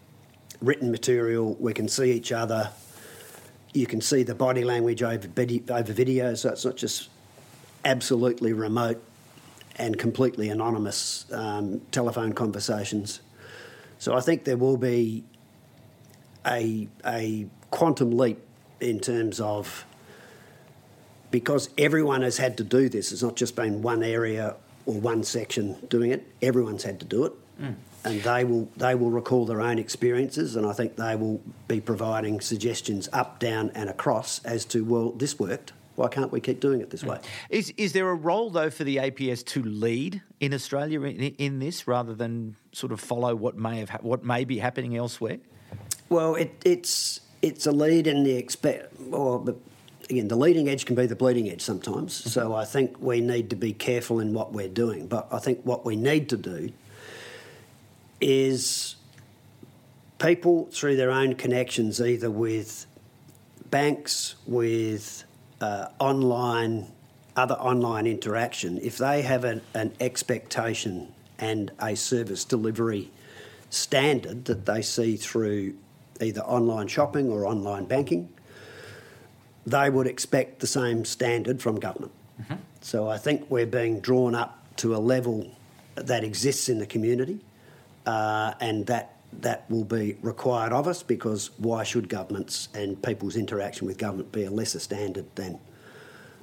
written 0.61 0.91
material, 0.91 1.55
we 1.59 1.73
can 1.73 1.87
see 1.87 2.11
each 2.11 2.31
other. 2.31 2.71
You 3.73 3.85
can 3.85 4.01
see 4.01 4.23
the 4.23 4.35
body 4.35 4.63
language 4.63 5.03
over 5.03 5.27
video, 5.93 6.33
so 6.33 6.49
it's 6.49 6.65
not 6.65 6.75
just 6.75 7.09
absolutely 7.85 8.51
remote 8.51 9.01
and 9.77 9.97
completely 9.97 10.49
anonymous 10.49 11.25
um, 11.31 11.79
telephone 11.91 12.33
conversations. 12.33 13.21
So 13.99 14.15
I 14.15 14.21
think 14.21 14.43
there 14.43 14.57
will 14.57 14.75
be 14.75 15.23
a, 16.45 16.89
a 17.05 17.47
quantum 17.71 18.17
leap 18.17 18.39
in 18.81 18.99
terms 18.99 19.39
of 19.39 19.85
because 21.31 21.69
everyone 21.77 22.21
has 22.21 22.37
had 22.37 22.57
to 22.57 22.63
do 22.63 22.89
this. 22.89 23.11
It's 23.11 23.21
not 23.21 23.35
just 23.35 23.55
been 23.55 23.81
one 23.81 24.03
area 24.03 24.55
or 24.85 24.95
one 24.95 25.23
section 25.23 25.77
doing 25.87 26.11
it. 26.11 26.25
Everyone's 26.41 26.83
had 26.83 26.99
to 26.99 27.05
do 27.05 27.25
it, 27.25 27.33
mm. 27.61 27.75
and 28.03 28.21
they 28.21 28.43
will 28.43 28.69
they 28.77 28.95
will 28.95 29.11
recall 29.11 29.45
their 29.45 29.61
own 29.61 29.79
experiences, 29.79 30.55
and 30.55 30.65
I 30.65 30.73
think 30.73 30.95
they 30.95 31.15
will 31.15 31.41
be 31.67 31.79
providing 31.79 32.41
suggestions 32.41 33.09
up, 33.13 33.39
down, 33.39 33.71
and 33.75 33.89
across 33.89 34.43
as 34.45 34.65
to 34.65 34.83
well, 34.83 35.11
this 35.11 35.37
worked. 35.39 35.73
Why 35.95 36.07
can't 36.07 36.31
we 36.31 36.39
keep 36.39 36.61
doing 36.61 36.79
it 36.79 36.91
this 36.91 37.03
mm. 37.03 37.09
way? 37.09 37.19
Is 37.49 37.73
is 37.77 37.93
there 37.93 38.09
a 38.09 38.15
role 38.15 38.49
though 38.49 38.69
for 38.69 38.83
the 38.83 38.97
APS 38.97 39.45
to 39.47 39.61
lead 39.61 40.21
in 40.39 40.53
Australia 40.53 41.01
in, 41.03 41.17
in 41.19 41.59
this 41.59 41.87
rather 41.87 42.15
than 42.15 42.55
sort 42.71 42.91
of 42.91 42.99
follow 42.99 43.35
what 43.35 43.57
may 43.57 43.79
have 43.79 43.89
ha- 43.89 43.99
what 44.01 44.23
may 44.23 44.45
be 44.45 44.59
happening 44.59 44.95
elsewhere? 44.95 45.37
Well, 46.07 46.33
it, 46.33 46.59
it's 46.65 47.19
it's 47.41 47.65
a 47.65 47.71
lead 47.71 48.07
in 48.07 48.23
the 48.23 48.35
expect 48.35 48.93
or 49.11 49.39
the, 49.39 49.55
again 50.09 50.27
the 50.27 50.35
leading 50.35 50.67
edge 50.67 50.85
can 50.85 50.95
be 50.95 51.05
the 51.05 51.15
bleeding 51.15 51.49
edge 51.49 51.61
sometimes. 51.61 52.19
Mm-hmm. 52.19 52.29
So 52.29 52.53
I 52.53 52.65
think 52.65 52.99
we 52.99 53.21
need 53.21 53.49
to 53.51 53.55
be 53.55 53.73
careful 53.73 54.19
in 54.19 54.33
what 54.33 54.53
we're 54.53 54.67
doing. 54.67 55.07
But 55.07 55.27
I 55.31 55.39
think 55.39 55.61
what 55.63 55.85
we 55.85 55.95
need 55.95 56.29
to 56.29 56.37
do 56.37 56.71
is 58.21 58.95
people 60.19 60.67
through 60.71 60.97
their 60.97 61.11
own 61.11 61.35
connections, 61.35 62.01
either 62.01 62.29
with 62.29 62.85
banks, 63.69 64.35
with 64.45 65.23
uh, 65.61 65.87
online, 65.99 66.87
other 67.35 67.55
online 67.55 68.05
interaction, 68.05 68.79
if 68.81 68.97
they 68.97 69.21
have 69.21 69.43
an, 69.43 69.61
an 69.73 69.93
expectation 69.99 71.13
and 71.37 71.71
a 71.79 71.95
service 71.95 72.43
delivery 72.43 73.09
standard 73.69 74.45
that 74.45 74.65
they 74.65 74.81
see 74.81 75.15
through 75.15 75.73
either 76.21 76.41
online 76.41 76.87
shopping 76.87 77.29
or 77.29 77.45
online 77.45 77.85
banking, 77.85 78.29
they 79.65 79.89
would 79.89 80.07
expect 80.07 80.59
the 80.59 80.67
same 80.67 81.05
standard 81.05 81.61
from 81.61 81.79
government. 81.79 82.11
Mm-hmm. 82.41 82.55
So 82.81 83.07
I 83.07 83.17
think 83.17 83.49
we're 83.49 83.65
being 83.65 83.99
drawn 83.99 84.35
up 84.35 84.57
to 84.77 84.95
a 84.95 84.97
level 84.97 85.49
that 85.95 86.23
exists 86.23 86.69
in 86.69 86.79
the 86.79 86.85
community, 86.85 87.39
uh, 88.05 88.53
and 88.59 88.85
that 88.87 89.15
that 89.31 89.69
will 89.69 89.83
be 89.83 90.17
required 90.23 90.73
of 90.73 90.87
us 90.87 91.03
because 91.03 91.51
why 91.57 91.83
should 91.83 92.09
governments 92.09 92.69
and 92.73 93.01
people's 93.03 93.35
interaction 93.35 93.85
with 93.85 93.97
government 93.97 94.31
be 94.31 94.45
a 94.45 94.49
lesser 94.49 94.79
standard 94.79 95.25
than 95.35 95.59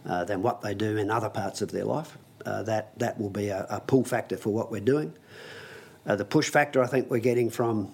uh, 0.07 0.23
than 0.25 0.41
what 0.43 0.61
they 0.62 0.75
do 0.75 0.97
in 0.97 1.11
other 1.11 1.29
parts 1.29 1.62
of 1.62 1.73
their 1.73 1.85
life? 1.85 2.17
Uh, 2.45 2.62
that 2.62 2.97
that 2.99 3.19
will 3.19 3.31
be 3.31 3.49
a, 3.49 3.67
a, 3.71 3.81
pull 3.81 4.05
factor 4.05 4.37
for 4.37 4.51
what 4.51 4.71
we're 4.71 4.81
doing. 4.81 5.12
Uh, 6.07 6.15
the 6.15 6.25
push 6.25 6.49
factor 6.49 6.83
I 6.83 6.87
think 6.87 7.11
we're 7.11 7.19
getting 7.19 7.51
from 7.51 7.93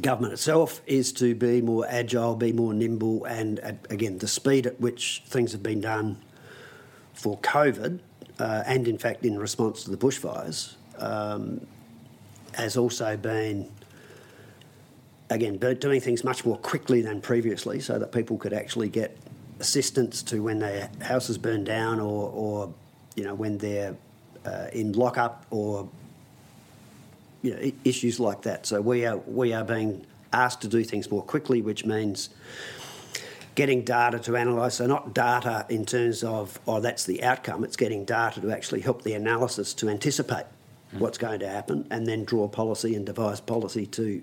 government 0.00 0.32
itself 0.32 0.82
is 0.86 1.12
to 1.14 1.34
be 1.34 1.62
more 1.62 1.86
agile, 1.88 2.36
be 2.36 2.52
more 2.52 2.74
nimble, 2.74 3.24
and 3.24 3.78
again, 3.90 4.18
the 4.18 4.28
speed 4.28 4.66
at 4.66 4.80
which 4.80 5.22
things 5.26 5.52
have 5.52 5.62
been 5.62 5.80
done 5.80 6.18
for 7.14 7.38
COVID, 7.38 8.00
uh, 8.38 8.62
and 8.66 8.86
in 8.86 8.98
fact 8.98 9.24
in 9.24 9.38
response 9.38 9.84
to 9.84 9.90
the 9.90 9.96
bushfires, 9.96 10.74
um, 10.98 11.66
has 12.54 12.76
also 12.76 13.16
been 13.16 13.70
again 15.30 15.56
doing 15.56 16.00
things 16.00 16.22
much 16.22 16.44
more 16.44 16.58
quickly 16.58 17.00
than 17.00 17.20
previously, 17.20 17.80
so 17.80 17.98
that 17.98 18.12
people 18.12 18.36
could 18.36 18.52
actually 18.52 18.88
get 18.88 19.16
assistance 19.60 20.22
to 20.22 20.42
when 20.42 20.58
their 20.58 20.90
houses 21.00 21.38
burn 21.38 21.64
down, 21.64 22.00
or, 22.00 22.30
or 22.30 22.74
you 23.14 23.24
know 23.24 23.34
when 23.34 23.56
they're 23.56 23.96
uh, 24.44 24.66
in 24.72 24.92
lockup 24.92 25.46
or 25.50 25.88
you 27.46 27.54
know, 27.54 27.72
issues 27.84 28.18
like 28.18 28.42
that. 28.42 28.66
So 28.66 28.80
we 28.80 29.06
are 29.06 29.18
we 29.18 29.52
are 29.52 29.64
being 29.64 30.04
asked 30.32 30.60
to 30.62 30.68
do 30.68 30.82
things 30.82 31.10
more 31.10 31.22
quickly, 31.22 31.62
which 31.62 31.84
means 31.86 32.30
getting 33.54 33.84
data 33.84 34.18
to 34.18 34.34
analyse. 34.34 34.74
So 34.74 34.86
not 34.86 35.14
data 35.14 35.64
in 35.68 35.86
terms 35.86 36.24
of 36.24 36.58
oh 36.66 36.80
that's 36.80 37.04
the 37.04 37.22
outcome. 37.22 37.62
It's 37.62 37.76
getting 37.76 38.04
data 38.04 38.40
to 38.40 38.50
actually 38.50 38.80
help 38.80 39.02
the 39.02 39.14
analysis 39.14 39.74
to 39.74 39.88
anticipate 39.88 40.46
mm. 40.92 40.98
what's 40.98 41.18
going 41.18 41.38
to 41.40 41.48
happen, 41.48 41.86
and 41.90 42.04
then 42.06 42.24
draw 42.24 42.48
policy 42.48 42.96
and 42.96 43.06
devise 43.06 43.40
policy 43.40 43.86
to 43.86 44.22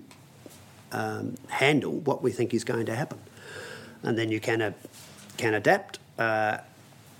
um, 0.92 1.36
handle 1.48 1.92
what 1.92 2.22
we 2.22 2.30
think 2.30 2.52
is 2.52 2.64
going 2.64 2.86
to 2.86 2.94
happen. 2.94 3.18
And 4.02 4.18
then 4.18 4.30
you 4.30 4.40
can 4.40 4.60
uh, 4.60 4.72
can 5.38 5.54
adapt, 5.54 5.98
uh, 6.18 6.58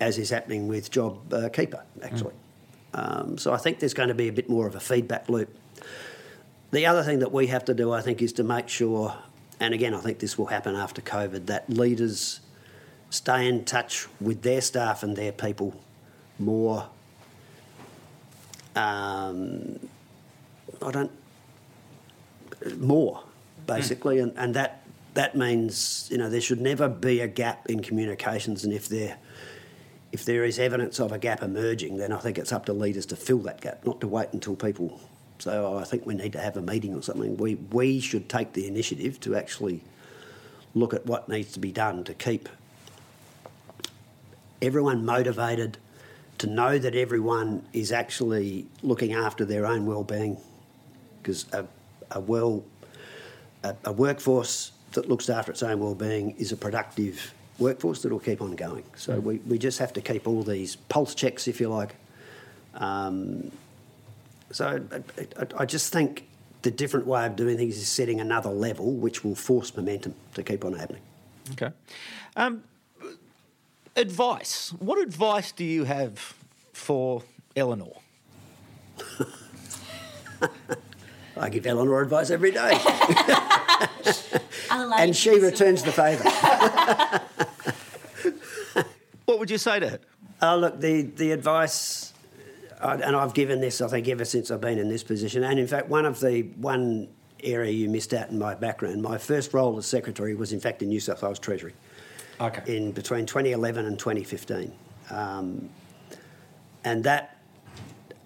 as 0.01 0.19
is 0.19 0.29
happening 0.29 0.69
with 0.69 0.91
Job 0.91 1.33
uh, 1.33 1.49
Keeper 1.49 1.83
actually. 2.03 2.35
Mm. 2.35 2.41
Um, 2.97 3.39
so 3.39 3.53
I 3.53 3.57
think 3.57 3.81
there's 3.81 3.95
going 3.95 4.11
to 4.11 4.15
be 4.15 4.29
a 4.29 4.33
bit 4.33 4.49
more 4.49 4.69
of 4.69 4.77
a 4.77 4.81
feedback 4.81 5.29
loop 5.29 5.49
the 6.71 6.87
other 6.87 7.03
thing 7.03 7.21
that 7.21 7.33
we 7.33 7.47
have 7.49 7.65
to 7.67 7.75
do, 7.75 7.93
I 7.93 8.01
think, 8.01 8.21
is 8.21 8.33
to 8.35 8.45
make 8.45 8.69
sure, 8.69 9.15
and 9.61 9.73
again, 9.73 9.95
I 9.95 10.01
think 10.01 10.19
this 10.19 10.37
will 10.37 10.47
happen 10.47 10.75
after 10.75 11.01
COVID, 11.01 11.47
that 11.47 11.71
leaders 11.71 12.41
stay 13.11 13.49
in 13.49 13.65
touch 13.65 14.09
with 14.21 14.43
their 14.43 14.61
staff 14.61 15.03
and 15.03 15.17
their 15.17 15.33
people 15.33 15.81
more. 16.39 16.89
Um, 18.75 19.79
I 20.83 20.91
don't 20.91 21.13
more 22.77 23.23
basically, 23.67 24.17
mm. 24.17 24.25
and, 24.25 24.33
and 24.37 24.55
that 24.55 24.83
that 25.15 25.37
means 25.37 26.09
you 26.11 26.19
know 26.19 26.29
there 26.29 26.41
should 26.41 26.61
never 26.61 26.89
be 26.89 27.21
a 27.21 27.29
gap 27.29 27.67
in 27.67 27.83
communications, 27.83 28.65
and 28.65 28.73
if 28.73 28.89
there 28.89 29.17
if 30.13 30.25
there 30.25 30.45
is 30.45 30.59
evidence 30.59 31.01
of 31.01 31.13
a 31.13 31.19
gap 31.19 31.43
emerging, 31.43 31.97
then 31.97 32.13
I 32.13 32.19
think 32.19 32.39
it's 32.39 32.53
up 32.53 32.67
to 32.67 32.73
leaders 32.73 33.07
to 33.07 33.17
fill 33.17 33.39
that 33.39 33.61
gap, 33.61 33.85
not 33.85 34.01
to 34.01 34.09
wait 34.09 34.29
until 34.33 34.55
people 34.57 35.01
so 35.45 35.77
I 35.77 35.85
think 35.85 36.07
we 36.07 36.15
need 36.15 36.33
to 36.33 36.41
have 36.41 36.57
a 36.57 36.63
meeting 36.63 36.95
or 36.95 37.03
something. 37.03 37.37
We, 37.37 37.57
we 37.57 38.01
should 38.01 38.31
take 38.31 38.55
the 38.55 38.67
initiative 38.67 39.21
to 39.21 39.37
actually 39.37 39.83
look 40.75 40.95
at 40.95 41.05
what 41.05 41.29
needs 41.29 41.53
to 41.53 41.61
be 41.61 41.71
done 41.71 42.03
to 42.05 42.15
keep 42.15 42.49
everyone 44.63 45.05
motivated, 45.05 45.77
to 46.39 46.47
know 46.47 46.79
that 46.79 46.95
everyone 46.95 47.63
is 47.75 47.93
actually 47.93 48.67
looking 48.83 49.13
after 49.13 49.45
their 49.45 49.67
own 49.67 49.85
well-being, 49.85 50.39
because 51.21 51.45
a, 51.53 51.67
a 52.13 52.21
well 52.21 52.65
a, 53.63 53.77
a 53.85 53.93
workforce 53.93 54.73
that 54.93 55.11
looks 55.11 55.29
after 55.29 55.53
its 55.53 55.63
own 55.63 55.79
well-being 55.79 56.31
is 56.39 56.53
a 56.53 56.57
productive 56.57 57.35
workforce 57.59 58.01
that 58.01 58.11
will 58.11 58.19
keep 58.19 58.41
on 58.41 58.57
going. 58.57 58.85
So 58.97 59.21
we, 59.21 59.37
we 59.47 59.59
just 59.59 59.79
have 59.79 59.93
to 59.93 60.01
keep 60.01 60.27
all 60.27 60.43
these 60.43 60.77
pulse 60.77 61.15
checks, 61.15 61.47
if 61.47 61.61
you 61.61 61.69
like. 61.69 61.97
Um, 62.77 63.53
so 64.55 64.81
I, 64.93 64.99
I, 65.41 65.47
I 65.63 65.67
just 65.67 65.93
think 65.93 66.29
the 66.63 66.71
different 66.71 67.09
way 67.09 67.27
of 67.27 67.35
doing 67.35 67.57
things 67.57 67.77
is 67.77 67.89
setting 67.89 68.21
another 68.21 68.51
level, 68.51 68.93
which 68.93 69.25
will 69.25 69.35
force 69.35 69.77
momentum 69.77 70.15
to 70.35 70.45
keep 70.45 70.65
on 70.65 70.75
happening. 70.75 71.03
Okay. 71.53 71.71
Um, 72.37 72.63
advice. 73.97 74.73
What 74.79 75.01
advice 75.01 75.51
do 75.51 75.65
you 75.65 75.83
have 75.85 76.37
for 76.73 77.25
Eleanor? 77.57 77.97
I 81.37 81.51
give 81.51 81.67
Eleanor 81.67 82.01
advice 82.01 82.31
every 82.31 82.53
day. 82.53 82.79
and 84.71 85.17
she 85.17 85.41
returns 85.41 85.83
the 85.83 85.91
favour. 85.91 86.23
what 89.25 89.41
would 89.41 89.51
you 89.51 89.59
say 89.59 89.81
to 89.81 89.91
her? 89.91 89.99
Oh, 90.41 90.59
look, 90.59 90.81
the, 90.81 91.03
the 91.03 91.33
advice, 91.33 92.14
and 92.85 93.17
I've 93.17 93.35
given 93.35 93.61
this, 93.61 93.81
I 93.81 93.89
think, 93.89 94.09
ever 94.09 94.25
since 94.25 94.51
I've 94.51 94.61
been 94.61 94.79
in 94.79 94.89
this 94.89 95.03
position. 95.03 95.45
And 95.45 95.59
in 95.59 95.67
fact, 95.67 95.89
one 95.89 96.05
of 96.05 96.21
the 96.21 96.43
one 96.57 97.09
area 97.43 97.73
you 97.73 97.89
missed 97.89 98.13
out 98.15 98.31
in 98.31 98.39
my 98.39 98.55
background, 98.55 99.03
my 99.03 99.19
first 99.19 99.55
role 99.55 99.77
as 99.79 99.87
secretary 99.87 100.35
was, 100.35 100.53
in 100.53 100.61
fact, 100.61 100.83
in 100.83 100.89
New 100.89 101.01
South 101.01 101.23
Wales 101.23 101.39
Treasury. 101.39 101.75
Okay. 102.41 102.77
In 102.77 102.93
between 102.93 103.27
2011 103.27 103.87
and 103.87 103.99
2015. 103.99 104.73
Um, 105.11 105.71
and 106.85 107.05
that 107.05 107.39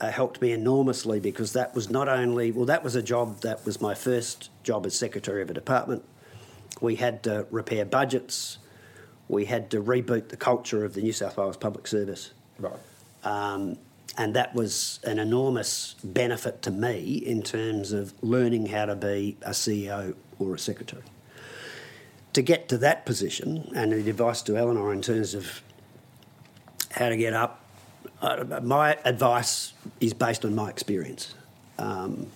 uh, 0.00 0.10
helped 0.10 0.40
me 0.40 0.52
enormously 0.52 1.20
because 1.20 1.52
that 1.52 1.74
was 1.74 1.90
not 1.90 2.08
only, 2.08 2.50
well, 2.50 2.66
that 2.66 2.82
was 2.82 2.96
a 2.96 3.02
job 3.02 3.40
that 3.42 3.64
was 3.64 3.80
my 3.80 3.94
first 3.94 4.50
job 4.62 4.86
as 4.86 4.94
secretary 4.96 5.42
of 5.42 5.50
a 5.50 5.54
department. 5.54 6.04
We 6.80 6.96
had 6.96 7.22
to 7.24 7.46
repair 7.50 7.84
budgets, 7.84 8.58
we 9.28 9.44
had 9.44 9.70
to 9.70 9.82
reboot 9.82 10.28
the 10.28 10.36
culture 10.36 10.84
of 10.84 10.94
the 10.94 11.02
New 11.02 11.12
South 11.12 11.36
Wales 11.36 11.56
Public 11.56 11.86
Service. 11.86 12.32
Right. 12.58 12.72
Um, 13.24 13.76
and 14.18 14.34
that 14.34 14.52
was 14.52 14.98
an 15.04 15.20
enormous 15.20 15.94
benefit 16.02 16.60
to 16.62 16.72
me 16.72 17.14
in 17.14 17.40
terms 17.40 17.92
of 17.92 18.12
learning 18.20 18.66
how 18.66 18.84
to 18.84 18.96
be 18.96 19.36
a 19.42 19.50
CEO 19.50 20.16
or 20.40 20.56
a 20.56 20.58
secretary. 20.58 21.04
To 22.32 22.42
get 22.42 22.68
to 22.68 22.78
that 22.78 23.06
position, 23.06 23.70
and 23.76 23.92
the 23.92 24.10
advice 24.10 24.42
to 24.42 24.56
Eleanor 24.56 24.92
in 24.92 25.02
terms 25.02 25.34
of 25.34 25.62
how 26.90 27.08
to 27.08 27.16
get 27.16 27.32
up, 27.32 27.64
uh, 28.20 28.60
my 28.60 28.98
advice 29.04 29.72
is 30.00 30.14
based 30.14 30.44
on 30.44 30.54
my 30.54 30.68
experience. 30.68 31.34
Um, 31.78 32.26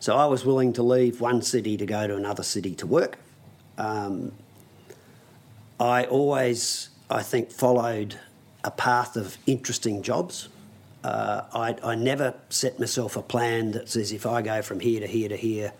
so 0.00 0.16
I 0.16 0.24
was 0.26 0.46
willing 0.46 0.72
to 0.74 0.82
leave 0.82 1.20
one 1.20 1.42
city 1.42 1.76
to 1.76 1.84
go 1.84 2.06
to 2.06 2.16
another 2.16 2.42
city 2.42 2.74
to 2.76 2.86
work. 2.86 3.18
Um, 3.76 4.32
I 5.78 6.04
always, 6.04 6.88
I 7.10 7.22
think, 7.22 7.50
followed 7.50 8.18
a 8.64 8.70
path 8.70 9.16
of 9.16 9.36
interesting 9.46 10.02
jobs. 10.02 10.48
Uh, 11.06 11.44
I, 11.54 11.76
I 11.92 11.94
never 11.94 12.34
set 12.48 12.80
myself 12.80 13.16
a 13.16 13.22
plan 13.22 13.70
that 13.70 13.88
says 13.88 14.10
if 14.10 14.26
I 14.26 14.42
go 14.42 14.60
from 14.60 14.80
here 14.80 14.98
to 14.98 15.06
here 15.06 15.28
to 15.28 15.36
here, 15.36 15.72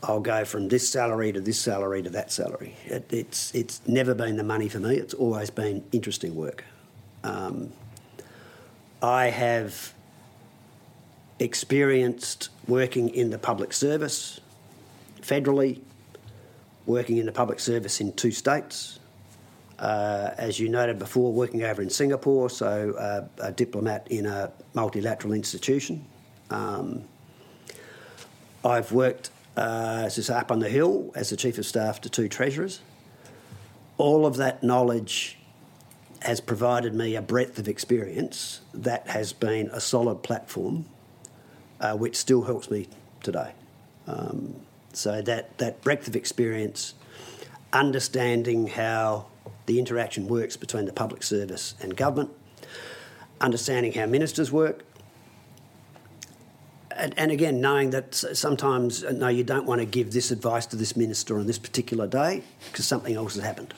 I'll 0.00 0.20
go 0.20 0.44
from 0.44 0.68
this 0.68 0.88
salary 0.88 1.32
to 1.32 1.40
this 1.40 1.58
salary 1.58 2.04
to 2.04 2.10
that 2.10 2.30
salary. 2.30 2.76
It, 2.84 3.12
it's 3.12 3.52
it's 3.52 3.80
never 3.84 4.14
been 4.14 4.36
the 4.36 4.44
money 4.44 4.68
for 4.68 4.78
me. 4.78 4.94
It's 4.94 5.12
always 5.12 5.50
been 5.50 5.82
interesting 5.90 6.36
work. 6.36 6.62
Um, 7.24 7.72
I 9.02 9.26
have 9.26 9.92
experienced 11.40 12.50
working 12.68 13.08
in 13.08 13.30
the 13.30 13.38
public 13.38 13.72
service, 13.72 14.40
federally, 15.20 15.80
working 16.86 17.16
in 17.16 17.26
the 17.26 17.32
public 17.32 17.58
service 17.58 18.00
in 18.00 18.12
two 18.12 18.30
states. 18.30 19.00
Uh, 19.82 20.32
as 20.38 20.60
you 20.60 20.68
noted 20.68 20.96
before, 20.96 21.32
working 21.32 21.64
over 21.64 21.82
in 21.82 21.90
Singapore, 21.90 22.48
so 22.48 22.92
uh, 22.92 23.26
a 23.44 23.50
diplomat 23.50 24.06
in 24.10 24.26
a 24.26 24.52
multilateral 24.74 25.32
institution. 25.32 26.06
Um, 26.50 27.02
I've 28.64 28.92
worked 28.92 29.30
uh, 29.56 30.04
as 30.04 30.30
up 30.30 30.52
on 30.52 30.60
the 30.60 30.68
hill 30.68 31.10
as 31.16 31.30
the 31.30 31.36
chief 31.36 31.58
of 31.58 31.66
staff 31.66 32.00
to 32.02 32.08
two 32.08 32.28
treasurers. 32.28 32.80
All 33.98 34.24
of 34.24 34.36
that 34.36 34.62
knowledge 34.62 35.38
has 36.20 36.40
provided 36.40 36.94
me 36.94 37.16
a 37.16 37.22
breadth 37.22 37.58
of 37.58 37.66
experience 37.66 38.60
that 38.72 39.08
has 39.08 39.32
been 39.32 39.68
a 39.72 39.80
solid 39.80 40.22
platform, 40.22 40.84
uh, 41.80 41.96
which 41.96 42.14
still 42.14 42.42
helps 42.42 42.70
me 42.70 42.86
today. 43.20 43.52
Um, 44.06 44.54
so 44.92 45.20
that 45.22 45.58
that 45.58 45.82
breadth 45.82 46.06
of 46.06 46.14
experience, 46.14 46.94
understanding 47.72 48.68
how 48.68 49.26
the 49.66 49.78
interaction 49.78 50.28
works 50.28 50.56
between 50.56 50.84
the 50.84 50.92
public 50.92 51.22
service 51.22 51.74
and 51.80 51.96
government, 51.96 52.30
understanding 53.40 53.92
how 53.92 54.06
ministers 54.06 54.50
work, 54.50 54.84
and, 56.96 57.18
and, 57.18 57.30
again, 57.30 57.60
knowing 57.60 57.90
that 57.90 58.14
sometimes, 58.14 59.02
no, 59.02 59.28
you 59.28 59.44
don't 59.44 59.66
want 59.66 59.80
to 59.80 59.86
give 59.86 60.12
this 60.12 60.30
advice 60.30 60.66
to 60.66 60.76
this 60.76 60.94
minister 60.94 61.38
on 61.38 61.46
this 61.46 61.58
particular 61.58 62.06
day 62.06 62.42
because 62.70 62.86
something 62.86 63.14
else 63.14 63.34
has 63.34 63.42
happened. 63.42 63.72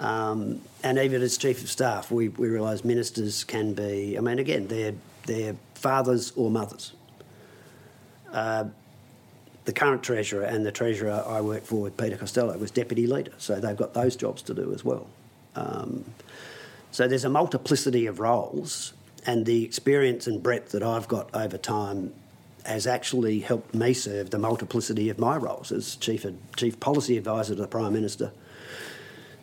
Um, 0.00 0.60
and 0.82 0.98
even 0.98 1.22
as 1.22 1.36
chief 1.36 1.62
of 1.62 1.68
staff, 1.68 2.10
we, 2.10 2.28
we 2.28 2.48
realise 2.48 2.84
ministers 2.84 3.44
can 3.44 3.74
be, 3.74 4.16
I 4.16 4.20
mean, 4.20 4.38
again, 4.38 4.66
they're, 4.66 4.94
they're 5.26 5.56
fathers 5.74 6.32
or 6.36 6.50
mothers. 6.50 6.92
Uh, 8.32 8.64
the 9.64 9.72
current 9.72 10.02
treasurer 10.02 10.44
and 10.44 10.64
the 10.64 10.72
treasurer 10.72 11.22
I 11.26 11.40
work 11.40 11.64
for 11.64 11.82
with 11.82 11.96
Peter 11.96 12.16
Costello 12.16 12.56
was 12.56 12.70
deputy 12.70 13.06
leader, 13.06 13.32
so 13.38 13.60
they've 13.60 13.76
got 13.76 13.94
those 13.94 14.16
jobs 14.16 14.42
to 14.42 14.54
do 14.54 14.72
as 14.72 14.84
well. 14.84 15.06
Um, 15.54 16.04
so 16.90 17.06
there's 17.06 17.24
a 17.24 17.30
multiplicity 17.30 18.06
of 18.06 18.20
roles, 18.20 18.94
and 19.26 19.46
the 19.46 19.64
experience 19.64 20.26
and 20.26 20.42
breadth 20.42 20.72
that 20.72 20.82
I've 20.82 21.08
got 21.08 21.34
over 21.34 21.58
time 21.58 22.12
has 22.66 22.86
actually 22.86 23.40
helped 23.40 23.74
me 23.74 23.92
serve 23.94 24.30
the 24.30 24.38
multiplicity 24.38 25.08
of 25.08 25.18
my 25.18 25.36
roles 25.36 25.72
as 25.72 25.96
chief 25.96 26.26
chief 26.56 26.78
policy 26.80 27.16
advisor 27.16 27.54
to 27.54 27.62
the 27.62 27.68
prime 27.68 27.92
minister 27.92 28.32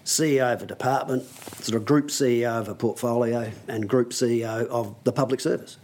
CEO 0.08 0.54
of 0.54 0.62
a 0.62 0.66
department, 0.66 1.26
sort 1.62 1.76
of 1.76 1.86
group 1.86 2.08
CEO 2.08 2.60
of 2.60 2.70
a 2.70 2.76
portfolio, 2.76 3.52
and 3.68 3.90
group 3.90 4.12
CEO 4.12 4.66
of 4.68 4.96
the 5.04 5.12
public 5.12 5.42
service. 5.42 5.78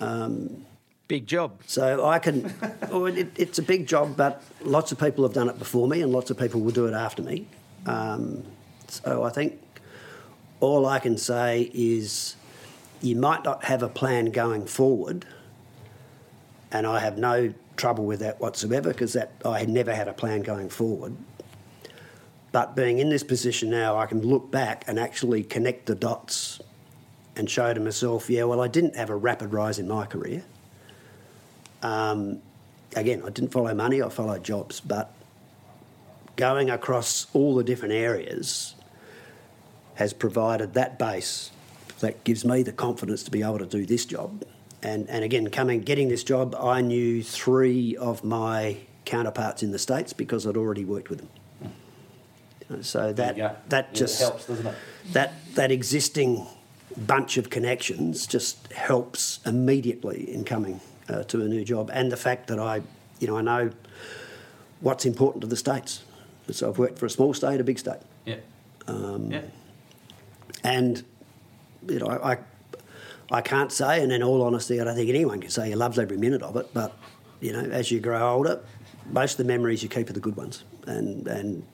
Um, 0.00 0.66
big 1.10 1.26
job. 1.26 1.60
So 1.66 2.06
I 2.06 2.20
can, 2.20 2.54
well, 2.88 3.06
it, 3.06 3.32
it's 3.34 3.58
a 3.58 3.64
big 3.64 3.88
job, 3.88 4.16
but 4.16 4.44
lots 4.62 4.92
of 4.92 5.00
people 5.00 5.24
have 5.24 5.34
done 5.34 5.48
it 5.48 5.58
before 5.58 5.88
me, 5.88 6.02
and 6.02 6.12
lots 6.12 6.30
of 6.30 6.38
people 6.38 6.60
will 6.60 6.70
do 6.70 6.86
it 6.86 6.94
after 6.94 7.20
me. 7.20 7.48
Um, 7.84 8.44
so 8.86 9.24
I 9.24 9.30
think 9.30 9.60
all 10.60 10.86
I 10.86 11.00
can 11.00 11.18
say 11.18 11.68
is 11.74 12.36
you 13.02 13.16
might 13.16 13.42
not 13.42 13.64
have 13.64 13.82
a 13.82 13.88
plan 13.88 14.26
going 14.26 14.66
forward, 14.66 15.26
and 16.70 16.86
I 16.86 17.00
have 17.00 17.18
no 17.18 17.52
trouble 17.76 18.04
with 18.06 18.20
that 18.20 18.40
whatsoever 18.40 18.92
because 18.92 19.14
that 19.14 19.32
I 19.44 19.58
had 19.58 19.68
never 19.68 19.92
had 19.92 20.06
a 20.06 20.12
plan 20.12 20.42
going 20.42 20.68
forward. 20.68 21.16
But 22.52 22.76
being 22.76 22.98
in 22.98 23.08
this 23.08 23.24
position 23.24 23.68
now, 23.68 23.98
I 23.98 24.06
can 24.06 24.20
look 24.22 24.52
back 24.52 24.84
and 24.86 24.96
actually 24.96 25.42
connect 25.42 25.86
the 25.86 25.96
dots 25.96 26.60
and 27.34 27.50
show 27.50 27.74
to 27.74 27.80
myself, 27.80 28.30
yeah, 28.30 28.44
well, 28.44 28.60
I 28.60 28.68
didn't 28.68 28.94
have 28.94 29.10
a 29.10 29.16
rapid 29.16 29.52
rise 29.52 29.80
in 29.80 29.88
my 29.88 30.06
career. 30.06 30.44
Um, 31.82 32.40
again, 32.96 33.22
I 33.24 33.30
didn't 33.30 33.50
follow 33.50 33.74
money, 33.74 34.02
I 34.02 34.08
followed 34.08 34.44
jobs, 34.44 34.80
but 34.80 35.12
going 36.36 36.70
across 36.70 37.26
all 37.32 37.54
the 37.54 37.64
different 37.64 37.94
areas 37.94 38.74
has 39.94 40.12
provided 40.12 40.74
that 40.74 40.98
base 40.98 41.50
that 42.00 42.24
gives 42.24 42.44
me 42.44 42.62
the 42.62 42.72
confidence 42.72 43.22
to 43.24 43.30
be 43.30 43.42
able 43.42 43.58
to 43.58 43.66
do 43.66 43.84
this 43.84 44.06
job. 44.06 44.42
And, 44.82 45.08
and 45.10 45.22
again, 45.22 45.48
coming, 45.50 45.80
getting 45.82 46.08
this 46.08 46.24
job, 46.24 46.54
I 46.58 46.80
knew 46.80 47.22
three 47.22 47.96
of 47.96 48.24
my 48.24 48.78
counterparts 49.04 49.62
in 49.62 49.72
the 49.72 49.78
States 49.78 50.14
because 50.14 50.46
I'd 50.46 50.56
already 50.56 50.84
worked 50.84 51.10
with 51.10 51.18
them. 51.18 51.28
So 52.82 53.12
that 53.14 53.68
that 53.68 53.94
just 53.94 54.20
helps, 54.20 54.46
doesn't 54.46 54.64
it? 54.64 54.74
That 55.12 55.32
that 55.54 55.72
existing 55.72 56.46
bunch 56.96 57.36
of 57.36 57.50
connections 57.50 58.28
just 58.28 58.72
helps 58.72 59.40
immediately 59.44 60.32
in 60.32 60.44
coming 60.44 60.80
uh, 61.10 61.24
to 61.24 61.42
a 61.42 61.48
new 61.48 61.64
job, 61.64 61.90
and 61.92 62.10
the 62.10 62.16
fact 62.16 62.46
that 62.48 62.58
I, 62.58 62.82
you 63.18 63.26
know, 63.26 63.36
I 63.36 63.42
know 63.42 63.70
what's 64.80 65.04
important 65.04 65.42
to 65.42 65.46
the 65.46 65.56
states. 65.56 66.02
So 66.50 66.68
I've 66.68 66.78
worked 66.78 66.98
for 66.98 67.06
a 67.06 67.10
small 67.10 67.34
state, 67.34 67.60
a 67.60 67.64
big 67.64 67.78
state. 67.78 68.00
Yeah. 68.24 68.36
Um, 68.86 69.30
yeah. 69.30 69.42
And 70.64 71.04
you 71.88 71.98
know, 71.98 72.06
I, 72.06 72.32
I 72.32 72.38
I 73.30 73.40
can't 73.40 73.70
say, 73.70 74.02
and 74.02 74.10
in 74.10 74.22
all 74.22 74.42
honesty, 74.42 74.80
I 74.80 74.84
don't 74.84 74.96
think 74.96 75.08
anyone 75.08 75.40
can 75.40 75.50
say 75.50 75.68
he 75.68 75.74
loves 75.74 75.98
every 75.98 76.16
minute 76.16 76.42
of 76.42 76.56
it. 76.56 76.68
But 76.74 76.96
you 77.40 77.52
know, 77.52 77.60
as 77.60 77.90
you 77.90 78.00
grow 78.00 78.34
older, 78.34 78.60
most 79.10 79.32
of 79.32 79.38
the 79.38 79.44
memories 79.44 79.82
you 79.82 79.88
keep 79.88 80.10
are 80.10 80.12
the 80.12 80.20
good 80.20 80.36
ones, 80.36 80.64
and 80.86 81.26
and 81.28 81.64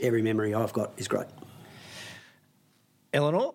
every 0.00 0.22
memory 0.22 0.54
I've 0.54 0.72
got 0.72 0.92
is 0.96 1.08
great. 1.08 1.26
Eleanor, 3.12 3.54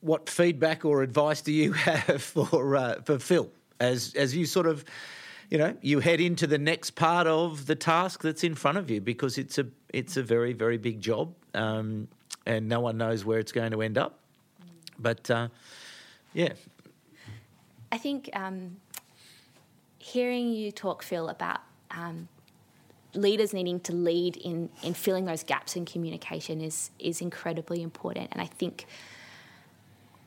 what 0.00 0.28
feedback 0.28 0.84
or 0.84 1.02
advice 1.02 1.40
do 1.40 1.52
you 1.52 1.72
have 1.88 2.22
for 2.22 2.76
uh, 2.76 3.00
for 3.02 3.18
Phil 3.18 3.50
as 3.82 4.14
as 4.14 4.34
you 4.34 4.46
sort 4.46 4.66
of 4.66 4.84
you 5.50 5.58
know 5.58 5.76
you 5.82 6.00
head 6.00 6.20
into 6.20 6.46
the 6.46 6.58
next 6.58 6.92
part 6.92 7.26
of 7.26 7.66
the 7.66 7.74
task 7.74 8.22
that's 8.22 8.44
in 8.44 8.54
front 8.54 8.78
of 8.78 8.90
you 8.90 9.00
because 9.00 9.36
it's 9.36 9.58
a 9.58 9.66
it's 9.92 10.16
a 10.16 10.22
very 10.22 10.52
very 10.52 10.78
big 10.78 11.00
job 11.00 11.34
um, 11.54 12.08
and 12.46 12.68
no 12.68 12.80
one 12.80 12.96
knows 12.96 13.24
where 13.24 13.38
it's 13.38 13.52
going 13.52 13.72
to 13.72 13.82
end 13.82 13.98
up. 13.98 14.18
But 14.98 15.30
uh, 15.30 15.48
yeah. 16.32 16.52
I 17.90 17.98
think 17.98 18.30
um, 18.32 18.76
hearing 19.98 20.52
you 20.52 20.72
talk 20.72 21.02
Phil 21.02 21.28
about 21.28 21.60
um, 21.90 22.28
leaders 23.14 23.52
needing 23.52 23.80
to 23.80 23.92
lead 23.92 24.36
in 24.36 24.70
in 24.82 24.94
filling 24.94 25.26
those 25.26 25.42
gaps 25.42 25.76
in 25.76 25.84
communication 25.84 26.60
is 26.60 26.90
is 26.98 27.20
incredibly 27.20 27.82
important. 27.82 28.28
And 28.32 28.40
I 28.40 28.46
think 28.46 28.86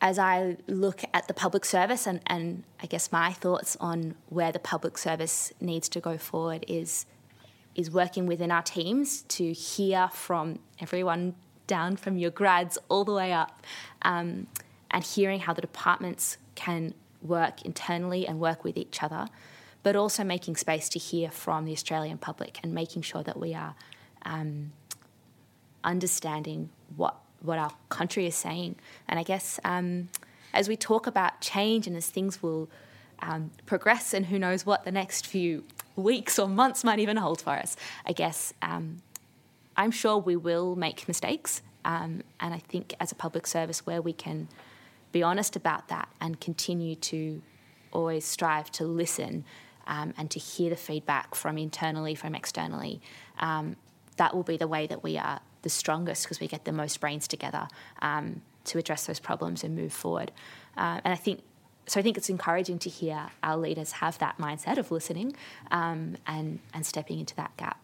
as 0.06 0.20
I 0.20 0.58
look 0.68 1.02
at 1.16 1.28
the 1.28 1.34
public 1.34 1.66
service 1.66 2.06
and, 2.06 2.20
and 2.28 2.64
I 2.80 2.86
guess 2.86 3.12
my 3.12 3.34
thoughts 3.34 3.76
on 3.82 4.14
where 4.30 4.52
the 4.52 4.60
public 4.60 5.00
service 5.00 5.52
needs 5.60 5.90
to 5.90 6.00
go 6.00 6.16
forward 6.20 6.64
is 6.68 7.08
is 7.74 7.90
working 7.90 8.28
within 8.28 8.52
our 8.52 8.62
teams 8.62 9.24
to 9.24 9.52
hear 9.52 10.08
from 10.14 10.60
everyone 10.80 11.34
down 11.66 11.98
from 11.98 12.20
your 12.20 12.30
grads 12.30 12.78
all 12.88 13.04
the 13.04 13.14
way 13.14 13.34
up 13.34 13.66
um, 14.04 14.46
and 14.92 15.04
hearing 15.04 15.40
how 15.40 15.54
the 15.54 15.62
departments 15.62 16.38
can 16.54 16.94
work 17.24 17.64
internally 17.64 18.28
and 18.28 18.40
work 18.40 18.64
with 18.64 18.78
each 18.78 19.02
other, 19.02 19.28
but 19.82 19.96
also 19.96 20.24
making 20.24 20.56
space 20.56 20.88
to 20.88 21.00
hear 21.00 21.32
from 21.32 21.66
the 21.66 21.74
Australian 21.74 22.20
public 22.20 22.60
and 22.62 22.76
making 22.76 23.02
sure 23.02 23.24
that 23.24 23.40
we 23.40 23.56
are 23.56 23.74
um, 24.24 24.72
understanding 25.84 26.70
what 26.96 27.25
what 27.42 27.60
our 27.60 27.72
country 27.90 28.26
is 28.26 28.36
saying. 28.36 28.76
And 29.08 29.20
I 29.20 29.24
guess 29.24 29.60
um, 29.64 30.10
as 30.54 30.68
we 30.68 30.76
talk 30.76 31.08
about 31.08 31.42
change 31.42 31.88
and 31.88 31.96
as 31.96 32.10
things 32.10 32.42
will 32.42 32.70
um, 33.20 33.52
progress, 33.66 34.14
and 34.14 34.26
who 34.26 34.38
knows 34.38 34.66
what 34.66 34.84
the 34.84 34.92
next 34.92 35.26
few 35.26 35.64
weeks 35.96 36.38
or 36.38 36.48
months 36.48 36.84
might 36.84 37.00
even 37.00 37.18
hold 37.18 37.42
for 37.42 37.52
us, 37.52 37.76
I 38.06 38.12
guess 38.12 38.54
um, 38.62 39.02
I'm 39.78 39.92
sure 39.92 40.18
we 40.18 40.36
will 40.36 40.76
make 40.76 41.08
mistakes. 41.08 41.62
Um, 41.86 42.24
and 42.40 42.54
I 42.54 42.60
think 42.60 42.96
as 43.00 43.12
a 43.12 43.16
public 43.16 43.48
service, 43.48 43.86
where 43.86 44.02
we 44.02 44.14
can 44.14 44.48
be 45.12 45.24
honest 45.24 45.56
about 45.56 45.88
that 45.90 46.10
and 46.20 46.40
continue 46.42 46.96
to 46.96 47.42
always 47.92 48.26
strive 48.26 48.72
to 48.74 48.86
listen 48.86 49.46
um, 49.88 50.14
and 50.18 50.30
to 50.32 50.40
hear 50.40 50.70
the 50.70 50.76
feedback 50.76 51.36
from 51.36 51.58
internally, 51.58 52.16
from 52.16 52.36
externally, 52.36 53.02
um, 53.40 53.76
that 54.18 54.36
will 54.36 54.44
be 54.44 54.58
the 54.58 54.68
way 54.68 54.88
that 54.88 55.04
we 55.04 55.18
are 55.18 55.40
the 55.66 55.70
strongest 55.70 56.24
because 56.24 56.40
we 56.40 56.48
get 56.48 56.64
the 56.64 56.72
most 56.72 57.02
brains 57.02 57.28
together 57.28 57.68
um, 58.02 58.42
to 58.66 58.78
address 58.78 59.08
those 59.08 59.20
problems 59.20 59.64
and 59.64 59.76
move 59.76 59.92
forward. 59.92 60.32
Uh, 60.78 61.02
and 61.04 61.12
I 61.12 61.18
think 61.18 61.42
so. 61.88 62.00
I 62.00 62.04
think 62.04 62.18
it's 62.18 62.30
encouraging 62.30 62.78
to 62.80 62.90
hear 62.90 63.28
our 63.42 63.58
leaders 63.58 63.94
have 63.94 64.18
that 64.20 64.38
mindset 64.38 64.78
of 64.78 64.92
listening 64.92 65.36
um, 65.72 66.18
and 66.28 66.60
and 66.74 66.86
stepping 66.86 67.20
into 67.20 67.36
that 67.36 67.58
gap. 67.58 67.80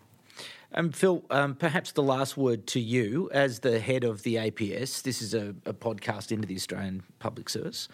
Um, 0.74 0.92
Phil, 0.92 1.24
um, 1.30 1.56
perhaps 1.56 1.92
the 1.92 2.04
last 2.04 2.38
word 2.38 2.66
to 2.68 2.80
you 2.80 3.30
as 3.34 3.60
the 3.60 3.80
head 3.80 4.06
of 4.06 4.24
the 4.24 4.36
APS. 4.36 5.02
This 5.02 5.22
is 5.22 5.34
a, 5.34 5.54
a 5.66 5.74
podcast 5.74 6.32
into 6.32 6.48
the 6.48 6.56
Australian 6.56 7.04
Public 7.20 7.50
Service. 7.50 7.90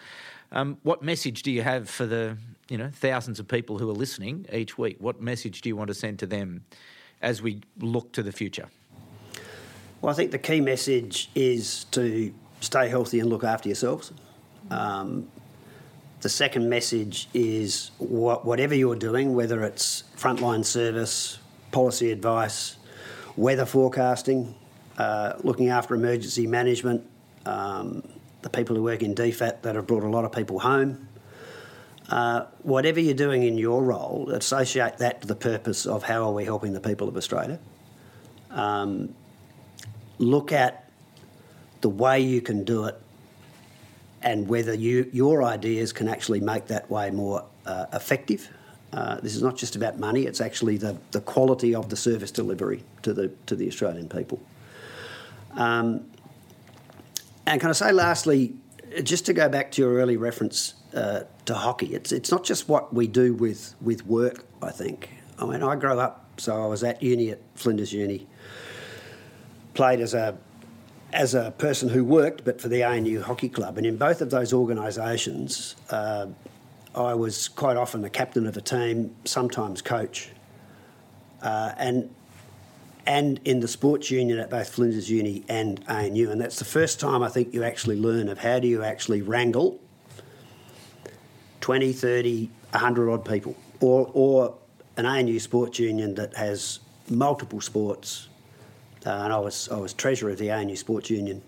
Um, 0.52 0.78
what 0.82 1.02
message 1.02 1.42
do 1.42 1.50
you 1.50 1.62
have 1.62 1.88
for 1.88 2.06
the 2.06 2.36
you 2.68 2.76
know 2.76 2.90
thousands 2.92 3.40
of 3.40 3.48
people 3.48 3.78
who 3.78 3.88
are 3.88 3.94
listening 4.04 4.44
each 4.52 4.76
week? 4.76 4.96
What 5.00 5.20
message 5.20 5.62
do 5.62 5.70
you 5.70 5.76
want 5.76 5.88
to 5.88 5.94
send 5.94 6.18
to 6.18 6.26
them 6.26 6.66
as 7.22 7.40
we 7.40 7.62
look 7.80 8.12
to 8.12 8.22
the 8.22 8.32
future? 8.32 8.68
Well, 10.00 10.12
I 10.12 10.14
think 10.14 10.30
the 10.30 10.38
key 10.38 10.60
message 10.60 11.28
is 11.34 11.84
to 11.90 12.32
stay 12.60 12.88
healthy 12.88 13.18
and 13.18 13.28
look 13.28 13.42
after 13.42 13.68
yourselves. 13.68 14.12
Um, 14.70 15.28
the 16.20 16.28
second 16.28 16.68
message 16.68 17.28
is 17.34 17.90
what, 17.98 18.44
whatever 18.44 18.74
you're 18.74 18.96
doing, 18.96 19.34
whether 19.34 19.62
it's 19.64 20.04
frontline 20.16 20.64
service, 20.64 21.38
policy 21.72 22.12
advice, 22.12 22.76
weather 23.36 23.66
forecasting, 23.66 24.54
uh, 24.98 25.34
looking 25.42 25.68
after 25.68 25.94
emergency 25.94 26.46
management, 26.46 27.04
um, 27.46 28.02
the 28.42 28.50
people 28.50 28.76
who 28.76 28.82
work 28.82 29.02
in 29.02 29.14
DFAT 29.14 29.62
that 29.62 29.74
have 29.74 29.86
brought 29.86 30.04
a 30.04 30.08
lot 30.08 30.24
of 30.24 30.32
people 30.32 30.60
home. 30.60 31.08
Uh, 32.08 32.46
whatever 32.62 33.00
you're 33.00 33.14
doing 33.14 33.42
in 33.42 33.58
your 33.58 33.82
role, 33.82 34.30
associate 34.30 34.98
that 34.98 35.20
to 35.20 35.26
the 35.26 35.34
purpose 35.34 35.86
of 35.86 36.04
how 36.04 36.22
are 36.24 36.32
we 36.32 36.44
helping 36.44 36.72
the 36.72 36.80
people 36.80 37.08
of 37.08 37.16
Australia. 37.16 37.58
Um, 38.50 39.14
look 40.18 40.52
at 40.52 40.88
the 41.80 41.88
way 41.88 42.20
you 42.20 42.40
can 42.40 42.64
do 42.64 42.84
it 42.84 43.00
and 44.22 44.48
whether 44.48 44.74
you, 44.74 45.08
your 45.12 45.42
ideas 45.44 45.92
can 45.92 46.08
actually 46.08 46.40
make 46.40 46.66
that 46.66 46.90
way 46.90 47.10
more 47.10 47.44
uh, 47.66 47.86
effective. 47.92 48.48
Uh, 48.92 49.20
this 49.20 49.36
is 49.36 49.42
not 49.42 49.56
just 49.56 49.76
about 49.76 49.98
money, 49.98 50.24
it's 50.24 50.40
actually 50.40 50.76
the, 50.76 50.96
the 51.12 51.20
quality 51.20 51.74
of 51.74 51.88
the 51.88 51.96
service 51.96 52.30
delivery 52.30 52.82
to 53.02 53.12
the, 53.12 53.28
to 53.46 53.54
the 53.54 53.68
Australian 53.68 54.08
people. 54.08 54.40
Um, 55.52 56.04
and 57.46 57.60
can 57.60 57.70
I 57.70 57.74
say, 57.74 57.92
lastly, 57.92 58.54
just 59.02 59.26
to 59.26 59.32
go 59.32 59.48
back 59.48 59.70
to 59.72 59.82
your 59.82 59.94
early 59.94 60.16
reference 60.16 60.74
uh, 60.94 61.24
to 61.44 61.54
hockey, 61.54 61.94
it's, 61.94 62.12
it's 62.12 62.30
not 62.30 62.44
just 62.44 62.68
what 62.68 62.92
we 62.92 63.06
do 63.06 63.34
with, 63.34 63.74
with 63.80 64.04
work, 64.06 64.44
I 64.62 64.70
think. 64.70 65.10
I 65.38 65.46
mean, 65.46 65.62
I 65.62 65.76
grew 65.76 65.98
up, 66.00 66.26
so 66.38 66.62
I 66.62 66.66
was 66.66 66.82
at 66.82 67.02
uni 67.02 67.30
at 67.30 67.40
Flinders 67.54 67.92
Uni 67.92 68.26
played 69.78 70.00
as 70.00 70.12
a 70.12 70.36
as 71.12 71.34
a 71.34 71.52
person 71.52 71.88
who 71.88 72.04
worked, 72.04 72.44
but 72.44 72.60
for 72.60 72.68
the 72.68 72.82
ANU 72.82 73.22
Hockey 73.22 73.48
Club, 73.48 73.78
and 73.78 73.86
in 73.86 73.96
both 73.96 74.20
of 74.20 74.28
those 74.28 74.52
organisations, 74.52 75.76
uh, 75.88 76.26
I 76.94 77.14
was 77.14 77.46
quite 77.46 77.76
often 77.76 78.02
the 78.02 78.10
captain 78.10 78.46
of 78.46 78.56
a 78.56 78.60
team, 78.60 79.14
sometimes 79.24 79.80
coach, 79.80 80.30
uh, 81.42 81.72
and 81.78 82.10
and 83.06 83.40
in 83.44 83.60
the 83.60 83.68
sports 83.68 84.10
union 84.10 84.40
at 84.40 84.50
both 84.50 84.68
Flinders 84.68 85.08
Uni 85.08 85.44
and 85.48 85.82
ANU, 85.88 86.28
and 86.28 86.40
that's 86.40 86.58
the 86.58 86.64
first 86.64 86.98
time 86.98 87.22
I 87.22 87.28
think 87.28 87.54
you 87.54 87.62
actually 87.62 88.00
learn 88.00 88.28
of 88.28 88.38
how 88.38 88.58
do 88.58 88.66
you 88.66 88.82
actually 88.82 89.22
wrangle 89.22 89.78
20, 91.60 91.92
30, 91.92 92.50
100 92.72 93.10
odd 93.10 93.24
people, 93.24 93.54
or 93.80 94.10
or 94.12 94.58
an 94.96 95.06
ANU 95.06 95.38
sports 95.38 95.78
union 95.78 96.16
that 96.16 96.34
has 96.34 96.80
multiple 97.08 97.60
sports 97.60 98.28
uh, 99.06 99.10
and 99.10 99.32
I 99.32 99.38
was 99.38 99.68
I 99.68 99.76
was 99.76 99.92
treasurer 99.92 100.30
of 100.30 100.38
the 100.38 100.50
ANU 100.50 100.76
Sports 100.76 101.10
Union. 101.10 101.42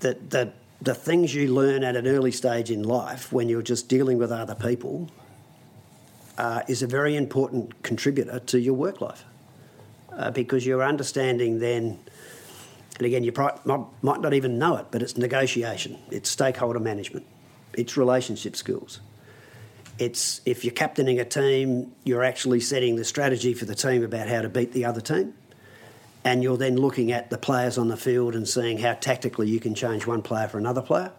That 0.00 0.30
the 0.30 0.52
the 0.80 0.94
things 0.94 1.34
you 1.34 1.52
learn 1.52 1.82
at 1.82 1.96
an 1.96 2.06
early 2.06 2.30
stage 2.30 2.70
in 2.70 2.82
life 2.82 3.32
when 3.32 3.48
you're 3.48 3.62
just 3.62 3.88
dealing 3.88 4.18
with 4.18 4.30
other 4.30 4.54
people 4.54 5.10
uh, 6.36 6.62
is 6.68 6.82
a 6.82 6.86
very 6.86 7.16
important 7.16 7.82
contributor 7.82 8.38
to 8.40 8.60
your 8.60 8.74
work 8.74 9.00
life 9.00 9.24
uh, 10.12 10.30
because 10.30 10.66
you're 10.66 10.82
understanding 10.82 11.58
then. 11.58 11.98
And 12.98 13.06
again, 13.06 13.24
you 13.24 13.32
might 13.34 14.20
not 14.20 14.34
even 14.34 14.56
know 14.56 14.76
it, 14.76 14.86
but 14.92 15.02
it's 15.02 15.16
negotiation, 15.16 15.98
it's 16.12 16.30
stakeholder 16.30 16.78
management, 16.78 17.26
it's 17.72 17.96
relationship 17.96 18.54
skills. 18.54 19.00
It's 19.98 20.40
if 20.44 20.64
you're 20.64 20.74
captaining 20.74 21.18
a 21.18 21.24
team, 21.24 21.92
you're 22.04 22.22
actually 22.22 22.60
setting 22.60 22.94
the 22.96 23.04
strategy 23.04 23.52
for 23.54 23.64
the 23.64 23.74
team 23.74 24.04
about 24.04 24.28
how 24.28 24.42
to 24.42 24.48
beat 24.48 24.72
the 24.72 24.84
other 24.84 25.00
team 25.00 25.34
and 26.24 26.42
you're 26.42 26.56
then 26.56 26.76
looking 26.76 27.12
at 27.12 27.30
the 27.30 27.38
players 27.38 27.76
on 27.76 27.88
the 27.88 27.96
field 27.96 28.34
and 28.34 28.48
seeing 28.48 28.78
how 28.78 28.94
tactically 28.94 29.48
you 29.48 29.60
can 29.60 29.74
change 29.74 30.06
one 30.06 30.22
player 30.22 30.48
for 30.48 30.58
another 30.58 30.82
player 30.82 31.12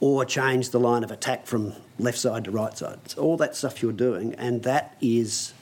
or 0.00 0.24
change 0.24 0.70
the 0.70 0.80
line 0.80 1.04
of 1.04 1.10
attack 1.10 1.46
from 1.46 1.74
left 1.98 2.18
side 2.18 2.44
to 2.44 2.50
right 2.50 2.76
side. 2.76 2.98
It's 3.04 3.14
all 3.14 3.36
that 3.36 3.54
stuff 3.54 3.82
you're 3.82 3.92
doing, 3.92 4.34
and 4.36 4.62
that 4.62 4.96
is 5.02 5.52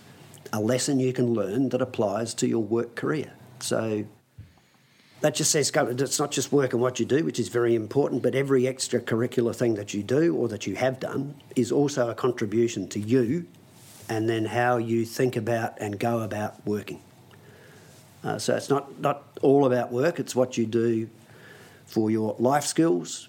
a 0.52 0.60
lesson 0.60 1.00
you 1.00 1.12
can 1.12 1.34
learn 1.34 1.70
that 1.70 1.82
applies 1.82 2.34
to 2.34 2.46
your 2.46 2.62
work 2.62 2.94
career. 2.94 3.32
So 3.58 4.04
that 5.20 5.34
just 5.34 5.50
says 5.50 5.72
it's 5.74 6.18
not 6.20 6.30
just 6.30 6.52
work 6.52 6.72
and 6.72 6.80
what 6.80 7.00
you 7.00 7.06
do, 7.06 7.24
which 7.24 7.40
is 7.40 7.48
very 7.48 7.74
important, 7.74 8.22
but 8.22 8.36
every 8.36 8.62
extracurricular 8.62 9.52
thing 9.54 9.74
that 9.74 9.92
you 9.92 10.04
do 10.04 10.36
or 10.36 10.46
that 10.46 10.64
you 10.64 10.76
have 10.76 11.00
done 11.00 11.34
is 11.56 11.72
also 11.72 12.08
a 12.08 12.14
contribution 12.14 12.88
to 12.90 13.00
you 13.00 13.44
and 14.08 14.28
then 14.28 14.44
how 14.44 14.76
you 14.76 15.04
think 15.04 15.34
about 15.34 15.76
and 15.80 15.98
go 15.98 16.20
about 16.20 16.64
working. 16.64 17.02
Uh, 18.24 18.38
so 18.38 18.56
it's 18.56 18.68
not, 18.68 19.00
not 19.00 19.22
all 19.42 19.66
about 19.66 19.92
work, 19.92 20.18
it's 20.18 20.34
what 20.34 20.56
you 20.58 20.66
do 20.66 21.08
for 21.86 22.10
your 22.10 22.34
life 22.38 22.64
skills. 22.64 23.28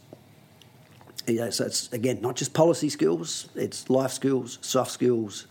Yeah, 1.28 1.52
so 1.52 1.66
it's, 1.66 1.92
again, 1.94 2.22
not 2.22 2.36
just 2.36 2.54
policy 2.54 2.90
skills, 2.90 3.50
it's 3.56 3.90
life 3.90 4.12
skills, 4.12 4.58
soft 4.62 4.92
skills, 4.92 5.46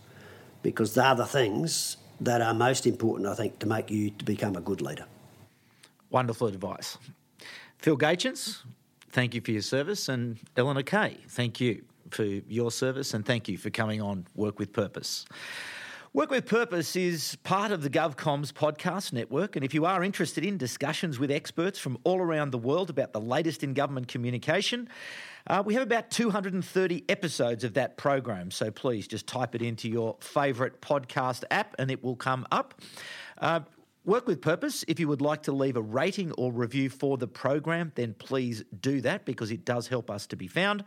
because 0.61 0.93
they're 0.93 1.15
the 1.15 1.25
things 1.25 1.97
that 2.19 2.41
are 2.41 2.53
most 2.53 2.85
important, 2.85 3.29
I 3.29 3.35
think, 3.35 3.59
to 3.59 3.65
make 3.65 3.89
you 3.89 4.09
to 4.09 4.25
become 4.25 4.57
a 4.57 4.61
good 4.61 4.81
leader. 4.81 5.05
Wonderful 6.09 6.47
advice. 6.47 6.97
Phil 7.77 7.97
Gaetjens, 7.97 8.57
thank 9.11 9.33
you 9.33 9.41
for 9.41 9.51
your 9.51 9.61
service, 9.61 10.09
and 10.09 10.37
Eleanor 10.57 10.83
Kay, 10.83 11.17
thank 11.29 11.61
you 11.61 11.83
for 12.11 12.25
your 12.25 12.71
service, 12.71 13.13
and 13.13 13.25
thank 13.25 13.47
you 13.47 13.57
for 13.57 13.69
coming 13.69 14.01
on 14.01 14.25
Work 14.35 14.59
with 14.59 14.73
Purpose. 14.73 15.25
Work 16.11 16.31
with 16.31 16.47
Purpose 16.47 16.95
is 16.95 17.37
part 17.43 17.71
of 17.71 17.83
the 17.83 17.89
GovComms 17.89 18.51
podcast 18.51 19.13
network, 19.13 19.55
and 19.55 19.63
if 19.63 19.75
you 19.75 19.85
are 19.85 20.03
interested 20.03 20.43
in 20.43 20.57
discussions 20.57 21.19
with 21.19 21.29
experts 21.29 21.77
from 21.77 21.99
all 22.03 22.19
around 22.19 22.49
the 22.49 22.57
world 22.57 22.89
about 22.89 23.13
the 23.13 23.21
latest 23.21 23.63
in 23.63 23.75
government 23.75 24.07
communication, 24.07 24.89
uh, 25.45 25.61
we 25.63 25.75
have 25.75 25.83
about 25.83 26.09
230 26.09 27.05
episodes 27.09 27.63
of 27.63 27.75
that 27.75 27.95
program. 27.95 28.49
So 28.49 28.71
please 28.71 29.07
just 29.07 29.27
type 29.27 29.53
it 29.53 29.61
into 29.61 29.87
your 29.87 30.17
favourite 30.19 30.81
podcast 30.81 31.43
app 31.51 31.75
and 31.77 31.91
it 31.91 32.03
will 32.03 32.15
come 32.15 32.47
up. 32.51 32.81
Uh, 33.37 33.59
Work 34.03 34.25
with 34.25 34.41
Purpose. 34.41 34.83
If 34.87 34.99
you 34.99 35.07
would 35.09 35.21
like 35.21 35.43
to 35.43 35.51
leave 35.51 35.77
a 35.77 35.81
rating 35.81 36.31
or 36.31 36.51
review 36.51 36.89
for 36.89 37.17
the 37.17 37.27
program, 37.27 37.91
then 37.93 38.15
please 38.15 38.63
do 38.81 39.01
that 39.01 39.25
because 39.25 39.51
it 39.51 39.63
does 39.63 39.87
help 39.87 40.09
us 40.09 40.25
to 40.27 40.35
be 40.35 40.47
found. 40.47 40.83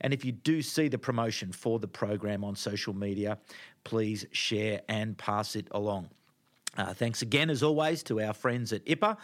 And 0.00 0.12
if 0.12 0.24
you 0.24 0.32
do 0.32 0.62
see 0.62 0.88
the 0.88 0.98
promotion 0.98 1.52
for 1.52 1.78
the 1.78 1.88
program 1.88 2.44
on 2.44 2.56
social 2.56 2.94
media, 2.94 3.38
please 3.84 4.26
share 4.32 4.80
and 4.88 5.16
pass 5.16 5.56
it 5.56 5.68
along. 5.70 6.08
Uh, 6.76 6.92
thanks 6.92 7.22
again, 7.22 7.50
as 7.50 7.62
always, 7.62 8.02
to 8.02 8.20
our 8.20 8.32
friends 8.32 8.72
at 8.72 8.84
IPA 8.84 9.16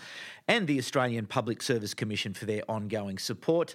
and 0.46 0.66
the 0.66 0.78
Australian 0.78 1.26
Public 1.26 1.62
Service 1.62 1.94
Commission 1.94 2.32
for 2.32 2.46
their 2.46 2.62
ongoing 2.68 3.18
support. 3.18 3.74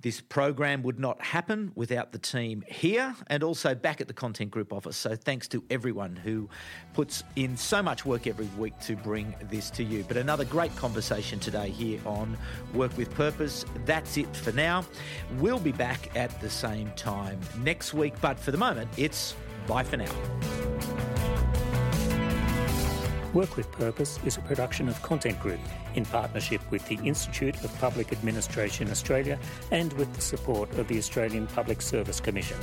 This 0.00 0.20
program 0.20 0.82
would 0.82 0.98
not 0.98 1.22
happen 1.22 1.72
without 1.74 2.12
the 2.12 2.18
team 2.18 2.62
here 2.68 3.14
and 3.28 3.42
also 3.42 3.74
back 3.74 4.00
at 4.00 4.08
the 4.08 4.14
Content 4.14 4.50
Group 4.50 4.72
office. 4.72 4.96
So 4.96 5.16
thanks 5.16 5.48
to 5.48 5.64
everyone 5.70 6.16
who 6.16 6.48
puts 6.92 7.24
in 7.36 7.56
so 7.56 7.82
much 7.82 8.04
work 8.04 8.26
every 8.26 8.48
week 8.58 8.78
to 8.80 8.96
bring 8.96 9.34
this 9.50 9.70
to 9.70 9.82
you. 9.82 10.04
But 10.06 10.18
another 10.18 10.44
great 10.44 10.74
conversation 10.76 11.40
today 11.40 11.70
here 11.70 12.00
on 12.04 12.36
Work 12.74 12.96
with 12.98 13.10
Purpose. 13.14 13.64
That's 13.86 14.18
it 14.18 14.34
for 14.36 14.52
now. 14.52 14.84
We'll 15.38 15.58
be 15.58 15.72
back 15.72 16.14
at 16.14 16.38
the 16.40 16.50
same 16.50 16.90
time 16.92 17.40
next 17.58 17.94
week, 17.94 18.14
but 18.20 18.38
for 18.38 18.50
the 18.50 18.58
moment, 18.58 18.90
it's 18.98 19.34
bye 19.66 19.84
for 19.84 19.96
now. 19.96 21.33
Work 23.34 23.56
with 23.56 23.70
Purpose 23.72 24.20
is 24.24 24.36
a 24.36 24.40
production 24.42 24.88
of 24.88 25.02
Content 25.02 25.40
Group 25.40 25.58
in 25.96 26.04
partnership 26.04 26.60
with 26.70 26.86
the 26.86 26.94
Institute 27.02 27.56
of 27.64 27.78
Public 27.80 28.12
Administration 28.12 28.88
Australia 28.92 29.40
and 29.72 29.92
with 29.94 30.14
the 30.14 30.20
support 30.20 30.70
of 30.78 30.86
the 30.86 30.98
Australian 30.98 31.48
Public 31.48 31.82
Service 31.82 32.20
Commission. 32.20 32.56